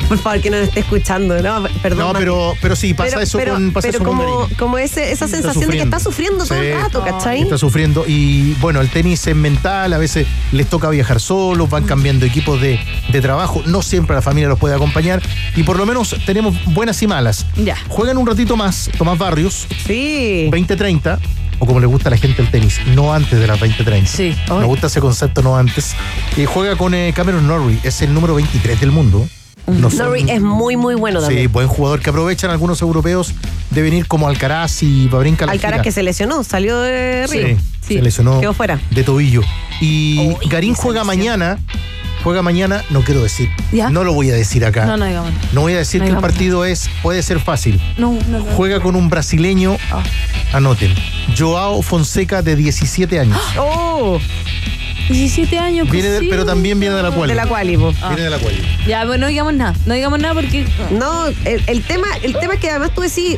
Por 0.07 0.17
favor, 0.19 0.39
que 0.39 0.49
no 0.49 0.55
esté 0.55 0.79
escuchando, 0.79 1.41
¿no? 1.41 1.63
Perdón. 1.81 1.99
No, 1.99 2.07
Mati. 2.13 2.19
pero, 2.19 2.53
pero 2.61 2.75
sí, 2.77 2.93
pasa 2.93 3.09
Pero- 3.09 3.21
eso 3.23 3.37
pero- 3.37 3.53
con 3.55 3.73
pasa 3.73 3.87
pero 3.89 3.97
eso 3.97 4.07
como, 4.07 4.47
como 4.57 4.77
ese, 4.77 5.11
esa 5.11 5.25
Está 5.25 5.27
sensación 5.27 5.69
de 5.69 5.75
que 5.77 5.83
está 5.83 5.99
sufriendo 5.99 6.45
todo 6.45 6.57
el 6.61 6.75
rato, 6.81 7.03
¿cachai? 7.03 7.41
Está 7.41 7.57
sufriendo 7.57 8.05
y 8.07 8.53
bueno, 8.61 8.79
el 8.79 8.89
tenis 8.89 9.27
es 9.27 9.35
mental, 9.35 9.91
a 9.91 9.97
veces 9.97 10.25
les 10.53 10.67
toca 10.67 10.89
viajar 10.89 11.19
solos, 11.19 11.69
van 11.69 11.83
cambiando 11.83 12.25
equipos 12.25 12.61
de, 12.61 12.79
de 13.11 13.21
trabajo, 13.21 13.61
no 13.65 13.81
siempre 13.81 14.15
la 14.15 14.21
familia 14.21 14.47
los 14.47 14.57
puede 14.59 14.75
acompañar 14.75 15.21
y 15.57 15.63
por 15.63 15.75
lo 15.77 15.85
menos 15.85 16.15
tenemos 16.25 16.55
buenas 16.67 17.01
y 17.03 17.07
malas. 17.07 17.45
Ya. 17.57 17.75
Juegan 17.89 18.17
un 18.17 18.27
ratito 18.27 18.55
más 18.55 18.89
Tomás 18.97 19.17
Barrios, 19.17 19.67
Sí. 19.85 20.47
20-30, 20.49 21.19
o 21.59 21.65
como 21.65 21.79
le 21.79 21.85
gusta 21.87 22.09
a 22.09 22.11
la 22.11 22.17
gente 22.17 22.41
el 22.41 22.49
tenis, 22.51 22.79
no 22.95 23.13
antes 23.13 23.39
de 23.39 23.47
las 23.47 23.59
20-30. 23.59 24.05
Sí. 24.05 24.35
Me 24.49 24.65
gusta 24.65 24.87
ese 24.87 24.99
concepto, 24.99 25.41
no 25.41 25.57
antes. 25.57 25.95
Y 26.35 26.45
juega 26.45 26.75
con 26.75 26.93
eh, 26.93 27.13
Cameron 27.15 27.47
Norrie, 27.47 27.79
es 27.83 28.01
el 28.01 28.13
número 28.13 28.35
23 28.35 28.79
del 28.79 28.91
mundo. 28.91 29.27
No 29.67 29.89
son- 29.89 29.99
Norrie 30.05 30.25
es 30.33 30.39
muy, 30.41 30.77
muy 30.77 30.95
bueno 30.95 31.19
Sí, 31.19 31.25
también. 31.27 31.51
buen 31.51 31.67
jugador 31.67 31.99
que 31.99 32.09
aprovechan 32.09 32.51
algunos 32.51 32.81
europeos 32.81 33.33
de 33.71 33.81
venir 33.81 34.07
como 34.07 34.27
Alcaraz 34.29 34.81
y 34.83 35.07
Babrinka. 35.09 35.43
Alcaraz 35.45 35.81
que 35.81 35.91
se 35.91 36.03
lesionó, 36.03 36.43
salió 36.45 36.79
de 36.79 37.27
Río. 37.27 37.57
Sí, 37.81 37.95
se 37.95 38.01
lesionó 38.01 38.39
Quedó 38.39 38.53
fuera. 38.53 38.79
de 38.91 39.03
tobillo. 39.03 39.41
Y 39.81 40.33
Garín 40.49 40.73
juega 40.73 41.03
mañana. 41.03 41.57
Juega 42.27 42.41
mañana, 42.41 42.83
no 42.89 43.03
quiero 43.03 43.23
decir. 43.23 43.49
¿Ya? 43.71 43.89
No 43.89 44.03
lo 44.03 44.11
voy 44.11 44.29
a 44.31 44.33
decir 44.33 44.65
acá. 44.65 44.85
No, 44.85 44.97
no 44.97 45.05
digamos. 45.05 45.31
No 45.53 45.61
voy 45.61 45.71
a 45.75 45.77
decir 45.77 46.01
No 46.01 46.07
que 46.07 46.11
el 46.11 46.17
partido 46.17 46.65
es, 46.65 46.89
puede 47.01 47.23
ser 47.23 47.39
fácil. 47.39 47.79
No, 47.97 48.19
no, 48.27 48.39
no. 48.39 48.43
Juega 48.43 48.81
con 48.81 48.97
un 48.97 49.09
brasileño, 49.09 49.77
Ah. 49.89 50.03
anoten, 50.51 50.93
Joao 51.37 51.81
Fonseca 51.81 52.41
de 52.41 52.57
17 52.57 53.17
años. 53.21 53.39
¡Oh! 53.57 54.19
17 55.09 55.57
años. 55.57 55.89
Viene 55.89 56.09
de- 56.09 56.27
pero 56.29 56.43
también 56.45 56.77
viene 56.81 56.95
de 56.95 57.03
la 57.03 57.11
cual. 57.11 57.29
De 57.29 57.35
la 57.35 57.47
quali, 57.47 57.77
po. 57.77 57.93
Viene 58.09 58.23
de 58.23 58.29
la 58.29 58.39
cual. 58.39 58.53
Ya, 58.85 59.05
bueno, 59.05 59.21
no 59.21 59.27
digamos 59.29 59.53
nada. 59.53 59.73
No 59.85 59.93
digamos 59.93 60.19
nada 60.19 60.33
porque. 60.33 60.67
No, 60.91 61.27
el, 61.27 61.63
el 61.65 61.81
tema, 61.83 62.07
el 62.23 62.37
tema 62.37 62.55
es 62.55 62.59
que 62.59 62.69
además 62.69 62.91
tú 62.93 62.99
decís, 63.03 63.37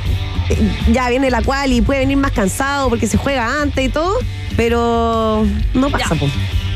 eh, 0.49 0.71
ya 0.91 1.07
viene 1.11 1.29
la 1.29 1.43
cual 1.43 1.71
y 1.73 1.81
puede 1.81 1.99
venir 1.99 2.17
más 2.17 2.31
cansado 2.31 2.89
porque 2.89 3.05
se 3.05 3.17
juega 3.17 3.61
antes 3.61 3.85
y 3.85 3.89
todo, 3.89 4.17
pero 4.57 5.45
no 5.75 5.91
pasa, 5.91 6.15
Ya. 6.15 6.19
po. 6.19 6.27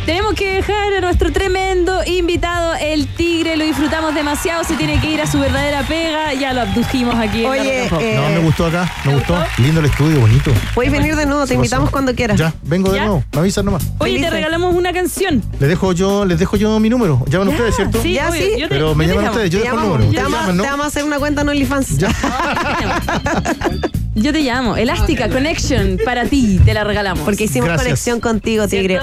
Tenemos 0.06 0.34
que 0.34 0.56
dejar 0.56 0.94
a 0.96 1.00
nuestro 1.00 1.32
tremendo 1.32 2.02
invitado, 2.06 2.74
el 2.76 3.08
tigre. 3.08 3.56
Lo 3.56 3.64
disfrutamos 3.64 4.14
demasiado. 4.14 4.66
Se 4.66 4.76
tiene 4.76 5.00
que 5.00 5.10
ir 5.10 5.22
a 5.22 5.28
su 5.28 5.40
verdadera 5.40 5.82
pega. 5.84 6.34
Ya 6.34 6.52
lo 6.52 6.62
abdujimos 6.62 7.16
aquí. 7.16 7.46
en 7.46 7.50
Oye, 7.50 7.84
la 7.86 7.90
Pop. 7.90 8.00
eh, 8.02 8.16
No, 8.18 8.30
me 8.30 8.40
gustó 8.40 8.66
acá, 8.66 8.92
me 9.06 9.12
¿te 9.12 9.18
gustó. 9.18 9.36
gustó? 9.36 9.62
Lindo 9.62 9.80
el 9.80 9.86
estudio, 9.86 10.20
bonito. 10.20 10.52
Puedes 10.76 10.92
venir 10.92 11.16
de 11.16 11.26
nuevo, 11.26 11.48
te 11.48 11.54
invitamos 11.54 11.90
cuando 11.90 12.14
quieras. 12.14 12.38
Ya, 12.38 12.54
vengo 12.64 12.90
de 12.92 12.98
¿Ya? 12.98 13.06
nuevo. 13.06 13.24
Me 13.32 13.40
avisan 13.40 13.64
nomás. 13.64 13.84
Oye, 14.00 14.20
te 14.20 14.30
regalamos 14.30 14.76
una 14.76 14.92
canción. 14.92 15.42
Les 15.60 15.70
dejo 15.70 15.94
yo, 15.94 16.26
les 16.26 16.38
dejo 16.38 16.58
yo 16.58 16.78
mi 16.82 16.90
número. 16.90 17.24
Llaman 17.30 17.48
Ya, 17.48 17.54
ustedes, 17.54 17.76
¿cierto? 17.78 18.02
Sí, 18.02 18.14
Ya, 18.14 18.30
obvio. 18.30 18.42
sí. 18.42 18.52
Yo 18.60 18.68
te- 18.68 18.76
Pero 18.76 18.96
me 18.96 19.08
llaman 19.08 19.30
ustedes, 19.30 19.50
yo 19.52 19.60
dejo 19.60 19.76
el 19.78 19.84
número. 19.84 20.12
te 20.12 20.18
vamos, 20.22 20.32
llaman, 20.40 20.58
¿no? 20.58 20.64
te 20.64 20.70
vamos 20.70 20.84
a 20.86 20.88
hacer 20.90 21.04
una 21.06 21.18
cuenta 21.20 21.42
en 21.44 21.50
OnlyFans. 21.50 21.98
Ya. 21.98 22.10
Yo 24.16 24.32
te 24.32 24.42
llamo. 24.42 24.78
Elástica 24.78 25.28
Connection 25.30 25.98
para 26.06 26.26
ti. 26.26 26.60
Te 26.64 26.74
la 26.74 26.84
regalamos. 26.84 27.24
Porque 27.24 27.46
hicimos 27.46 27.68
Gracias. 27.68 27.86
conexión 27.88 28.20
contigo, 28.20 28.68
tigre. 28.68 29.00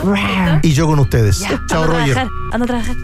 Y 0.62 0.72
yo 0.72 0.86
con 0.86 0.98
ustedes. 1.00 1.40
Ya, 1.40 1.62
Chao, 1.68 1.82
anda 1.84 1.96
a 1.96 1.98
Roger. 2.00 2.14
trabajar, 2.14 2.28
Anda 2.52 2.64
a 2.64 2.66
trabajar. 2.66 2.96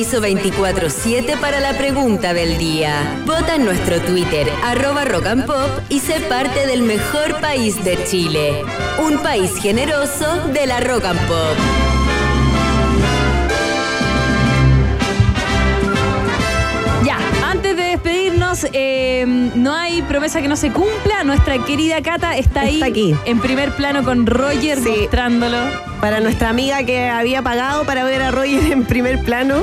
Permiso 0.00 0.22
24-7 0.22 1.38
para 1.40 1.60
la 1.60 1.76
pregunta 1.76 2.32
del 2.32 2.56
día. 2.56 3.20
Vota 3.26 3.56
en 3.56 3.66
nuestro 3.66 4.00
Twitter, 4.00 4.48
arroba 4.64 5.04
Rock 5.04 5.26
and 5.26 5.44
Pop, 5.44 5.68
y 5.90 5.98
sé 5.98 6.20
parte 6.20 6.66
del 6.66 6.80
mejor 6.82 7.38
país 7.40 7.84
de 7.84 8.02
Chile. 8.04 8.62
Un 8.98 9.18
país 9.18 9.52
generoso 9.60 10.48
de 10.54 10.66
la 10.66 10.80
Rock 10.80 11.04
and 11.04 11.20
Pop. 11.28 11.56
Ya, 17.04 17.18
antes 17.50 17.76
de 17.76 17.82
despedirnos, 17.82 18.66
eh, 18.72 19.24
no 19.54 19.74
hay 19.74 20.00
promesa 20.02 20.40
que 20.40 20.48
no 20.48 20.56
se 20.56 20.70
cumpla. 20.70 21.24
Nuestra 21.24 21.58
querida 21.64 22.00
Cata 22.02 22.36
está 22.38 22.62
ahí 22.62 22.82
aquí. 22.82 23.14
en 23.26 23.40
primer 23.40 23.72
plano 23.72 24.02
con 24.02 24.26
Roger 24.26 24.78
Sí. 24.82 24.88
mostrándolo. 25.00 25.89
Para 26.00 26.20
nuestra 26.20 26.48
amiga 26.48 26.82
que 26.84 27.08
había 27.08 27.42
pagado 27.42 27.84
para 27.84 28.04
ver 28.04 28.22
a 28.22 28.30
Roger 28.30 28.72
en 28.72 28.84
primer 28.84 29.22
plano. 29.22 29.62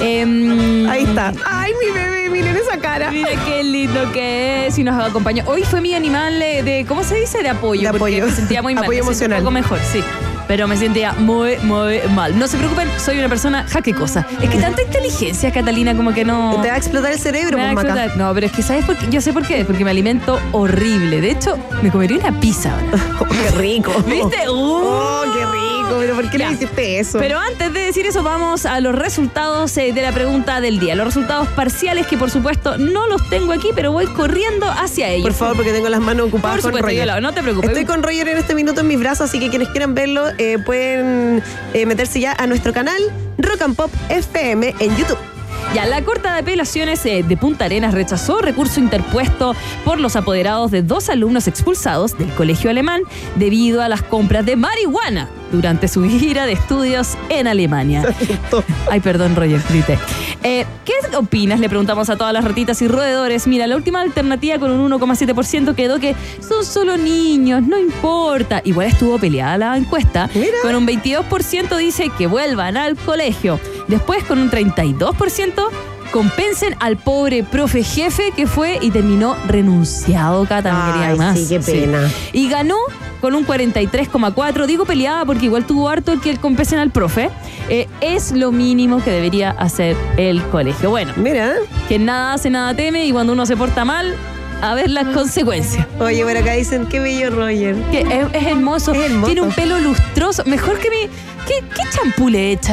Em, 0.00 0.88
Ahí 0.88 1.04
está. 1.04 1.32
Ay, 1.46 1.72
mi 1.80 1.92
bebé, 1.94 2.28
miren 2.28 2.56
esa 2.56 2.76
cara. 2.78 3.10
Mira 3.10 3.30
qué 3.46 3.62
lindo 3.62 4.10
que 4.12 4.66
es 4.66 4.78
y 4.78 4.84
nos 4.84 5.02
acompañó. 5.02 5.44
Hoy 5.46 5.62
fue 5.62 5.80
mi 5.80 5.94
animal 5.94 6.38
de, 6.38 6.84
¿cómo 6.88 7.04
se 7.04 7.14
dice? 7.16 7.42
De 7.42 7.48
apoyo. 7.48 7.82
De 7.92 7.98
porque 7.98 8.16
apoyo. 8.16 8.26
Me 8.26 8.32
sentía 8.32 8.62
muy 8.62 8.74
mal. 8.76 8.84
Apoyo 8.84 8.98
me 9.02 9.06
emocional. 9.06 9.38
Un 9.38 9.44
poco 9.44 9.52
mejor, 9.52 9.78
sí. 9.92 10.02
Pero 10.48 10.66
me 10.66 10.76
sentía 10.76 11.12
muy, 11.12 11.56
muy 11.62 12.00
mal. 12.10 12.36
No 12.36 12.46
se 12.48 12.58
preocupen, 12.58 12.88
soy 12.98 13.18
una 13.18 13.28
persona 13.28 13.64
jaquecosa. 13.66 14.26
Es 14.42 14.50
que 14.50 14.58
tanta 14.58 14.82
inteligencia, 14.82 15.52
Catalina, 15.52 15.94
como 15.96 16.12
que 16.12 16.24
no. 16.24 16.58
Te 16.60 16.68
va 16.68 16.74
a 16.74 16.78
explotar 16.78 17.12
el 17.12 17.18
cerebro, 17.20 17.56
Me 17.56 17.64
va 17.64 17.70
a 17.70 17.74
pues, 17.74 17.86
explotar. 17.86 18.16
No, 18.18 18.34
pero 18.34 18.46
es 18.46 18.52
que 18.52 18.62
¿sabes 18.62 18.84
por 18.84 18.96
qué? 18.98 19.06
Yo 19.08 19.20
sé 19.20 19.32
por 19.32 19.46
qué. 19.46 19.64
Porque 19.64 19.84
me 19.84 19.90
alimento 19.92 20.38
horrible. 20.50 21.20
De 21.20 21.30
hecho, 21.30 21.56
me 21.80 21.90
comería 21.90 22.18
una 22.18 22.38
pizza 22.38 22.74
ahora. 22.74 22.86
Oh, 23.20 23.24
qué 23.26 23.50
rico. 23.56 23.92
¿Viste? 24.04 24.50
Uh. 24.50 24.54
Oh. 24.54 25.31
Loco, 25.92 26.00
pero 26.00 26.14
¿por 26.14 26.30
qué 26.30 26.38
Ya. 26.38 26.48
le 26.48 26.54
hiciste 26.54 26.98
eso? 26.98 27.18
Pero 27.18 27.38
antes 27.38 27.72
de 27.72 27.80
decir 27.80 28.06
eso, 28.06 28.22
vamos 28.22 28.66
a 28.66 28.80
los 28.80 28.94
resultados 28.94 29.76
eh, 29.76 29.92
de 29.92 30.02
la 30.02 30.12
pregunta 30.12 30.60
del 30.60 30.78
día. 30.78 30.94
Los 30.94 31.06
resultados 31.06 31.48
parciales, 31.48 32.06
que 32.06 32.16
por 32.16 32.30
supuesto 32.30 32.78
no 32.78 33.06
los 33.06 33.28
tengo 33.28 33.52
aquí, 33.52 33.68
pero 33.74 33.92
voy 33.92 34.06
corriendo 34.06 34.66
hacia 34.68 35.08
ellos. 35.08 35.26
Por 35.28 35.34
favor, 35.34 35.56
porque 35.56 35.72
tengo 35.72 35.88
las 35.88 36.00
manos 36.00 36.28
ocupadas 36.28 36.56
Por 36.56 36.62
con 36.62 36.70
supuesto, 36.78 36.86
Roger. 36.86 37.00
Yola, 37.06 37.20
no 37.20 37.32
te 37.32 37.42
preocupes. 37.42 37.70
Estoy 37.70 37.84
con 37.84 38.02
Roger 38.02 38.28
en 38.28 38.38
este 38.38 38.54
minuto 38.54 38.80
en 38.80 38.88
mis 38.88 38.98
brazos, 38.98 39.28
así 39.28 39.38
que 39.40 39.48
quienes 39.50 39.68
quieran 39.68 39.94
verlo 39.94 40.24
eh, 40.38 40.58
pueden 40.64 41.42
eh, 41.74 41.86
meterse 41.86 42.20
ya 42.20 42.32
a 42.38 42.46
nuestro 42.46 42.72
canal 42.72 43.00
Rock 43.38 43.62
and 43.62 43.76
Pop 43.76 43.90
FM 44.08 44.74
en 44.78 44.96
YouTube. 44.96 45.18
Ya, 45.74 45.86
la 45.86 46.04
Corte 46.04 46.28
de 46.28 46.38
Apelaciones 46.38 47.04
eh, 47.06 47.24
de 47.26 47.36
Punta 47.38 47.64
Arenas 47.64 47.94
rechazó 47.94 48.42
recurso 48.42 48.78
interpuesto 48.78 49.56
por 49.86 50.00
los 50.00 50.16
apoderados 50.16 50.70
de 50.70 50.82
dos 50.82 51.08
alumnos 51.08 51.48
expulsados 51.48 52.18
del 52.18 52.28
colegio 52.34 52.68
alemán 52.68 53.00
debido 53.36 53.80
a 53.80 53.88
las 53.88 54.02
compras 54.02 54.44
de 54.44 54.56
marihuana 54.56 55.30
durante 55.50 55.88
su 55.88 56.04
gira 56.04 56.44
de 56.44 56.52
estudios 56.52 57.16
en 57.30 57.46
Alemania. 57.46 58.04
Ay, 58.90 59.00
perdón, 59.00 59.34
Roger, 59.34 59.62
grité. 59.66 59.98
Eh, 60.42 60.66
¿Qué 60.84 60.92
opinas? 61.16 61.58
Le 61.58 61.70
preguntamos 61.70 62.10
a 62.10 62.16
todas 62.16 62.34
las 62.34 62.44
ratitas 62.44 62.82
y 62.82 62.88
roedores. 62.88 63.46
Mira, 63.46 63.66
la 63.66 63.76
última 63.76 64.02
alternativa 64.02 64.58
con 64.58 64.72
un 64.72 64.90
1,7% 64.90 65.74
quedó 65.74 65.98
que 65.98 66.14
son 66.46 66.66
solo 66.66 66.98
niños, 66.98 67.62
no 67.62 67.78
importa. 67.78 68.60
Igual 68.64 68.88
estuvo 68.88 69.18
peleada 69.18 69.56
la 69.56 69.76
encuesta. 69.78 70.28
Con 70.60 70.74
un 70.74 70.86
22% 70.86 71.76
dice 71.78 72.10
que 72.18 72.26
vuelvan 72.26 72.76
al 72.76 72.96
colegio. 72.96 73.58
Después, 73.92 74.24
con 74.24 74.38
un 74.38 74.50
32%, 74.50 75.52
compensen 76.12 76.74
al 76.80 76.96
pobre 76.96 77.44
profe 77.44 77.82
jefe 77.82 78.32
que 78.34 78.46
fue 78.46 78.78
y 78.80 78.90
terminó 78.90 79.36
renunciado. 79.48 80.46
Cata, 80.46 80.72
no 80.72 80.92
quería 80.94 81.14
más. 81.14 81.38
sí, 81.38 81.46
qué 81.46 81.60
pena. 81.60 82.10
Y 82.32 82.48
ganó 82.48 82.76
con 83.20 83.34
un 83.34 83.46
43,4. 83.46 84.64
Digo 84.64 84.86
peleada 84.86 85.26
porque 85.26 85.44
igual 85.44 85.66
tuvo 85.66 85.90
harto 85.90 86.10
el 86.12 86.22
que 86.22 86.34
compensen 86.38 86.78
al 86.78 86.90
profe. 86.90 87.28
Eh, 87.68 87.86
es 88.00 88.32
lo 88.32 88.50
mínimo 88.50 89.04
que 89.04 89.10
debería 89.10 89.50
hacer 89.50 89.94
el 90.16 90.42
colegio. 90.44 90.88
Bueno, 90.88 91.12
Mira. 91.16 91.52
que 91.86 91.98
nada 91.98 92.32
hace, 92.32 92.48
nada 92.48 92.74
teme 92.74 93.04
y 93.04 93.12
cuando 93.12 93.34
uno 93.34 93.44
se 93.44 93.58
porta 93.58 93.84
mal, 93.84 94.16
a 94.62 94.74
ver 94.74 94.88
las 94.88 95.08
consecuencias. 95.08 95.86
Oye, 96.00 96.24
por 96.24 96.34
acá 96.34 96.52
dicen, 96.52 96.86
qué 96.86 96.98
bello 96.98 97.28
Roger. 97.28 97.76
Que 97.90 98.00
es, 98.00 98.26
es 98.32 98.46
hermoso. 98.46 98.94
Es 98.94 99.10
hermoso. 99.10 99.26
Tiene 99.26 99.42
un 99.42 99.52
pelo 99.52 99.78
lustroso. 99.80 100.44
Mejor 100.46 100.78
que 100.78 100.88
mi. 100.88 100.96
¿Qué, 101.46 101.54
qué 101.74 101.82
champú 101.90 102.28
le 102.28 102.52
echa 102.52 102.70